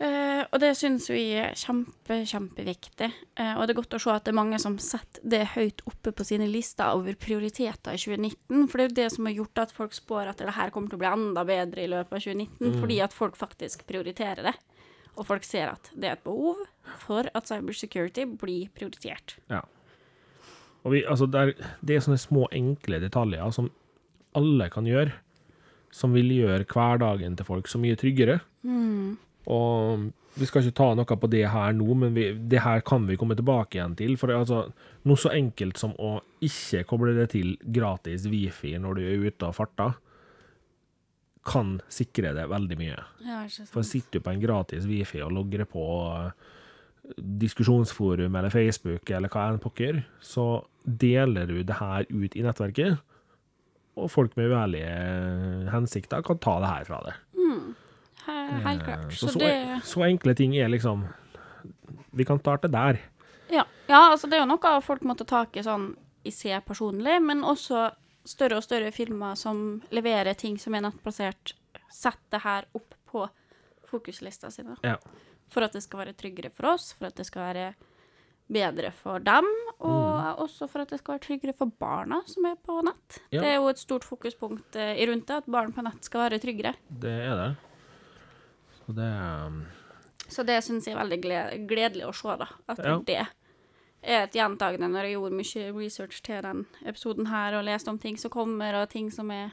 Uh, 0.00 0.46
og 0.48 0.62
det 0.62 0.70
syns 0.78 1.10
vi 1.12 1.26
er 1.36 1.52
kjempe, 1.60 2.22
kjempeviktig. 2.24 3.10
Uh, 3.36 3.58
og 3.58 3.66
det 3.66 3.74
er 3.74 3.78
godt 3.82 3.96
å 3.98 4.00
se 4.00 4.14
at 4.14 4.24
det 4.24 4.32
er 4.32 4.38
mange 4.38 4.60
som 4.62 4.78
setter 4.80 5.20
det 5.28 5.42
høyt 5.52 5.82
oppe 5.90 6.14
på 6.16 6.24
sine 6.24 6.46
lister 6.48 6.96
over 6.96 7.18
prioriteter 7.20 7.92
i 7.92 8.00
2019. 8.00 8.64
For 8.70 8.80
det 8.80 8.86
er 8.86 8.88
jo 8.88 8.96
det 8.96 9.08
som 9.12 9.28
har 9.28 9.36
gjort 9.36 9.60
at 9.66 9.74
folk 9.76 9.96
spår 9.96 10.32
at 10.32 10.40
det 10.40 10.56
her 10.56 10.72
kommer 10.72 10.88
til 10.88 10.96
å 10.96 11.02
bli 11.02 11.10
enda 11.10 11.44
bedre 11.44 11.84
i 11.84 11.90
løpet 11.92 12.16
av 12.16 12.24
2019. 12.24 12.80
Fordi 12.80 13.00
at 13.04 13.16
folk 13.16 13.36
faktisk 13.36 13.84
prioriterer 13.90 14.48
det. 14.48 14.54
Og 15.20 15.26
folk 15.28 15.44
ser 15.44 15.74
at 15.74 15.90
det 15.92 16.08
er 16.08 16.16
et 16.16 16.24
behov 16.24 16.62
for 17.02 17.28
at 17.36 17.50
cybersecurity 17.50 18.24
blir 18.40 18.72
prioritert. 18.76 19.36
ja. 19.52 19.60
Og 20.80 20.94
vi, 20.94 21.02
altså, 21.04 21.26
det, 21.28 21.40
er, 21.40 21.72
det 21.84 21.96
er 21.96 22.04
sånne 22.06 22.20
små, 22.20 22.46
enkle 22.56 23.02
detaljer 23.02 23.50
som 23.52 23.66
alle 24.38 24.70
kan 24.72 24.86
gjøre, 24.88 25.12
som 25.92 26.14
vil 26.16 26.30
gjøre 26.32 26.64
hverdagen 26.70 27.34
til 27.36 27.44
folk 27.44 27.68
så 27.68 27.76
mye 27.82 27.98
tryggere. 28.00 28.38
Og 29.50 30.06
vi 30.38 30.46
skal 30.48 30.64
ikke 30.64 30.78
ta 30.78 30.88
noe 30.94 31.18
på 31.20 31.30
det 31.32 31.42
her 31.52 31.74
nå, 31.76 31.88
men 32.00 32.14
vi, 32.16 32.30
det 32.32 32.62
her 32.64 32.80
kan 32.86 33.04
vi 33.08 33.18
komme 33.20 33.36
tilbake 33.36 33.76
igjen 33.76 33.96
til. 33.98 34.14
For 34.20 34.30
det 34.30 34.38
altså 34.40 34.62
noe 35.08 35.20
så 35.20 35.34
enkelt 35.34 35.80
som 35.80 35.92
å 35.98 36.20
ikke 36.44 36.84
koble 36.88 37.16
det 37.18 37.30
til 37.34 37.56
gratis 37.60 38.28
wifi 38.30 38.76
når 38.80 38.96
du 38.96 39.04
er 39.04 39.26
ute 39.26 39.50
og 39.50 39.58
farter, 39.58 39.98
kan 41.46 41.78
sikre 41.92 42.34
deg 42.36 42.50
veldig 42.50 42.76
mye. 42.80 42.96
Ja. 43.24 43.42
For 43.72 43.86
sitter 43.86 44.18
du 44.18 44.24
på 44.24 44.32
en 44.34 44.42
gratis 44.42 44.88
wifi 44.88 45.22
og 45.24 45.32
logger 45.32 45.64
på 45.68 45.84
eh, 46.12 46.48
diskusjonsforum 47.16 48.36
eller 48.36 48.52
Facebook 48.52 49.10
eller 49.10 49.32
hva 49.32 49.46
enn 49.50 49.62
pokker, 49.62 50.02
så 50.20 50.64
deler 50.84 51.48
du 51.48 51.62
det 51.64 51.78
her 51.80 52.04
ut 52.10 52.36
i 52.36 52.44
nettverket, 52.44 53.00
og 54.00 54.10
folk 54.12 54.36
med 54.38 54.52
uærlige 54.52 55.70
hensikter 55.72 56.22
kan 56.24 56.38
ta 56.40 56.58
det 56.62 56.74
her 56.74 56.86
fra 56.88 57.00
deg. 57.08 57.24
Mm. 57.40 57.64
Helt 58.66 58.84
klart. 58.84 59.08
Eh, 59.08 59.10
Så, 59.10 59.26
Så 59.26 59.32
så, 59.32 59.38
det 59.38 59.80
så 59.84 60.04
enkle 60.06 60.34
ting 60.34 60.56
er 60.56 60.68
liksom 60.68 61.06
Vi 62.12 62.24
kan 62.24 62.38
starte 62.38 62.68
der. 62.68 62.98
Ja, 63.50 63.64
ja 63.88 64.10
altså 64.12 64.28
det 64.28 64.38
er 64.38 64.44
jo 64.44 64.52
noe 64.52 64.80
folk 64.82 65.02
måtte 65.02 65.24
ta 65.24 65.44
tak 65.44 65.56
i 65.56 65.64
sånn 65.64 65.94
i 66.24 66.30
seg 66.30 66.64
personlig, 66.66 67.16
men 67.24 67.40
også 67.44 67.88
større 68.24 68.56
og 68.60 68.64
større 68.66 68.90
firmaer 68.92 69.36
som 69.38 69.80
leverer 69.90 70.34
ting 70.38 70.58
som 70.60 70.74
er 70.74 70.84
nettbasert, 70.86 71.54
setter 71.90 72.36
det 72.36 72.42
her 72.44 72.66
opp 72.74 72.94
på 73.10 73.24
fokuslista 73.90 74.50
sine. 74.54 74.76
Ja. 74.86 74.96
For 75.50 75.66
at 75.66 75.72
det 75.74 75.82
skal 75.82 76.04
være 76.04 76.14
tryggere 76.18 76.50
for 76.54 76.74
oss, 76.74 76.92
for 76.94 77.08
at 77.08 77.16
det 77.18 77.26
skal 77.26 77.42
være 77.48 77.70
bedre 78.50 78.90
for 78.94 79.18
dem, 79.22 79.46
og 79.86 80.38
også 80.42 80.66
for 80.70 80.82
at 80.82 80.90
det 80.90 80.98
skal 81.00 81.16
være 81.16 81.24
tryggere 81.26 81.54
for 81.58 81.70
barna 81.80 82.20
som 82.26 82.46
er 82.50 82.56
på 82.66 82.80
nett. 82.86 83.18
Ja. 83.30 83.40
Det 83.42 83.48
er 83.52 83.58
jo 83.60 83.68
et 83.70 83.78
stort 83.82 84.06
fokuspunkt 84.06 84.76
eh, 84.78 84.94
i 84.98 85.06
rundt 85.10 85.26
det, 85.30 85.36
at 85.44 85.50
barn 85.50 85.72
på 85.74 85.82
nett 85.86 86.06
skal 86.06 86.26
være 86.28 86.40
tryggere. 86.42 86.72
Det 86.90 87.16
er 87.28 87.36
det. 87.38 87.50
Så 88.80 88.94
det 88.96 89.10
um, 89.46 89.60
Så 90.30 90.42
det 90.46 90.60
syns 90.66 90.86
jeg 90.86 90.94
er 90.96 91.02
veldig 91.02 91.20
gle- 91.24 91.66
gledelig 91.70 92.06
å 92.08 92.14
se, 92.14 92.36
da. 92.42 92.48
At 92.70 92.78
Ja. 92.86 92.98
det 93.06 93.20
er 94.02 94.22
et 94.24 94.32
gjentagende 94.36 94.88
når 94.88 95.04
jeg 95.08 95.16
gjorde 95.18 95.36
mye 95.40 95.72
research 95.76 96.22
til 96.22 96.42
den 96.42 96.66
episoden 96.86 97.26
her, 97.28 97.58
og 97.58 97.64
leste 97.66 97.88
om 97.92 97.98
ting 98.00 98.16
som 98.18 98.30
kommer, 98.32 98.74
og 98.82 98.88
ting 98.92 99.10
som 99.12 99.30
er 99.30 99.50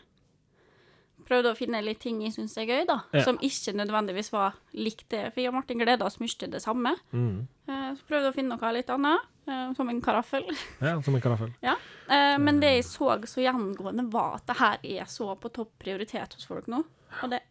prøvde 1.27 1.51
å 1.51 1.57
finne 1.59 1.81
litt 1.83 1.99
ting 1.99 2.21
jeg 2.23 2.31
syns 2.37 2.53
er 2.55 2.67
gøy, 2.69 2.85
da. 2.87 3.01
Ja. 3.11 3.25
Som 3.25 3.35
ikke 3.43 3.73
nødvendigvis 3.75 4.29
var 4.31 4.53
likt 4.71 5.09
det. 5.11 5.25
For 5.33 5.41
jeg 5.41 5.49
og 5.51 5.57
Martin 5.57 5.81
gleda 5.81 6.05
oss 6.07 6.21
mye 6.21 6.31
til 6.39 6.53
det 6.53 6.61
samme. 6.63 6.93
mm. 7.11 7.47
Eh, 7.67 7.89
Så 7.97 8.05
prøvde 8.07 8.29
å 8.31 8.35
finne 8.35 8.55
noe 8.55 8.69
litt 8.71 8.87
annet, 8.89 9.25
eh, 9.47 9.73
som 9.75 9.89
en 9.91 9.99
karaffel. 10.01 10.45
Ja, 10.79 10.93
som 11.03 11.15
en 11.15 11.21
karaffel. 11.21 11.51
ja. 11.61 11.75
Eh, 12.07 12.37
Men 12.39 12.61
det 12.61 12.69
jeg 12.77 12.85
så 12.87 13.09
så 13.27 13.43
gjengående, 13.43 14.07
var 14.13 14.35
at 14.39 14.45
det 14.47 14.55
her 14.61 14.77
er 15.01 15.05
så 15.11 15.35
på 15.35 15.51
topp 15.51 15.73
prioritet 15.83 16.33
hos 16.37 16.45
folk 16.47 16.67
nå. 16.71 16.85
Og 17.23 17.29
det 17.29 17.41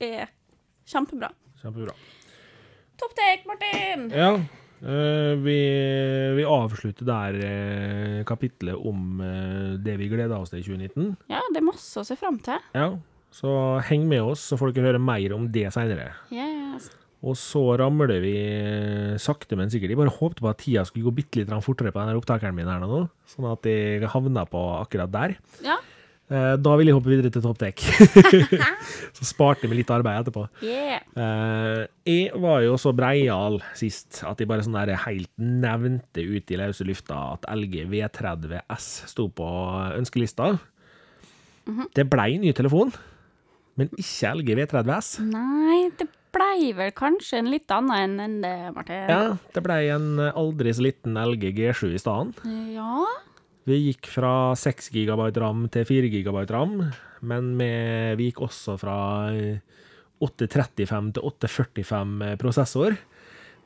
er 0.00 0.28
kjempebra. 0.84 1.30
Kjempebra. 1.62 1.94
Topp 3.00 3.14
take, 3.16 3.46
Martin! 3.48 4.10
Ja, 4.12 4.36
vi, 5.40 5.58
vi 6.36 6.44
avslutter 6.44 7.08
der 7.08 7.38
eh, 7.46 8.18
kapitlet 8.28 8.76
om 8.76 9.22
eh, 9.24 9.74
det 9.82 9.96
vi 10.00 10.10
gleder 10.12 10.36
oss 10.36 10.52
til 10.52 10.60
i 10.60 10.66
2019. 10.66 11.14
Ja, 11.32 11.40
det 11.52 11.62
er 11.62 11.68
masse 11.68 12.02
å 12.02 12.06
se 12.06 12.18
fram 12.18 12.38
til. 12.44 12.60
Ja, 12.76 12.90
så 13.34 13.50
heng 13.88 14.06
med 14.10 14.24
oss, 14.24 14.44
så 14.50 14.58
får 14.60 14.74
dere 14.76 14.92
høre 14.92 15.02
mer 15.02 15.34
om 15.36 15.48
det 15.52 15.68
seinere. 15.74 16.12
Yes. 16.32 16.90
Og 17.26 17.34
så 17.40 17.62
ramler 17.80 18.20
vi 18.22 18.36
sakte, 19.20 19.56
men 19.58 19.72
sikkert. 19.72 19.94
Jeg 19.94 19.98
bare 19.98 20.12
håpte 20.14 20.44
på 20.44 20.50
at 20.50 20.60
tida 20.62 20.84
skulle 20.86 21.08
gå 21.08 21.16
bitte 21.16 21.40
litt 21.40 21.52
fortere 21.64 21.90
på 21.92 22.02
denne 22.02 22.16
opptakeren 22.20 22.54
min 22.56 22.68
her 22.70 22.84
nå, 22.84 23.06
sånn 23.32 23.48
at 23.50 23.66
jeg 23.66 24.08
havna 24.12 24.44
på 24.48 24.62
akkurat 24.76 25.12
der. 25.12 25.36
Ja. 25.64 25.80
Eh, 26.26 26.56
Da 26.58 26.72
vil 26.78 26.88
jeg 26.90 26.96
hoppe 26.96 27.10
videre 27.12 27.30
til 27.30 27.42
toppdekk. 27.44 27.82
så 29.16 29.26
sparte 29.28 29.62
jeg 29.66 29.70
meg 29.70 29.80
litt 29.82 29.92
arbeid 29.94 30.24
etterpå. 30.24 30.46
Yeah. 30.64 31.04
Eh, 31.14 31.82
jeg 32.10 32.40
var 32.42 32.64
jo 32.64 32.74
så 32.80 32.90
breial 32.96 33.60
sist 33.78 34.22
at 34.26 34.40
jeg 34.42 34.50
bare 34.50 34.64
sånn 34.66 34.74
der 34.78 34.94
helt 35.06 35.30
nevnte 35.38 36.24
ut 36.26 36.50
i 36.50 36.58
løse 36.58 36.86
lufta 36.88 37.18
at 37.36 37.46
LG 37.54 37.84
V30S 37.92 38.88
sto 39.12 39.28
på 39.30 39.46
ønskelista. 39.96 40.56
Det 41.94 42.04
blei 42.06 42.36
ny 42.38 42.52
telefon, 42.54 42.92
men 43.78 43.88
ikke 43.98 44.34
LG 44.38 44.54
V30S. 44.60 45.08
Nei, 45.26 45.88
det 45.98 46.06
blei 46.36 46.70
vel 46.76 46.92
kanskje 46.94 47.40
en 47.40 47.48
litt 47.50 47.70
annen 47.74 48.20
enn 48.22 48.36
det, 48.44 48.52
Martin. 48.76 49.06
Ja, 49.10 49.22
det 49.54 49.62
blei 49.66 49.80
en 49.94 50.12
aldri 50.28 50.74
så 50.76 50.84
liten 50.86 51.18
LG 51.18 51.50
G7 51.58 51.94
i 51.96 52.02
stedet. 52.02 52.44
Ja. 52.74 53.02
Vi 53.66 53.76
gikk 53.88 54.06
fra 54.12 54.54
6 54.54 54.92
GB 54.94 55.24
ram 55.42 55.64
til 55.74 55.86
4 55.88 56.10
GB 56.14 56.38
ram, 56.54 56.76
men 57.26 57.48
vi, 57.58 57.70
vi 58.20 58.28
gikk 58.30 58.44
også 58.46 58.76
fra 58.78 58.98
eh, 59.34 59.58
835 60.22 61.08
til 61.16 61.26
845 61.26 62.36
prosessor. 62.40 62.94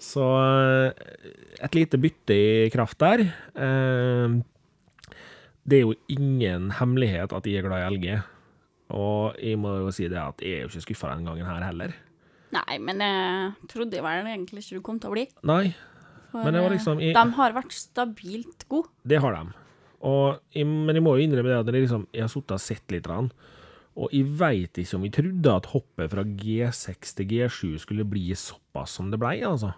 Så 0.01 0.25
eh, 0.41 1.05
et 1.61 1.77
lite 1.77 2.01
bytte 2.01 2.33
i 2.37 2.71
kraft 2.73 2.99
der. 3.03 3.27
Eh, 3.55 4.39
Det 5.71 5.77
er 5.77 5.85
jo 5.85 5.93
ingen 6.09 6.71
hemmelighet 6.81 7.31
at 7.37 7.47
jeg 7.47 7.61
er 7.61 7.69
glad 7.69 7.85
i 7.85 7.91
LG. 7.93 8.07
Og 8.97 9.37
jeg 9.39 9.59
må 9.61 9.77
jo 9.85 9.93
si 9.95 10.09
det 10.11 10.19
at 10.19 10.41
jeg 10.43 10.57
er 10.57 10.65
jo 10.65 10.71
ikke 10.73 10.87
skuffa 10.89 11.13
denne 11.13 11.29
gangen 11.29 11.47
her 11.47 11.63
heller. 11.69 11.93
Nei, 12.51 12.79
men 12.83 13.05
jeg 13.05 13.69
trodde 13.71 14.01
vel 14.03 14.27
egentlig 14.33 14.65
ikke 14.65 14.81
du 14.81 14.83
kom 14.89 14.99
til 14.99 15.13
å 15.13 15.15
bli. 15.15 15.29
Nei, 15.47 15.75
For 16.33 16.43
Men 16.47 16.57
det 16.57 16.63
var 16.65 16.73
eh, 16.73 16.77
liksom 16.79 17.03
jeg, 17.05 17.15
de 17.15 17.37
har 17.37 17.55
vært 17.55 17.77
stabilt 17.77 18.65
gode. 18.73 18.89
Det 19.07 19.21
har 19.23 19.37
de. 19.37 19.60
Og, 20.01 20.39
men 20.57 20.97
jeg 20.97 21.03
må 21.05 21.17
jo 21.19 21.25
innrømme 21.27 21.51
det 21.53 21.59
at 21.61 21.69
jeg, 21.75 21.83
liksom, 21.85 22.07
jeg 22.17 22.25
har 22.25 22.33
sittet 22.33 22.55
og 22.57 22.63
sett 22.65 22.95
litt. 22.95 23.09
Og 24.01 24.15
jeg 24.15 24.25
veit 24.41 24.79
ikke 24.81 24.97
om 24.97 25.05
jeg 25.05 25.13
trodde 25.19 25.53
at 25.61 25.67
hoppet 25.75 26.11
fra 26.15 26.23
G6 26.25 27.15
til 27.19 27.27
G7 27.35 27.75
skulle 27.83 28.07
bli 28.09 28.31
såpass 28.39 28.95
som 28.97 29.11
det 29.13 29.19
blei, 29.21 29.41
altså. 29.45 29.75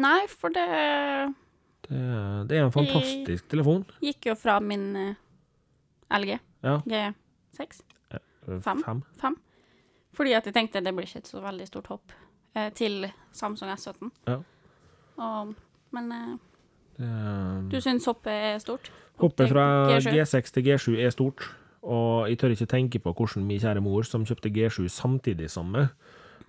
Nei, 0.00 0.22
for 0.30 0.48
det 0.54 0.64
Det, 1.90 2.00
det 2.48 2.56
er 2.56 2.64
en 2.64 2.72
fantastisk 2.72 3.48
telefon. 3.50 3.84
gikk 4.00 4.30
jo 4.30 4.34
fra 4.38 4.60
min 4.60 4.94
eh, 4.96 5.14
LG 6.16 6.38
Ja. 6.62 6.78
G6, 6.86 7.82
Fem. 8.64 8.82
Fem. 8.82 9.02
5, 9.20 9.36
fordi 10.16 10.32
at 10.34 10.46
jeg 10.48 10.54
tenkte 10.54 10.80
det 10.82 10.94
blir 10.96 11.06
ikke 11.06 11.20
et 11.22 11.28
så 11.28 11.40
veldig 11.44 11.66
stort 11.68 11.86
hopp 11.92 12.12
eh, 12.56 12.70
til 12.74 13.04
Samsung 13.32 13.70
S17. 13.74 14.08
Ja. 14.26 14.38
Og, 15.20 15.52
men 15.92 16.12
eh, 16.12 16.32
Det, 16.96 17.68
du 17.70 17.80
syns 17.80 18.08
hoppet 18.08 18.32
er 18.32 18.58
stort? 18.62 18.90
Hopp 19.20 19.34
hoppet 19.34 19.52
fra 19.52 19.64
G7? 19.92 20.14
G6 20.16 20.54
til 20.54 20.68
G7 20.68 20.94
er 21.04 21.12
stort. 21.12 21.44
Og 21.80 22.28
jeg 22.28 22.38
tør 22.40 22.54
ikke 22.54 22.68
tenke 22.68 23.00
på 23.00 23.12
hvordan 23.16 23.46
min 23.48 23.60
kjære 23.60 23.82
mor, 23.84 24.04
som 24.04 24.24
kjøpte 24.28 24.52
G7 24.52 24.88
samtidig 24.92 25.50
som 25.52 25.70
meg, 25.72 25.92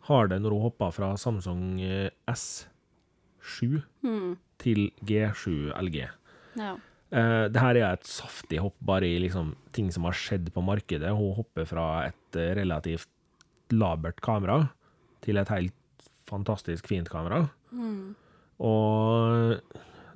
har 0.08 0.32
det 0.32 0.42
når 0.42 0.56
hun 0.56 0.66
hoppa 0.66 0.90
fra 0.96 1.12
Samsung 1.20 1.80
eh, 1.84 2.10
S7 2.32 3.82
mm. 4.04 4.32
til 4.64 4.90
G7 5.08 5.72
LG. 5.80 6.08
Ja. 6.60 6.76
Uh, 7.12 7.52
det 7.52 7.60
her 7.60 7.76
er 7.76 7.98
et 7.98 8.08
saftig 8.08 8.62
hopp 8.64 8.78
bare 8.88 9.04
i 9.04 9.18
liksom, 9.20 9.52
ting 9.76 9.90
som 9.92 10.08
har 10.08 10.16
skjedd 10.16 10.48
på 10.56 10.64
markedet. 10.64 11.12
Hun 11.16 11.36
hopper 11.36 11.68
fra 11.68 11.88
et 12.08 12.40
eh, 12.40 12.54
relativt 12.56 13.10
labert 13.72 14.20
kamera 14.24 14.66
til 15.24 15.40
et 15.40 15.52
helt 15.52 16.08
fantastisk 16.28 16.88
fint 16.92 17.12
kamera. 17.12 17.46
Og 18.62 19.60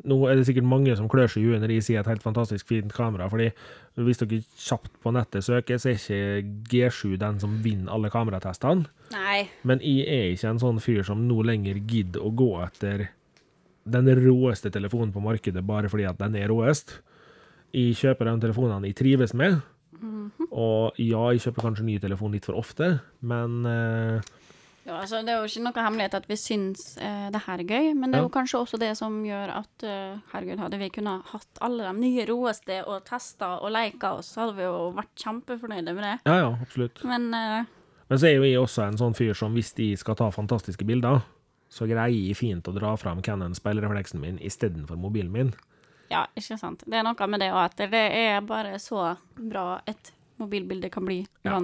nå 0.05 0.17
er 0.29 0.37
det 0.37 0.45
sikkert 0.47 0.67
mange 0.69 0.95
som 0.97 1.09
klør 1.11 1.31
seg 1.31 1.43
i 1.43 1.49
huet 1.49 1.63
når 1.63 1.73
de 1.73 1.81
sier 1.83 2.01
et 2.01 2.09
helt 2.09 2.23
fantastisk 2.23 2.69
fint 2.69 2.93
kamera, 2.93 3.27
fordi 3.31 3.49
hvis 4.05 4.21
dere 4.21 4.41
kjapt 4.59 4.93
på 5.03 5.13
nettet 5.15 5.45
søker, 5.47 5.79
så 5.81 5.91
er 5.91 5.99
ikke 5.99 6.55
G7 6.71 7.15
den 7.21 7.39
som 7.41 7.59
vinner 7.63 7.93
alle 7.95 8.11
kameratestene. 8.13 8.89
Nei. 9.15 9.45
Men 9.67 9.83
jeg 9.85 10.07
er 10.11 10.33
ikke 10.33 10.51
en 10.53 10.63
sånn 10.63 10.81
fyr 10.83 11.05
som 11.07 11.27
nå 11.29 11.41
lenger 11.47 11.79
gidder 11.87 12.25
å 12.25 12.33
gå 12.35 12.49
etter 12.65 13.07
den 13.85 14.09
råeste 14.17 14.71
telefonen 14.73 15.13
på 15.13 15.21
markedet 15.23 15.61
bare 15.65 15.91
fordi 15.91 16.07
at 16.09 16.19
den 16.21 16.37
er 16.39 16.49
råest. 16.49 16.99
Jeg 17.75 17.97
kjøper 17.99 18.31
de 18.31 18.35
telefonene 18.47 18.89
jeg 18.89 18.97
trives 18.97 19.35
med. 19.37 19.61
Og 20.55 20.97
ja, 21.01 21.21
jeg 21.33 21.43
kjøper 21.45 21.67
kanskje 21.69 21.85
ny 21.87 21.97
telefon 22.03 22.33
litt 22.35 22.47
for 22.47 22.57
ofte, 22.59 22.97
men 23.25 23.65
eh, 23.69 24.33
Ja, 24.85 24.99
altså, 25.01 25.23
det 25.25 25.33
er 25.33 25.39
jo 25.41 25.47
ikke 25.49 25.63
noe 25.65 25.83
hemmelighet 25.87 26.13
at 26.19 26.27
vi 26.29 26.35
syns 26.37 26.81
eh, 27.01 27.27
det 27.33 27.39
her 27.47 27.61
er 27.63 27.69
gøy, 27.71 27.87
men 27.97 28.11
det 28.13 28.19
er 28.19 28.25
jo 28.27 28.29
kanskje 28.33 28.59
også 28.61 28.77
det 28.77 28.91
som 28.99 29.15
gjør 29.25 29.49
at 29.55 29.85
eh, 29.87 30.19
herregud, 30.29 30.59
hadde 30.61 30.77
vi 30.77 30.89
kunnet 30.93 31.25
hatt 31.31 31.61
alle 31.65 31.87
de 31.87 31.93
nye 32.03 32.25
roeste 32.29 32.77
og 32.85 33.01
testa 33.07 33.55
og 33.65 33.73
leika 33.73 34.11
oss, 34.19 34.29
så 34.35 34.43
hadde 34.43 34.59
vi 34.59 34.67
jo 34.67 34.91
vært 34.93 35.15
kjempefornøyde 35.23 35.95
med 35.97 36.05
det. 36.05 36.13
ja, 36.29 36.35
ja, 36.43 36.51
absolutt. 36.61 37.01
Men 37.09 37.31
eh, 37.33 37.65
Men 38.07 38.21
så 38.21 38.29
er 38.29 38.35
jo 38.37 38.45
jeg 38.45 38.61
også 38.61 38.83
en 38.85 38.99
sånn 39.01 39.17
fyr 39.17 39.33
som 39.33 39.57
hvis 39.57 39.73
de 39.73 39.89
skal 39.97 40.15
ta 40.21 40.29
fantastiske 40.29 40.85
bilder, 40.85 41.23
så 41.67 41.87
greier 41.89 42.13
jeg 42.13 42.37
fint 42.37 42.67
å 42.69 42.73
dra 42.75 42.93
fram 43.01 43.23
Canon 43.25 43.55
speilrefleksen 43.57 44.21
min 44.21 44.37
istedenfor 44.37 44.95
mobilen 45.01 45.31
min. 45.33 45.49
ja, 46.13 46.27
ikke 46.37 46.59
sant. 46.61 46.83
Det 46.85 46.93
er 46.99 47.03
noe 47.03 47.27
med 47.27 47.41
det 47.41 47.49
òg, 47.49 47.63
at 47.71 47.81
det 47.81 48.03
er 48.21 48.41
bare 48.45 48.77
så 48.79 49.15
bra 49.33 49.81
et 49.89 50.13
mobilbilde 50.37 50.91
kan 50.93 51.05
bli 51.09 51.23
Ja. 51.43 51.57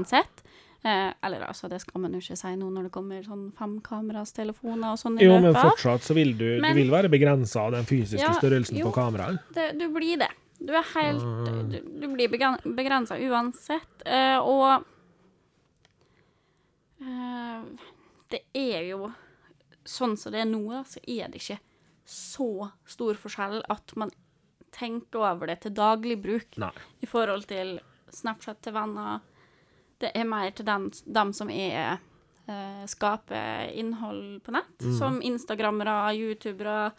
Eh, 0.83 1.13
eller 1.21 1.43
altså, 1.45 1.69
det 1.69 1.77
skal 1.83 2.01
man 2.01 2.13
jo 2.15 2.19
ikke 2.23 2.35
si 2.39 2.55
nå 2.57 2.67
når 2.73 2.87
det 2.87 2.91
kommer 2.95 3.21
sånn 3.21 3.51
femkameras 3.53 4.31
telefoner 4.33 4.95
og 4.95 4.97
sånn 4.97 5.19
i 5.21 5.27
Jo, 5.27 5.35
men 5.43 5.53
fortsatt 5.53 6.01
så 6.01 6.15
vil 6.17 6.31
du, 6.39 6.59
Men- 6.61 6.73
du 6.75 6.81
vil 6.81 6.89
være 6.89 7.11
begrensa 7.13 7.67
av 7.67 7.71
den 7.75 7.85
fysiske 7.85 8.17
Ja, 8.25 8.31
størrelsen 8.33 8.79
jo. 8.79 8.87
på 8.89 8.95
kameraet. 8.97 9.37
det, 9.53 9.77
du 9.77 9.87
blir 9.93 10.17
det. 10.17 10.31
Du 10.59 10.73
er 10.73 10.83
helt 10.95 11.21
Du, 11.71 11.77
du 12.01 12.07
blir 12.15 12.27
begrensa 12.29 13.17
uansett. 13.17 14.01
Eh, 14.05 14.37
og 14.41 14.83
eh, 17.01 17.61
det 18.31 18.41
er 18.57 18.87
jo 18.91 19.11
Sånn 19.83 20.13
som 20.17 20.31
det 20.31 20.43
er 20.43 20.45
nå, 20.45 20.61
da, 20.69 20.83
så 20.85 20.99
er 21.09 21.27
det 21.33 21.39
ikke 21.41 21.55
så 22.05 22.67
stor 22.85 23.17
forskjell 23.17 23.63
at 23.73 23.93
man 23.97 24.11
tenker 24.71 25.23
over 25.25 25.47
det 25.49 25.61
til 25.63 25.73
daglig 25.73 26.19
bruk 26.21 26.57
Nei. 26.61 26.69
i 27.01 27.07
forhold 27.09 27.47
til 27.49 27.79
Snapchat 28.13 28.59
til 28.61 28.73
venner. 28.75 29.21
Det 30.01 30.11
er 30.17 30.25
mer 30.27 30.51
til 30.57 30.65
den, 30.67 30.89
dem 31.05 31.31
som 31.37 31.51
er 31.53 31.99
eh, 32.49 32.83
skaper 32.89 33.69
innhold 33.77 34.41
på 34.45 34.53
nett, 34.55 34.87
som 34.97 35.19
instagrammere, 35.21 36.13
youtubere, 36.17 36.91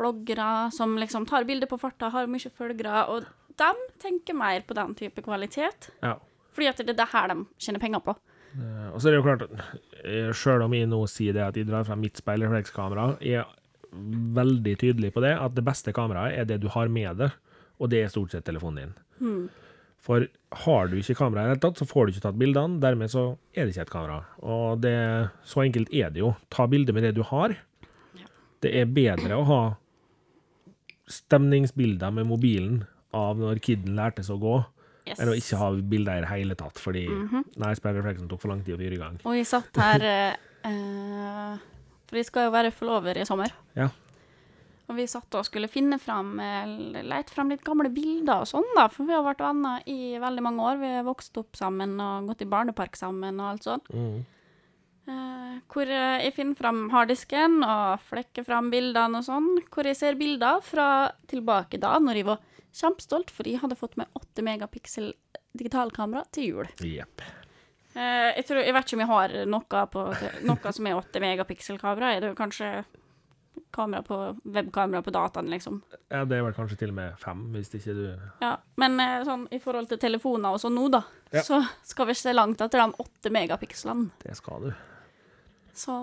bloggere, 0.00 0.70
som 0.74 0.96
liksom 0.98 1.26
tar 1.30 1.46
bilder 1.46 1.70
på 1.70 1.78
farta, 1.78 2.10
har 2.10 2.26
mye 2.30 2.50
følgere, 2.58 3.06
og 3.12 3.28
dem 3.60 3.80
tenker 4.02 4.34
mer 4.34 4.64
på 4.66 4.74
den 4.74 4.94
type 4.98 5.22
kvalitet. 5.22 5.90
Ja. 6.02 6.16
Fordi 6.52 6.68
at 6.68 6.82
det 6.82 6.94
er 6.94 7.00
det 7.04 7.10
her 7.12 7.28
de 7.32 7.38
tjener 7.62 7.80
penger 7.80 8.02
på. 8.04 8.16
Ja, 8.52 8.90
Og 8.92 9.00
så 9.00 9.08
er 9.08 9.14
det 9.14 9.20
jo 9.20 9.24
klart 9.24 9.44
at 9.46 10.36
sjøl 10.36 10.64
om 10.66 10.74
jeg 10.76 10.88
nå 10.90 11.00
sier 11.08 11.32
det 11.36 11.44
at 11.46 11.56
jeg 11.56 11.68
drar 11.70 11.86
frem 11.88 12.02
mitt 12.04 12.18
speilreflekskamera, 12.20 13.14
jeg 13.24 13.40
er 13.40 13.58
veldig 14.36 14.74
tydelig 14.80 15.12
på 15.14 15.22
det, 15.24 15.32
at 15.36 15.54
det 15.56 15.64
beste 15.64 15.92
kameraet 15.96 16.36
er 16.40 16.48
det 16.48 16.60
du 16.62 16.68
har 16.72 16.88
med 16.92 17.22
deg, 17.22 17.32
og 17.80 17.90
det 17.92 18.02
er 18.02 18.12
stort 18.12 18.32
sett 18.32 18.44
telefonen 18.48 18.82
din. 18.82 18.94
For 20.02 20.24
har 20.64 20.88
du 20.90 20.96
ikke 20.98 21.14
kamera 21.14 21.44
i 21.44 21.46
det 21.46 21.52
hele 21.54 21.62
tatt, 21.62 21.78
så 21.78 21.86
får 21.86 22.06
du 22.08 22.12
ikke 22.14 22.24
tatt 22.24 22.38
bildene, 22.40 22.80
dermed 22.82 23.12
så 23.12 23.26
er 23.54 23.64
det 23.68 23.74
ikke 23.74 23.84
et 23.86 23.92
kamera. 23.92 24.16
Og 24.42 24.80
det, 24.82 24.96
så 25.46 25.62
enkelt 25.62 25.92
er 25.94 26.10
det 26.10 26.24
jo. 26.24 26.32
Ta 26.50 26.66
bilde 26.70 26.94
med 26.96 27.06
det 27.06 27.14
du 27.14 27.22
har. 27.28 27.54
Det 28.62 28.72
er 28.80 28.90
bedre 28.90 29.38
å 29.38 29.46
ha 29.46 29.60
stemningsbilder 31.10 32.12
med 32.14 32.26
mobilen 32.26 32.82
av 33.14 33.38
når 33.38 33.60
kiden 33.62 33.98
seg 34.18 34.36
å 34.36 34.42
gå, 34.42 34.60
Yes. 35.02 35.18
enn 35.18 35.32
å 35.32 35.34
ikke 35.34 35.58
ha 35.58 35.68
bilder 35.74 36.20
i 36.20 36.22
det 36.22 36.28
hele 36.30 36.54
tatt, 36.54 36.78
fordi 36.78 37.00
nei, 37.58 37.72
speilrefleksen 37.74 38.28
tok 38.30 38.38
for 38.44 38.52
lang 38.52 38.60
tid 38.62 38.76
å 38.76 38.78
fyre 38.78 38.94
i 38.94 39.00
gang. 39.00 39.16
Og 39.26 39.34
vi 39.34 39.42
satt 39.42 39.74
her 39.82 40.04
eh, 40.06 40.36
eh, 40.68 41.56
For 42.06 42.20
vi 42.20 42.22
skal 42.28 42.46
jo 42.46 42.52
være 42.54 42.70
forlover 42.70 43.18
i 43.18 43.24
sommer. 43.26 43.50
Ja. 43.74 43.88
Og 44.92 44.98
vi 45.00 45.08
satt 45.08 45.32
og 45.38 45.46
skulle 45.48 45.70
finne 45.72 45.96
fram 46.00 46.34
eh, 46.42 46.68
Lete 47.00 47.32
fram 47.32 47.48
litt 47.52 47.64
gamle 47.64 47.88
bilder 47.92 48.44
og 48.44 48.50
sånn, 48.50 48.68
da. 48.76 48.84
For 48.92 49.08
vi 49.08 49.16
har 49.16 49.24
vært 49.24 49.40
venner 49.40 49.80
i 49.88 50.18
veldig 50.20 50.44
mange 50.44 50.68
år. 50.68 50.78
Vi 50.82 50.92
har 50.98 51.08
vokst 51.08 51.38
opp 51.40 51.56
sammen 51.56 51.96
og 52.02 52.28
gått 52.28 52.44
i 52.44 52.50
barnepark 52.52 52.98
sammen 53.00 53.40
og 53.40 53.54
alt 53.54 53.68
sånt. 53.70 53.88
Eh, 55.02 55.56
hvor 55.72 55.88
eh, 55.88 56.22
jeg 56.26 56.36
finner 56.36 56.58
fram 56.60 56.84
harddisken 56.92 57.62
og 57.64 58.04
flekker 58.10 58.44
fram 58.46 58.68
bildene 58.74 59.22
og 59.22 59.26
sånn. 59.26 59.48
Hvor 59.72 59.88
jeg 59.88 59.98
ser 59.98 60.20
bilder 60.20 60.60
fra 60.66 60.88
tilbake 61.32 61.80
da, 61.80 61.96
når 61.96 62.20
jeg 62.20 62.28
var 62.28 62.44
kjempestolt, 62.72 63.32
for 63.32 63.48
jeg 63.48 63.64
hadde 63.64 63.80
fått 63.80 63.96
med 64.00 64.12
8 64.18 64.44
megapiksel 64.44 65.12
digitalkamera 65.56 66.26
til 66.32 66.50
jul. 66.50 66.68
Yep. 66.84 67.24
Uh, 67.92 68.32
jeg, 68.32 68.44
tror, 68.48 68.62
jeg 68.64 68.72
vet 68.72 68.86
ikke 68.86 68.96
om 68.96 69.02
jeg 69.02 69.10
har 69.10 69.34
noe, 69.52 69.80
på, 69.92 70.04
noe 70.48 70.72
som 70.72 70.86
er 70.88 71.00
8 71.00 71.20
megapiksel-kamera. 71.20 72.14
Er 72.16 72.24
det 72.24 72.36
kanskje 72.38 72.70
kamera 73.72 74.02
på, 74.04 74.16
webkamera 74.44 75.02
på 75.02 75.10
dataen, 75.14 75.48
liksom? 75.50 75.82
Ja, 76.12 76.24
det 76.28 76.38
er 76.38 76.42
vel 76.46 76.54
kanskje 76.56 76.78
til 76.82 76.92
og 76.92 76.96
med 76.98 77.18
fem, 77.20 77.42
hvis 77.54 77.72
ikke 77.76 77.94
du 77.96 78.06
Ja, 78.40 78.56
Men 78.76 78.98
eh, 79.00 79.24
sånn, 79.24 79.46
i 79.52 79.58
forhold 79.62 79.88
til 79.88 79.98
telefoner 79.98 80.52
og 80.56 80.60
sånn 80.60 80.74
nå, 80.76 80.88
da, 80.92 81.02
Ja. 81.32 81.42
så 81.42 81.62
skal 81.82 82.06
vi 82.10 82.14
se 82.14 82.32
langt 82.32 82.60
etter 82.60 82.82
de 82.84 82.92
åtte 83.04 83.30
megapikslene. 83.32 84.10
Det 84.22 84.36
skal 84.36 84.60
du. 84.68 84.72
Så 85.74 85.94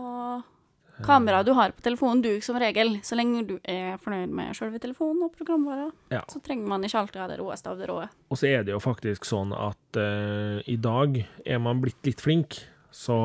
kamera 1.05 1.43
du 1.45 1.53
har 1.53 1.71
på 1.71 1.81
telefonen, 1.85 2.21
du 2.21 2.41
som 2.41 2.57
regel. 2.59 2.97
Så 3.05 3.15
lenge 3.15 3.45
du 3.47 3.53
er 3.63 3.97
fornøyd 4.01 4.33
med 4.35 4.55
sjølve 4.57 4.81
telefonen 4.83 5.23
og 5.23 5.35
programvara, 5.37 5.91
Ja. 6.11 6.23
så 6.27 6.41
trenger 6.43 6.67
man 6.67 6.83
ikke 6.83 6.99
alltid 6.99 7.21
ha 7.21 7.27
det 7.27 7.37
råeste 7.39 7.69
av 7.69 7.77
det 7.77 7.87
råe. 7.87 8.09
Og 8.29 8.37
så 8.37 8.47
er 8.49 8.63
det 8.63 8.73
jo 8.73 8.79
faktisk 8.83 9.23
sånn 9.29 9.53
at 9.55 9.95
uh, 10.01 10.59
i 10.67 10.75
dag 10.75 11.21
er 11.45 11.59
man 11.59 11.79
blitt 11.81 12.03
litt 12.03 12.19
flink, 12.19 12.59
så 12.91 13.15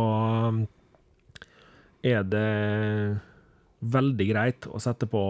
er 2.04 2.22
det 2.22 3.20
veldig 3.92 4.26
greit 4.28 4.68
å 4.70 4.80
sette 4.82 5.08
på 5.10 5.22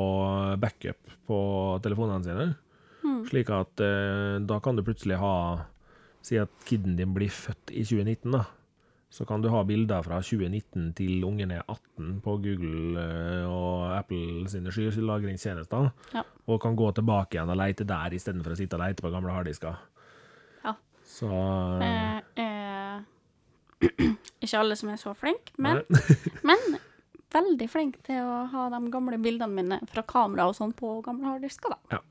backup 0.61 1.14
på 1.28 1.38
telefonene 1.84 2.26
sine. 2.26 2.48
Slik 3.28 3.50
at 3.52 3.80
eh, 3.84 4.40
da 4.44 4.59
kan 4.64 4.76
du 4.76 4.84
plutselig 4.84 5.20
ha 5.20 5.36
Si 6.24 6.38
at 6.40 6.48
kiden 6.64 6.94
din 6.96 7.11
blir 7.12 7.28
født 7.28 7.68
i 7.76 7.82
2019, 7.84 8.32
da. 8.32 8.46
Så 9.12 9.26
kan 9.28 9.42
du 9.44 9.50
ha 9.52 9.61
bilder 9.62 10.00
fra 10.02 10.22
2019 10.24 10.86
til 10.96 11.26
ungen 11.28 11.52
er 11.52 11.61
18 11.68 12.22
på 12.24 12.36
Google 12.42 12.96
eh, 12.98 13.44
og 13.44 13.92
Apple 13.92 14.48
sine 14.48 14.72
skylagringstjenester. 14.72 15.90
Ja. 16.16 16.22
Og 16.48 16.62
kan 16.64 16.74
gå 16.80 16.88
tilbake 16.96 17.36
igjen 17.36 17.52
og 17.52 17.61
lete 17.61 17.84
der 17.86 18.16
istedenfor 18.16 18.57
å 18.57 18.59
sitte 18.59 18.78
og 18.78 18.86
lete 18.86 19.05
på 19.05 19.12
gamle 19.12 19.36
harddisker. 19.36 19.76
Ja. 20.64 20.72
Så 21.05 21.28
Eh, 21.84 22.18
eh, 22.40 23.05
ikke 24.42 24.64
alle 24.64 24.80
som 24.80 24.96
er 24.96 24.98
så 25.05 25.12
flinke, 25.12 25.52
men, 25.61 25.84
men 26.48 26.80
veldig 27.35 27.68
flink 27.70 28.01
til 28.07 28.22
å 28.22 28.45
ha 28.53 28.66
de 28.72 28.80
gamle 28.93 29.18
bildene 29.22 29.55
mine 29.55 29.80
fra 29.91 30.05
kamera 30.07 30.49
og 30.49 30.57
sånn 30.59 30.74
på 30.76 30.97
gamle 31.05 31.35
harddisker, 31.35 31.74
da. 31.74 31.99
Ja. 31.99 32.03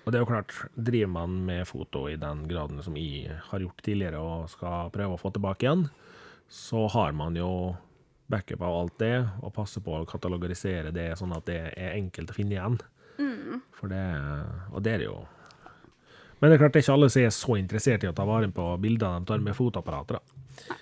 Og 0.00 0.12
det 0.12 0.18
er 0.18 0.24
jo 0.24 0.30
klart, 0.30 0.54
driver 0.74 1.12
man 1.12 1.34
med 1.46 1.66
foto 1.68 2.06
i 2.08 2.16
den 2.18 2.46
graden 2.48 2.80
som 2.82 2.96
jeg 2.98 3.36
har 3.50 3.62
gjort 3.62 3.82
tidligere, 3.84 4.20
og 4.20 4.48
skal 4.50 4.88
prøve 4.94 5.14
å 5.14 5.20
få 5.20 5.32
tilbake 5.34 5.66
igjen, 5.66 5.84
så 6.50 6.86
har 6.90 7.12
man 7.14 7.36
jo 7.38 7.50
backup 8.30 8.62
av 8.64 8.78
alt 8.78 8.96
det, 9.02 9.16
og 9.42 9.52
passer 9.54 9.84
på 9.84 9.98
å 9.98 10.06
katalogisere 10.08 10.94
det 10.94 11.12
sånn 11.20 11.34
at 11.36 11.46
det 11.50 11.60
er 11.74 11.98
enkelt 11.98 12.32
å 12.32 12.36
finne 12.36 12.56
igjen. 12.56 12.80
For 13.76 13.92
det, 13.92 14.02
og 14.72 14.82
det 14.84 14.96
er 14.96 15.02
det 15.02 15.10
jo. 15.10 15.20
Men 16.40 16.48
det 16.48 16.56
er 16.56 16.62
klart 16.62 16.74
det 16.74 16.80
er 16.80 16.86
ikke 16.86 16.96
alle 16.96 17.10
som 17.12 17.22
er 17.22 17.34
så 17.36 17.56
interessert 17.60 18.04
i 18.04 18.08
å 18.08 18.16
ta 18.16 18.24
vare 18.28 18.48
på 18.54 18.66
bilder 18.80 19.18
de 19.18 19.28
tar 19.28 19.42
med 19.44 19.56
fotoapparater. 19.56 20.20
da. 20.20 20.76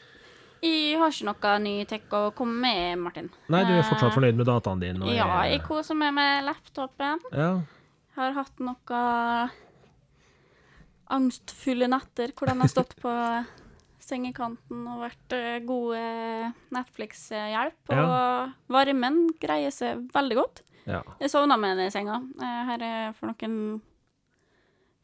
Jeg 0.62 0.98
har 0.98 1.10
ikke 1.12 1.28
noe 1.28 1.58
ny 1.62 1.74
tech 1.86 2.02
å 2.10 2.32
komme 2.34 2.58
med, 2.60 2.98
Martin. 2.98 3.30
Nei, 3.48 3.60
du 3.64 3.72
er 3.76 3.82
fortsatt 3.86 4.10
Eh, 4.10 4.14
fornøyd 4.16 4.36
med 4.40 4.46
dataen 4.46 4.80
din? 4.80 5.02
Ja, 5.06 5.26
er- 5.44 5.50
jeg 5.52 5.62
koser 5.62 5.94
meg 5.94 6.14
med 6.14 6.44
laptopen. 6.44 7.18
ja. 7.32 7.60
Har 8.16 8.32
hatt 8.32 8.58
noe 8.58 9.50
angstfulle 11.14 11.86
netter 11.88 12.32
hvor 12.36 12.50
den 12.50 12.60
har 12.60 12.68
stått 12.68 12.96
på 13.00 13.12
sengekanten 14.08 14.86
og 14.88 15.02
vært 15.04 15.34
gode 15.34 15.66
god 15.68 15.96
eh, 15.96 16.52
Netflix-hjelp. 16.74 17.78
Og 17.92 17.96
Ja. 17.96 18.52
varmen 18.68 19.28
greier 19.40 19.70
seg 19.70 20.08
veldig 20.12 20.36
godt. 20.36 20.62
ja. 20.86 21.02
Jeg 21.20 21.30
sovna 21.30 21.56
med 21.58 21.76
den 21.76 21.86
i 21.86 21.90
senga. 21.94 22.18
Eh, 22.40 22.64
Her 22.72 22.82
er 22.82 23.12
for 23.12 23.26
noen 23.28 23.80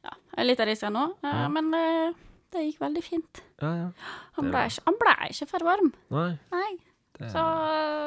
Ja, 0.05 0.43
litt 0.45 0.61
av 0.61 0.67
risk 0.67 0.83
nå, 0.93 1.15
eh, 1.23 1.33
Ja. 1.43 1.49
men 1.49 1.73
eh, 1.75 2.13
det 2.55 2.65
gikk 2.69 2.81
veldig 2.83 3.03
fint. 3.05 3.43
ja, 3.63 3.71
ja. 3.83 3.89
Han 4.39 4.51
ble, 4.51 4.65
ikke, 4.71 4.83
han 4.89 4.99
ble 5.03 5.15
ikke 5.31 5.49
for 5.51 5.65
varm. 5.67 5.93
Nei. 6.15 6.31
Nei. 6.55 6.73
Det, 7.19 7.31
Så, 7.31 7.43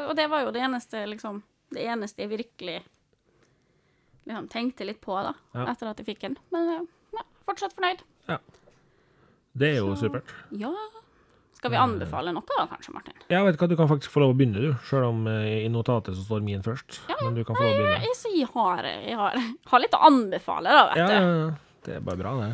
og 0.09 0.15
det 0.19 0.25
var 0.31 0.41
jo 0.43 0.51
det 0.51 0.61
eneste, 0.67 1.05
liksom, 1.07 1.41
det 1.71 1.85
eneste 1.87 2.23
jeg 2.25 2.31
virkelig 2.33 2.81
liksom, 4.27 4.47
tenkte 4.51 4.85
litt 4.89 4.99
på 5.03 5.15
da, 5.23 5.33
Ja. 5.55 5.65
etter 5.71 5.87
at 5.91 5.97
jeg 6.01 6.09
fikk 6.09 6.19
den. 6.25 6.37
Men 6.51 6.69
eh, 6.73 6.81
ja, 7.15 7.23
fortsatt 7.47 7.75
fornøyd. 7.77 8.03
det 9.57 9.69
er 9.73 9.77
jo 9.79 9.95
Så- 9.95 10.07
supert. 10.09 10.33
Ja. 10.51 10.73
Skal 11.57 11.71
vi 11.71 11.77
anbefale 11.81 12.29
noe 12.35 12.43
da, 12.45 12.67
kanskje, 12.69 12.93
Martin? 12.93 13.13
Jeg 13.31 13.43
vet 13.43 13.55
hva, 13.57 13.67
du 13.67 13.75
kan 13.75 13.87
faktisk 13.89 14.11
få 14.13 14.19
lov 14.21 14.35
å 14.35 14.37
begynne, 14.37 14.61
du. 14.61 14.73
Selv 14.85 15.07
om 15.09 15.23
eh, 15.27 15.65
i 15.65 15.69
notatet 15.73 16.13
så 16.13 16.21
står 16.27 16.43
min 16.45 16.61
først. 16.61 16.99
Men 17.23 17.33
du 17.33 17.43
kan 17.43 17.55
få 17.57 17.63
lov 17.63 17.71
å 17.71 17.77
begynne. 17.79 18.01
Jeg, 18.03 18.11
jeg, 18.13 18.35
jeg, 18.43 18.49
har, 18.53 18.83
jeg 18.85 19.15
har, 19.17 19.39
har 19.71 19.79
litt 19.81 19.95
å 19.97 20.03
anbefale, 20.05 20.69
da, 20.69 20.83
vet 20.91 20.97
Ja, 21.01 21.07
du. 21.07 21.13
ja, 21.13 21.21
ja. 21.47 21.49
Det 21.87 21.95
er 21.95 21.99
bare 22.05 22.17
bra, 22.19 22.35
det. 22.43 22.51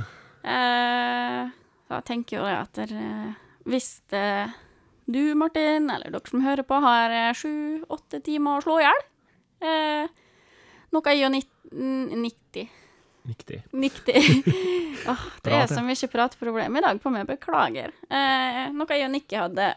Eh, 0.53 1.51
da 1.93 2.01
tenker 2.05 2.39
jo 2.41 2.45
det 2.49 2.57
at 2.57 2.79
der, 2.81 2.93
hvis 3.69 3.89
det, 4.11 4.25
du, 5.05 5.21
Martin, 5.39 5.89
eller 5.93 6.11
dere 6.13 6.29
som 6.29 6.43
hører 6.43 6.65
på, 6.67 6.79
har 6.83 7.13
eh, 7.13 7.31
sju-åtte 7.37 8.19
timer 8.25 8.59
å 8.59 8.65
slå 8.65 8.79
i 8.81 8.85
hjel 8.87 9.03
eh, 9.63 10.21
Noe 10.93 11.13
nitt- 11.33 11.71
n- 11.73 12.21
90 12.21 12.69
Riktig. 13.23 13.61
90. 13.71 14.17
Åh, 15.07 15.21
det 15.45 15.53
er 15.55 15.69
så 15.71 15.79
mye 15.85 16.07
prateproblem 16.11 16.75
i 16.75 16.81
dag 16.83 16.97
på 16.99 17.11
meg, 17.13 17.23
beklager. 17.29 17.93
Eh, 18.11 18.65
noe 18.75 18.91
jeg 18.97 19.05
og 19.07 19.13
Nikki 19.13 19.37
hadde 19.39 19.69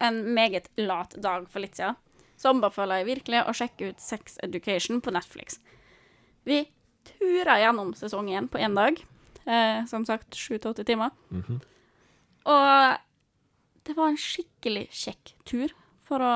en 0.00 0.22
meget 0.32 0.70
lat 0.80 1.12
dag 1.20 1.44
for 1.52 1.60
litt 1.60 1.76
siden. 1.76 1.98
Så 2.40 2.48
anbefaler 2.54 3.02
jeg 3.02 3.08
virkelig 3.10 3.42
å 3.44 3.52
sjekke 3.60 3.90
ut 3.90 4.00
Sex 4.00 4.38
Education 4.46 5.02
på 5.04 5.12
Netflix. 5.12 5.58
Vi 6.48 6.62
tura 7.10 7.58
gjennom 7.60 7.92
sesong 7.98 8.30
én 8.32 8.48
på 8.48 8.56
én 8.62 8.72
dag. 8.78 8.96
Eh, 9.48 9.84
som 9.88 10.04
sagt 10.04 10.36
sju 10.36 10.58
til 10.58 10.70
åtte 10.74 10.84
timer. 10.84 11.10
Mhm. 11.32 11.60
Og 12.48 12.98
det 13.88 13.94
var 13.96 14.08
en 14.12 14.18
skikkelig 14.20 14.86
kjekk 14.92 15.34
tur 15.48 15.74
for 16.08 16.24
å 16.24 16.34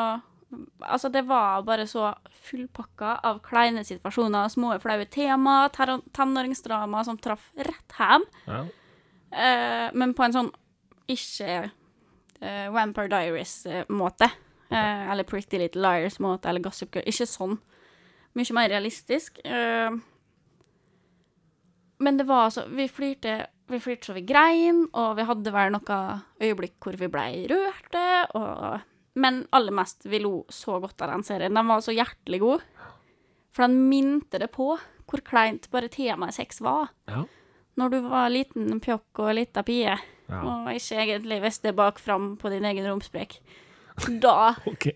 Altså, 0.85 1.09
det 1.09 1.23
var 1.25 1.63
bare 1.65 1.87
så 1.89 2.11
fullpakka 2.45 3.15
av 3.25 3.39
kleine 3.41 3.81
situasjoner, 3.89 4.51
små 4.53 4.75
flaue 4.83 5.07
tema, 5.09 5.71
ter- 5.73 6.03
tenåringsdrama 6.13 7.01
som 7.07 7.17
traff 7.17 7.47
rett 7.57 7.95
hjem. 7.97 8.27
Ja. 8.47 8.59
Eh, 9.33 9.91
men 9.97 10.13
på 10.13 10.27
en 10.27 10.35
sånn 10.37 10.51
ikke 11.09 11.71
eh, 12.43 12.69
Vampire 12.69 13.09
Diaries-måte. 13.09 14.29
Eh, 14.69 15.11
eller 15.15 15.25
Pretty 15.25 15.57
Little 15.57 15.81
Liars-måte, 15.87 16.51
eller 16.53 16.61
Gossip 16.61 16.93
Girl. 16.95 17.09
Ikke 17.09 17.25
sånn. 17.33 17.57
Mye 18.37 18.53
mer 18.53 18.69
realistisk. 18.69 19.41
Eh, 19.49 19.89
men 22.03 22.18
det 22.18 22.26
var 22.28 22.48
altså 22.48 22.66
Vi 22.70 22.88
flirte 22.90 23.38
vi 23.72 23.78
flirte 23.80 24.11
så 24.11 24.12
vi 24.16 24.24
grein, 24.28 24.82
og 24.92 25.14
vi 25.16 25.24
hadde 25.24 25.53
vel 25.55 25.70
noen 25.72 26.22
øyeblikk 26.42 26.74
hvor 26.82 26.96
vi 27.00 27.09
ble 27.09 27.22
rørte. 27.48 28.03
Og, 28.36 28.82
men 29.22 29.38
aller 29.57 29.72
mest, 29.72 30.05
vi 30.05 30.20
lo 30.20 30.42
så 30.53 30.76
godt 30.82 31.00
av 31.00 31.14
den 31.14 31.24
serien. 31.24 31.57
Den 31.57 31.70
var 31.70 31.80
så 31.80 31.94
hjertelig 31.96 32.40
god. 32.42 32.66
For 33.57 33.64
den 33.64 33.86
minte 33.88 34.40
det 34.42 34.50
på 34.53 34.74
hvor 35.09 35.24
kleint 35.24 35.70
bare 35.72 35.88
temaet 35.92 36.36
sex 36.36 36.61
var 36.64 36.90
Ja. 37.09 37.24
når 37.80 37.90
du 37.94 37.98
var 38.09 38.28
liten 38.32 38.80
pjokk 38.80 39.24
og 39.24 39.34
lita 39.36 39.62
pie, 39.64 39.96
ja. 40.28 40.40
og 40.40 40.68
ikke 40.72 41.00
egentlig 41.07 41.40
visste 41.46 41.72
bak 41.76 41.98
fram 42.00 42.34
på 42.36 42.53
din 42.53 42.64
egen 42.68 42.86
romsprek. 42.90 43.38
Da 44.20 44.55
OK. 44.70 44.90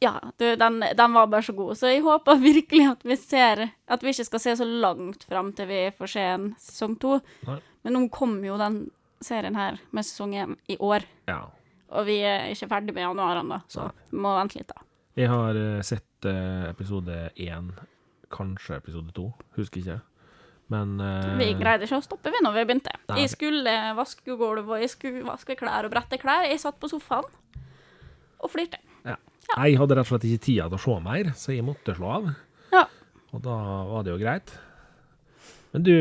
Ja, 0.00 0.12
du, 0.38 0.44
den, 0.56 0.78
den 0.96 1.12
var 1.16 1.26
bare 1.26 1.42
så 1.42 1.52
god. 1.56 1.74
Så 1.78 1.90
jeg 1.90 2.04
håper 2.04 2.38
virkelig 2.38 2.84
at 2.92 3.00
vi 3.02 3.16
ser 3.18 3.64
At 3.90 4.04
vi 4.04 4.12
ikke 4.12 4.26
skal 4.28 4.42
se 4.44 4.52
så 4.60 4.66
langt 4.68 5.24
fram 5.26 5.52
til 5.58 5.66
vi 5.70 5.80
får 5.98 6.12
se 6.12 6.26
en 6.36 6.44
sesong 6.62 6.94
to. 7.02 7.16
Nei. 7.48 7.58
Men 7.82 7.96
nå 7.96 8.04
kommer 8.14 8.46
jo 8.46 8.58
den 8.60 8.76
serien 9.24 9.56
her 9.58 9.80
med 9.90 10.06
sesong 10.06 10.34
én 10.38 10.52
i 10.70 10.76
år, 10.78 11.02
Ja. 11.26 11.40
og 11.90 12.06
vi 12.06 12.20
er 12.22 12.52
ikke 12.52 12.68
ferdig 12.70 12.94
med 12.94 13.02
januar 13.02 13.40
ennå, 13.40 13.58
så 13.66 13.88
vi 14.12 14.20
må 14.22 14.36
vente 14.36 14.58
litt, 14.60 14.68
da. 14.70 14.84
Jeg 15.18 15.28
har 15.32 15.56
eh, 15.58 15.80
sett 15.82 16.28
eh, 16.30 16.68
episode 16.70 17.16
én, 17.34 17.72
kanskje 18.30 18.76
episode 18.78 19.10
to, 19.16 19.32
husker 19.56 19.80
ikke. 19.82 19.98
Men 20.70 21.00
uh, 21.00 21.38
Vi 21.40 21.48
greide 21.56 21.86
ikke 21.88 21.98
å 21.98 22.04
stoppe 22.04 22.30
vi 22.30 22.42
når 22.44 22.58
vi 22.58 22.64
begynte. 22.68 22.92
Nei. 23.08 23.22
Jeg 23.22 23.32
skulle 23.32 23.72
vaske 23.96 24.36
gulv, 24.36 24.68
og 24.68 24.82
jeg 24.82 24.90
skulle 24.92 25.24
vaske 25.26 25.56
klær 25.56 25.88
og 25.88 25.94
brette 25.94 26.18
klær. 26.20 26.44
Jeg 26.44 26.60
satt 26.60 26.76
på 26.78 26.90
sofaen 26.92 27.24
og 28.38 28.52
flirte. 28.52 28.78
ja. 29.08 29.16
Jeg 29.56 29.78
hadde 29.80 29.96
rett 29.96 30.06
og 30.06 30.10
slett 30.12 30.28
ikke 30.28 30.44
tida 30.44 30.68
til 30.68 30.76
å 30.78 30.82
se 30.82 30.96
mer, 31.04 31.32
så 31.38 31.54
jeg 31.54 31.64
måtte 31.66 31.94
slå 31.96 32.10
av. 32.18 32.30
Ja. 32.74 32.84
Og 33.32 33.42
da 33.44 33.56
var 33.88 34.04
det 34.04 34.12
jo 34.12 34.20
greit. 34.20 34.52
Men 35.72 35.84
du 35.86 35.94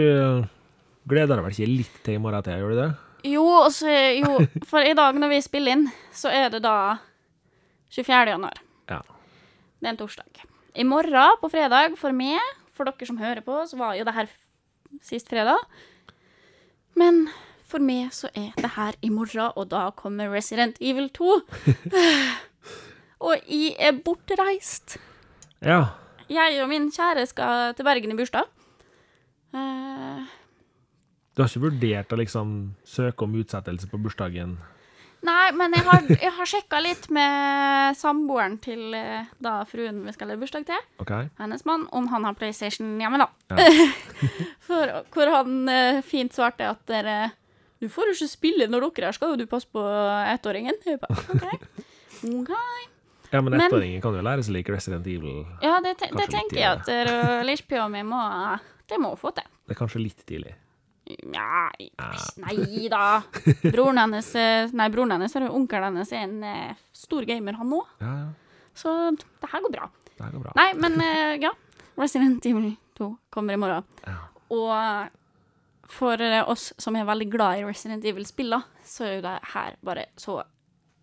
gleder 1.08 1.38
deg 1.38 1.46
vel 1.46 1.56
ikke 1.56 1.70
litt 1.72 2.00
til 2.04 2.18
i 2.18 2.22
morgen 2.22 2.44
til, 2.46 2.60
gjør 2.60 2.74
du 2.74 2.82
det? 2.82 2.90
Jo, 3.28 3.44
også, 3.66 3.92
jo, 4.20 4.36
for 4.70 4.86
i 4.86 4.96
dag 4.98 5.18
når 5.18 5.32
vi 5.34 5.42
spiller 5.44 5.78
inn, 5.78 5.88
så 6.16 6.32
er 6.32 6.52
det 6.54 6.62
da 6.64 6.76
24. 7.96 8.36
januar. 8.36 8.62
Ja. 8.92 9.02
Det 9.80 9.88
er 9.88 9.94
en 9.96 10.00
torsdag. 10.00 10.44
I 10.78 10.86
morgen, 10.88 11.40
på 11.42 11.50
fredag, 11.52 11.98
for 12.00 12.16
meg, 12.16 12.44
for 12.78 12.88
dere 12.88 13.10
som 13.10 13.20
hører 13.20 13.42
på, 13.46 13.58
så 13.68 13.80
var 13.80 13.96
jo 13.98 14.06
det 14.08 14.16
her 14.16 14.30
sist 15.04 15.32
fredag. 15.32 15.64
Men 16.98 17.26
for 17.68 17.84
meg 17.84 18.14
så 18.16 18.30
er 18.38 18.54
det 18.60 18.76
her 18.78 18.96
i 19.04 19.10
morgen, 19.12 19.52
og 19.56 19.72
da 19.74 19.88
kommer 19.98 20.32
Resident 20.32 20.78
Evil 20.80 21.10
2. 21.16 21.40
og 23.20 23.50
jeg 23.50 23.76
er 23.80 23.98
bortreist. 24.06 24.98
Ja. 25.64 25.82
Jeg 26.30 26.60
og 26.62 26.70
min 26.70 26.90
kjære 26.94 27.26
skal 27.30 27.74
til 27.78 27.88
Bergen 27.88 28.14
i 28.14 28.18
bursdag. 28.20 28.50
Uh, 29.56 30.26
Du 31.34 31.42
har 31.42 31.50
ikke 31.50 31.68
vurdert 31.70 32.12
å 32.12 32.18
liksom 32.20 32.56
søke 32.86 33.24
om 33.24 33.38
utsettelse 33.40 33.88
på 33.90 34.00
bursdagen? 34.02 34.58
Nei, 35.26 35.50
men 35.58 35.74
jeg 35.74 35.84
har, 35.88 36.04
jeg 36.14 36.32
har 36.38 36.50
sjekka 36.50 36.80
litt 36.84 37.08
med 37.14 37.98
samboeren 37.98 38.60
til 38.62 38.94
eh, 38.94 39.30
da 39.42 39.60
fruen 39.66 40.04
vi 40.06 40.14
skal 40.14 40.30
ha 40.30 40.38
bursdag 40.38 40.68
til, 40.68 40.84
okay. 41.02 41.32
hennes 41.42 41.66
mann, 41.66 41.88
om 41.96 42.06
han 42.12 42.28
har 42.28 42.38
PlayStation 42.38 43.00
hjemme, 43.02 43.24
da. 43.24 43.30
Ja. 43.50 43.88
For, 44.68 44.94
hvor 45.16 45.32
han 45.34 45.72
eh, 45.74 46.04
fint 46.06 46.36
svarte 46.36 46.68
at 46.70 46.84
dere 46.90 47.32
Du 47.82 47.88
får 47.90 48.10
jo 48.10 48.18
ikke 48.18 48.30
spille 48.30 48.68
når 48.70 48.90
dere 48.90 49.10
er 49.10 49.18
skal 49.18 49.34
jo 49.34 49.42
du 49.42 49.48
passe 49.50 49.70
på 49.72 49.82
ettåringen? 50.34 50.78
Jeg 50.86 51.02
bare, 51.02 51.18
OK. 51.34 51.82
OK. 52.42 52.54
Ja, 53.32 53.42
men 53.44 53.58
ettåringer 53.60 54.02
kan 54.04 54.16
jo 54.16 54.24
lære 54.24 54.46
seg 54.46 54.56
like 54.56 54.72
Resident 54.72 55.08
Evil. 55.08 55.44
Ja, 55.64 55.82
det, 55.84 55.98
te 56.00 56.10
det 56.16 56.30
tenker 56.32 56.60
jeg 56.62 56.70
at 56.80 56.88
uh, 56.88 57.42
Lichpia 57.48 57.88
mi 57.92 58.06
må 58.08 58.22
Det 58.88 59.00
må 59.02 59.12
hun 59.12 59.20
få 59.20 59.34
til. 59.36 59.48
Det 59.68 59.76
er 59.76 59.80
kanskje 59.82 60.04
litt 60.04 60.24
tidlig. 60.28 60.56
Ja, 61.08 61.70
nei 62.44 62.88
da. 62.92 63.04
Broren 63.64 64.00
hennes 64.02 64.34
eh, 64.36 64.68
Nei, 64.76 64.90
broren 64.92 65.14
hennes, 65.16 65.36
eller 65.36 65.54
onkelen 65.56 65.96
hennes, 65.96 66.12
er 66.12 66.26
en 66.26 66.42
eh, 66.44 66.82
stor 66.96 67.28
gamer, 67.28 67.56
han 67.60 67.72
òg. 67.78 67.94
Ja, 68.04 68.16
ja. 68.26 68.66
Så 68.78 68.94
det 69.16 69.52
her 69.54 69.64
går 69.64 69.74
bra. 69.74 69.88
Det 70.10 70.26
her 70.26 70.34
går 70.36 70.44
bra. 70.44 70.56
Nei, 70.60 70.68
men 70.84 71.00
eh, 71.04 71.38
ja. 71.46 71.54
Resident 71.98 72.46
Evil 72.46 72.74
2 73.00 73.08
kommer 73.34 73.56
i 73.56 73.62
morgen. 73.62 73.88
Ja. 74.04 74.18
Og 74.54 75.88
for 75.92 76.22
eh, 76.22 76.44
oss 76.44 76.74
som 76.78 77.00
er 77.00 77.08
veldig 77.08 77.30
glad 77.32 77.62
i 77.62 77.66
Resident 77.66 78.06
Evil-spiller, 78.06 78.68
så 78.86 79.08
er 79.08 79.18
jo 79.18 79.26
det 79.26 79.38
her 79.54 79.80
bare 79.86 80.10
så 80.20 80.42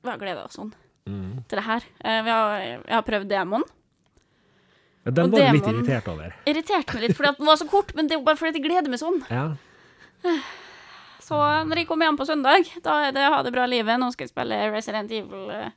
Vi 0.05 0.11
har 0.13 0.21
gleda 0.21 0.45
oss 0.45 0.59
sånn 0.59 0.75
Mm. 1.05 1.45
til 1.49 1.59
det 1.61 1.65
her. 1.67 1.87
Eh, 2.01 2.21
vi 2.25 2.33
har, 2.33 2.61
jeg 2.65 2.95
har 2.95 3.03
prøvd 3.05 3.29
demoen. 3.29 3.65
Ja, 5.05 5.11
Den 5.13 5.31
var 5.31 5.41
du 5.41 5.59
litt 5.59 5.67
irritert 5.69 6.07
over. 6.09 6.37
Irriterte 6.49 6.97
meg 6.97 7.03
litt 7.05 7.17
fordi 7.19 7.35
den 7.37 7.49
var 7.51 7.59
så 7.61 7.67
kort, 7.69 7.93
men 7.95 8.09
det 8.09 8.17
er 8.17 8.23
jo 8.23 8.25
bare 8.25 8.41
fordi 8.41 8.57
jeg 8.57 8.65
gleder 8.65 8.89
meg 8.89 9.03
sånn. 9.03 9.21
Ja. 9.29 9.51
Så 11.25 11.37
når 11.69 11.83
jeg 11.83 11.89
kommer 11.89 12.09
hjem 12.09 12.21
på 12.21 12.29
søndag, 12.29 12.71
da 12.85 12.97
er 13.09 13.13
det 13.17 13.27
ha 13.29 13.43
det 13.45 13.53
bra 13.53 13.67
livet. 13.69 14.01
Nå 14.01 14.11
skal 14.15 14.27
jeg 14.27 14.33
spille 14.33 14.63
Resident 14.73 15.13
Evil 15.13 15.53
eh, 15.53 15.77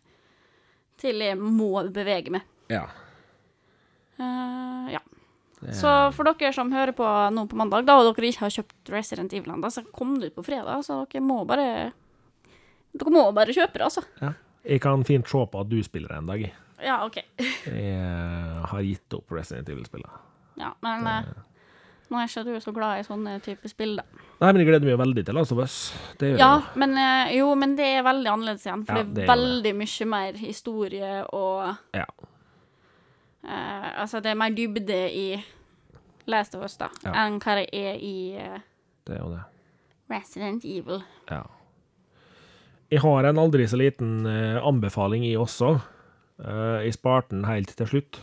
til 0.99 1.21
jeg 1.23 1.37
må 1.39 1.83
bevege 1.91 2.33
meg. 2.37 2.47
ja. 2.71 2.87
Uh, 4.17 4.87
ja. 4.89 4.97
Er... 5.61 5.73
Så 5.77 5.91
for 6.15 6.25
dere 6.25 6.49
som 6.55 6.71
hører 6.73 6.89
på 6.97 7.05
nå 7.05 7.43
på 7.49 7.57
mandag, 7.59 7.85
da, 7.85 7.99
og 7.99 8.15
dere 8.17 8.31
ikke 8.31 8.47
har 8.47 8.53
kjøpt 8.55 8.89
Resident 8.89 9.33
Evil 9.37 9.53
ennå, 9.53 9.69
så 9.69 9.83
kom 9.93 10.15
det 10.17 10.31
ut 10.31 10.39
på 10.39 10.45
fredag, 10.47 10.81
så 10.85 11.03
dere 11.05 11.21
må 11.21 11.43
bare 11.45 11.91
Dere 12.97 13.13
må 13.13 13.27
bare 13.35 13.53
kjøpe 13.53 13.77
det, 13.77 13.85
altså. 13.85 14.01
ja. 14.23 14.31
Jeg 14.67 14.81
kan 14.83 15.03
fint 15.07 15.27
se 15.29 15.43
på 15.51 15.59
at 15.61 15.69
du 15.71 15.77
spiller 15.85 16.11
en 16.17 16.27
dag. 16.27 16.43
Ja, 16.83 16.99
OK. 17.05 17.17
Jeg 17.65 17.91
eh, 17.95 18.65
har 18.71 18.81
gitt 18.85 19.13
opp 19.17 19.31
Resident 19.31 19.69
Evil-spillene. 19.71 20.19
Ja, 20.59 20.73
men 20.83 21.05
det... 21.05 21.35
nå 22.11 22.19
er 22.19 22.27
ikke 22.29 22.43
du 22.47 22.53
så 22.63 22.73
glad 22.75 22.99
i 22.99 23.05
sånne 23.07 23.37
type 23.45 23.69
spill, 23.71 23.95
da. 23.99 24.03
Nei, 24.41 24.51
men 24.51 24.61
jeg 24.61 24.67
gleder 24.69 24.85
meg 24.91 24.99
veldig 25.01 25.23
til 25.25 25.37
Last 25.37 25.53
of 25.55 25.59
Us. 25.63 25.77
Ja, 26.21 26.51
men 26.77 26.93
eh, 26.99 27.31
jo, 27.39 27.47
men 27.57 27.75
det 27.77 27.87
er 27.97 28.05
veldig 28.05 28.29
annerledes 28.33 28.65
igjen, 28.67 28.83
for 28.85 28.99
Ja, 29.01 29.07
det 29.07 29.23
er 29.25 29.31
veldig 29.31 29.63
det. 29.71 29.75
mye 29.79 30.07
mer 30.13 30.39
historie 30.41 31.11
og 31.33 31.75
Ja. 31.97 32.05
eh, 33.43 34.01
Altså, 34.03 34.19
det 34.21 34.31
er 34.31 34.39
mer 34.43 34.53
dybde 34.53 34.97
i 35.13 35.27
Last 36.27 36.55
of 36.55 36.63
Us, 36.67 36.77
da, 36.77 36.89
Ja. 37.05 37.13
enn 37.25 37.39
hva 37.39 37.55
det 37.61 37.69
er 37.73 37.95
i 38.03 38.15
eh, 38.37 38.59
Det 39.07 39.15
er 39.17 39.23
jo 39.23 39.31
det. 39.33 39.43
Resident 40.11 40.65
Evil. 40.65 41.01
Ja. 41.31 41.43
Jeg 42.91 43.01
har 43.03 43.27
en 43.27 43.39
aldri 43.41 43.65
så 43.67 43.77
liten 43.79 44.25
eh, 44.29 44.57
anbefaling 44.63 45.25
i 45.27 45.33
også. 45.39 45.73
Eh, 46.39 46.85
jeg 46.87 46.95
sparte 46.95 47.33
den 47.35 47.47
helt 47.49 47.73
til 47.75 47.89
slutt. 47.91 48.19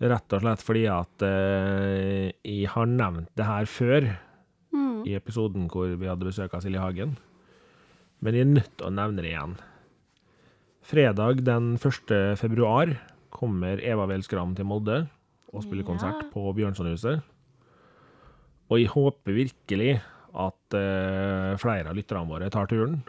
Rett 0.00 0.32
og 0.32 0.40
slett 0.40 0.62
fordi 0.64 0.86
at 0.88 1.24
eh, 1.26 2.30
jeg 2.46 2.70
har 2.72 2.88
nevnt 2.88 3.28
det 3.36 3.48
her 3.50 3.68
før 3.68 4.10
Mm. 4.70 5.00
i 5.02 5.16
episoden 5.18 5.64
hvor 5.66 5.88
vi 5.98 6.06
hadde 6.06 6.22
besøk 6.28 6.52
av 6.54 6.60
Silje 6.62 6.78
Hagen. 6.78 7.16
Men 8.22 8.36
jeg 8.36 8.44
er 8.44 8.50
nødt 8.52 8.68
til 8.78 8.86
å 8.86 8.92
nevne 8.94 9.18
det 9.24 9.32
igjen. 9.32 9.56
Fredag 10.86 11.40
den 11.42 11.72
1. 11.74 12.12
februar 12.38 12.92
kommer 13.34 13.82
Eva 13.82 14.06
Welsgram 14.06 14.52
til 14.54 14.68
Molde 14.70 15.08
og 15.50 15.64
spiller 15.64 15.82
Ja. 15.82 15.88
konsert 15.88 16.30
på 16.30 16.44
Bjørnsonhuset. 16.54 17.18
Og 18.70 18.78
jeg 18.78 18.92
håper 18.94 19.34
virkelig 19.40 19.96
at 20.38 20.78
eh, 20.78 21.56
flere 21.58 21.90
av 21.90 21.96
lytterne 21.98 22.28
våre 22.30 22.48
tar 22.54 22.70
turen. 22.70 23.00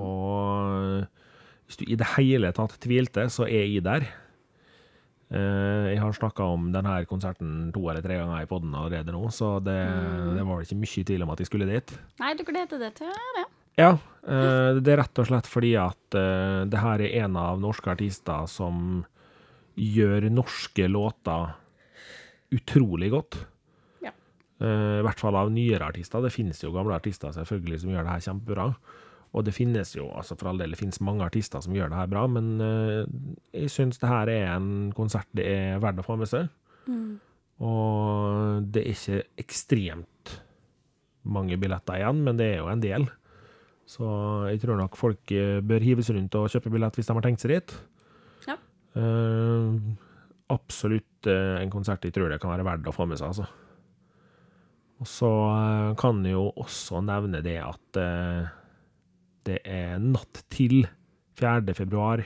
Og 0.00 1.06
hvis 1.66 1.80
du 1.80 1.86
i 1.88 1.96
det 1.98 2.10
hele 2.18 2.50
tatt 2.56 2.74
tvilte, 2.82 3.28
så 3.32 3.46
er 3.48 3.64
jeg 3.64 3.84
der. 3.86 4.04
Eh, 5.32 5.86
jeg 5.94 6.00
har 6.02 6.12
snakka 6.12 6.44
om 6.44 6.66
denne 6.74 6.98
konserten 7.08 7.70
to 7.72 7.86
eller 7.88 8.04
tre 8.04 8.18
ganger 8.20 8.44
i 8.44 8.48
poden 8.50 8.74
allerede 8.76 9.14
nå, 9.14 9.22
så 9.32 9.54
det, 9.64 9.78
det 10.36 10.44
var 10.44 10.60
ikke 10.60 10.76
mye 10.82 11.04
tvil 11.08 11.24
om 11.24 11.32
at 11.32 11.40
jeg 11.40 11.48
skulle 11.48 11.68
dit. 11.70 11.94
Nei, 12.20 12.34
du 12.36 12.44
gleder 12.44 12.82
deg 12.82 12.98
til 12.98 13.14
det? 13.38 13.46
Ja, 13.80 13.94
eh, 14.28 14.80
det 14.84 14.92
er 14.92 15.00
rett 15.00 15.22
og 15.22 15.30
slett 15.30 15.48
fordi 15.48 15.72
at 15.80 16.18
eh, 16.20 16.58
det 16.68 16.82
her 16.82 17.00
er 17.06 17.16
en 17.24 17.38
av 17.40 17.62
norske 17.64 17.94
artister 17.94 18.44
som 18.52 19.06
gjør 19.80 20.28
norske 20.28 20.84
låter 20.90 21.54
utrolig 22.52 23.08
godt. 23.14 23.38
Ja. 24.04 24.12
I 24.60 25.00
hvert 25.06 25.22
fall 25.22 25.38
av 25.40 25.48
nyere 25.48 25.86
artister. 25.88 26.20
Det 26.20 26.34
finnes 26.34 26.60
jo 26.60 26.74
gamle 26.74 26.92
artister 26.92 27.32
selvfølgelig 27.32 27.78
som 27.80 27.94
gjør 27.94 28.04
det 28.04 28.12
her 28.12 28.26
kjempebra. 28.26 28.66
Og 29.32 29.46
det 29.46 29.54
finnes 29.56 29.94
jo, 29.96 30.10
altså 30.12 30.36
for 30.36 30.50
all 30.50 30.60
del, 30.60 30.74
det 30.74 30.80
finnes 30.80 31.00
mange 31.04 31.24
artister 31.24 31.62
som 31.64 31.72
gjør 31.76 31.92
det 31.92 32.00
her 32.02 32.10
bra, 32.12 32.26
men 32.28 32.50
uh, 32.60 33.04
jeg 33.56 33.72
syns 33.72 34.00
det 34.02 34.10
her 34.10 34.28
er 34.28 34.48
en 34.52 34.90
konsert 34.96 35.28
det 35.36 35.46
er 35.48 35.80
verdt 35.82 36.02
å 36.02 36.06
få 36.06 36.18
med 36.20 36.28
seg. 36.28 36.50
Og 37.62 38.68
det 38.74 38.82
er 38.82 38.92
ikke 38.96 39.18
ekstremt 39.40 40.36
mange 41.22 41.56
billetter 41.60 42.00
igjen, 42.00 42.22
men 42.26 42.38
det 42.40 42.48
er 42.50 42.60
jo 42.60 42.70
en 42.72 42.82
del. 42.82 43.06
Så 43.88 44.06
jeg 44.50 44.62
tror 44.62 44.80
nok 44.80 44.98
folk 44.98 45.32
eh, 45.34 45.60
bør 45.62 45.84
hives 45.84 46.08
rundt 46.14 46.34
og 46.38 46.48
kjøpe 46.50 46.72
billett 46.72 46.96
hvis 46.96 47.08
de 47.08 47.14
har 47.14 47.24
tenkt 47.24 47.44
seg 47.44 47.54
dit. 47.54 47.74
Ja. 48.48 48.56
Uh, 48.98 49.78
absolutt 50.52 51.28
en 51.30 51.70
konsert 51.72 52.02
jeg 52.04 52.14
tror 52.16 52.32
det 52.32 52.40
kan 52.42 52.50
være 52.52 52.66
verdt 52.66 52.88
å 52.90 52.94
få 52.94 53.06
med 53.08 53.20
seg, 53.20 53.30
altså. 53.30 53.46
Og 55.02 55.08
så 55.10 55.30
kan 55.98 56.20
jeg 56.22 56.36
jo 56.36 56.48
også 56.62 57.00
nevne 57.02 57.40
det 57.42 57.56
at 57.58 57.98
eh, 57.98 58.50
det 59.48 59.60
er 59.68 59.98
natt 60.02 60.44
til 60.52 60.84
4. 61.40 61.74
februar 61.74 62.24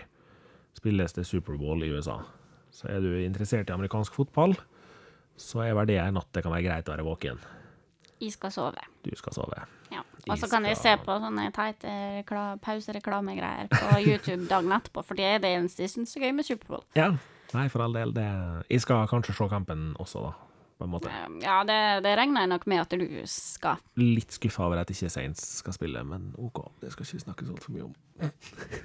spilles 0.76 1.14
det 1.16 1.24
Superbowl 1.26 1.84
i 1.86 1.90
USA. 1.94 2.18
Så 2.74 2.90
er 2.92 3.00
du 3.00 3.12
interessert 3.22 3.70
i 3.70 3.74
amerikansk 3.74 4.16
fotball, 4.16 4.56
så 5.36 5.64
er 5.64 5.76
vel 5.76 5.88
det 5.88 6.00
en 6.00 6.18
natt 6.18 6.28
det 6.36 6.44
kan 6.44 6.52
være 6.52 6.66
greit 6.66 6.88
å 6.88 6.94
være 6.94 7.06
våken. 7.06 7.40
Jeg 8.20 8.32
skal 8.32 8.52
sove. 8.52 8.84
Du 9.04 9.10
skal 9.16 9.34
sove. 9.36 9.64
Ja. 9.92 10.02
Og 10.26 10.38
så 10.40 10.48
kan 10.50 10.64
jeg 10.66 10.78
se 10.80 10.94
på 10.98 11.16
sånne 11.20 11.50
teite 11.54 12.24
pausereklamegreier 12.64 13.68
på 13.72 13.98
YouTube 14.08 14.48
dagen 14.50 14.72
etterpå, 14.72 15.04
for 15.04 15.18
det 15.18 15.28
er 15.28 15.42
det 15.44 15.52
eneste 15.58 15.84
jeg 15.84 15.92
syns 15.92 16.16
er 16.16 16.26
gøy 16.26 16.36
med 16.38 16.48
Superbowl. 16.48 16.84
Ja. 16.98 17.12
Nei, 17.54 17.68
for 17.70 17.84
all 17.84 17.94
del. 17.94 18.10
Det, 18.16 18.26
jeg 18.72 18.82
skal 18.82 19.06
kanskje 19.10 19.36
se 19.36 19.46
kampen 19.52 19.92
også, 20.02 20.24
da. 20.24 20.45
På 20.76 20.84
en 20.84 20.92
måte. 20.92 21.08
Um, 21.08 21.38
Ja, 21.40 21.62
det, 21.64 21.78
det 22.04 22.12
regner 22.18 22.44
jeg 22.44 22.50
nok 22.52 22.66
med 22.68 22.82
at 22.82 22.92
du 23.00 23.06
skal. 23.30 23.80
Litt 23.96 24.34
skuffa 24.36 24.66
over 24.66 24.82
at 24.82 24.90
ikke 24.92 25.08
Saints 25.12 25.40
skal 25.62 25.72
spille, 25.76 26.02
men 26.04 26.34
OK, 26.36 26.60
det 26.82 26.92
skal 26.92 27.08
ikke 27.08 27.22
snakkes 27.24 27.52
altfor 27.54 27.72
mye 27.76 27.86
om. 27.86 27.94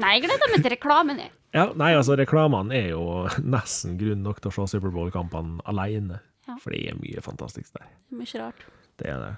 Nei, 0.01 0.13
jeg 0.15 0.25
gleder 0.27 0.53
meg 0.53 0.63
til 0.63 0.75
reklamen, 0.77 1.19
jeg. 1.25 1.33
Ja, 1.51 1.65
nei, 1.75 1.91
altså, 1.99 2.15
reklamene 2.15 2.75
er 2.77 2.93
jo 2.93 3.03
nesten 3.43 3.97
grunn 3.99 4.23
nok 4.23 4.39
til 4.39 4.53
å 4.53 4.55
se 4.55 4.77
Superbowl-kampene 4.77 5.59
alene. 5.67 6.21
Ja. 6.47 6.55
For 6.63 6.71
det 6.71 6.85
er 6.93 6.99
mye 6.99 7.23
fantastisk 7.23 7.75
der. 7.75 7.89
Mye 8.15 8.39
rart. 8.39 8.63
Det 8.99 9.11
er 9.11 9.19
det. 9.19 9.33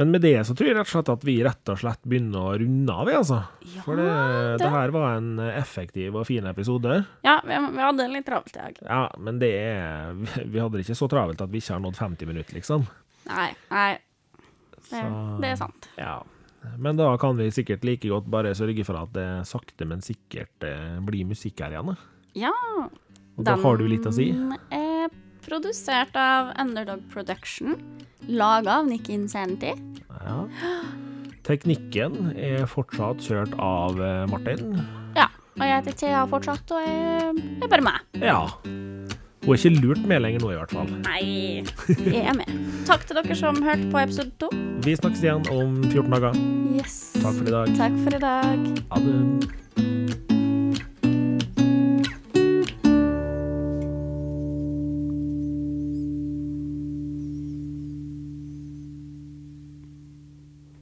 Men 0.00 0.10
med 0.14 0.22
det 0.24 0.32
så 0.48 0.54
tror 0.56 0.70
jeg 0.70 0.76
rett 0.78 0.88
og 0.88 0.92
slett 0.94 1.10
at 1.12 1.24
vi 1.28 1.34
rett 1.44 1.70
og 1.74 1.80
slett 1.82 2.00
begynner 2.08 2.40
å 2.40 2.52
runde 2.62 2.94
av, 2.94 3.04
vi, 3.10 3.14
altså. 3.18 3.42
Ja, 3.68 3.82
For 3.84 4.00
det, 4.00 4.06
det- 4.62 4.70
her 4.72 4.92
var 4.94 5.18
en 5.18 5.34
effektiv 5.50 6.16
og 6.16 6.24
fin 6.28 6.46
episode. 6.48 7.02
Ja, 7.26 7.34
vi, 7.44 7.58
vi 7.76 7.82
hadde 7.84 8.00
det 8.06 8.08
litt 8.14 8.26
travelt 8.30 8.56
i 8.56 8.62
dag. 8.62 8.80
Ja, 8.86 9.02
men 9.20 9.38
det 9.42 9.50
er 9.60 10.14
Vi 10.54 10.56
hadde 10.62 10.78
det 10.78 10.86
ikke 10.86 10.96
så 11.02 11.08
travelt 11.12 11.44
at 11.44 11.52
vi 11.52 11.60
ikke 11.60 11.76
har 11.76 11.84
nådd 11.84 12.00
50 12.00 12.30
minutter, 12.32 12.56
liksom. 12.56 12.86
Nei, 13.28 13.50
nei. 13.68 13.90
Det, 14.90 15.02
det 15.44 15.52
er 15.52 15.58
sant. 15.60 15.90
Ja. 16.00 16.16
Men 16.80 16.96
da 16.98 17.12
kan 17.20 17.36
vi 17.38 17.50
sikkert 17.54 17.84
like 17.86 18.08
godt 18.10 18.26
bare 18.32 18.54
sørge 18.56 18.84
for 18.88 18.98
at 19.04 19.12
det 19.14 19.28
sakte, 19.48 19.86
men 19.88 20.00
sikkert 20.04 20.64
eh, 20.66 20.96
blir 21.04 21.28
musikk 21.28 21.60
her 21.64 21.76
igjen. 21.76 21.92
da. 21.92 21.96
Ja. 22.48 22.54
Og 23.36 23.44
da 23.46 23.54
har 23.60 23.78
du 23.80 23.84
litt 23.88 24.08
å 24.08 24.12
si. 24.12 24.30
Er 24.74 24.89
produsert 25.46 26.16
av 26.18 26.52
Underdog 26.60 27.02
Production. 27.12 27.76
Laga 28.28 28.80
av 28.80 28.88
Nick 28.88 29.08
Insanity. 29.08 29.74
Ja. 30.20 30.44
Teknikken 31.46 32.34
er 32.36 32.66
fortsatt 32.68 33.22
kjørt 33.24 33.54
av 33.58 34.00
eh, 34.00 34.24
Martin. 34.30 34.76
Ja. 35.16 35.30
Og 35.58 35.66
jeg 35.66 35.80
heter 35.80 35.96
Thea 35.98 36.20
fortsatt, 36.30 36.72
og 36.72 36.84
jeg 36.86 37.32
er 37.60 37.68
bare 37.72 37.84
meg. 37.84 38.20
Ja. 38.22 38.46
Hun 39.40 39.54
er 39.54 39.58
ikke 39.58 39.72
lurt 39.80 40.02
med 40.08 40.22
lenger 40.22 40.44
nå, 40.44 40.52
i 40.52 40.58
hvert 40.60 40.72
fall. 40.76 40.90
Nei, 41.04 41.64
jeg 42.06 42.22
er 42.22 42.36
med. 42.36 42.48
Takk 42.88 43.06
til 43.08 43.18
dere 43.20 43.36
som 43.36 43.60
hørte 43.64 43.88
på 43.92 44.02
episode 44.04 44.34
to. 44.40 44.50
Vi 44.84 44.96
snakkes 45.00 45.24
igjen 45.24 45.48
om 45.52 45.80
14 45.90 46.16
dager. 46.16 46.42
Yes. 46.76 46.98
Takk 47.20 47.40
for 47.40 47.48
i 47.48 47.56
dag. 47.56 47.78
Takk 47.80 48.02
for 48.04 48.20
i 48.20 48.24
dag. 48.28 48.68
Ha 48.92 49.04
det. 49.08 50.29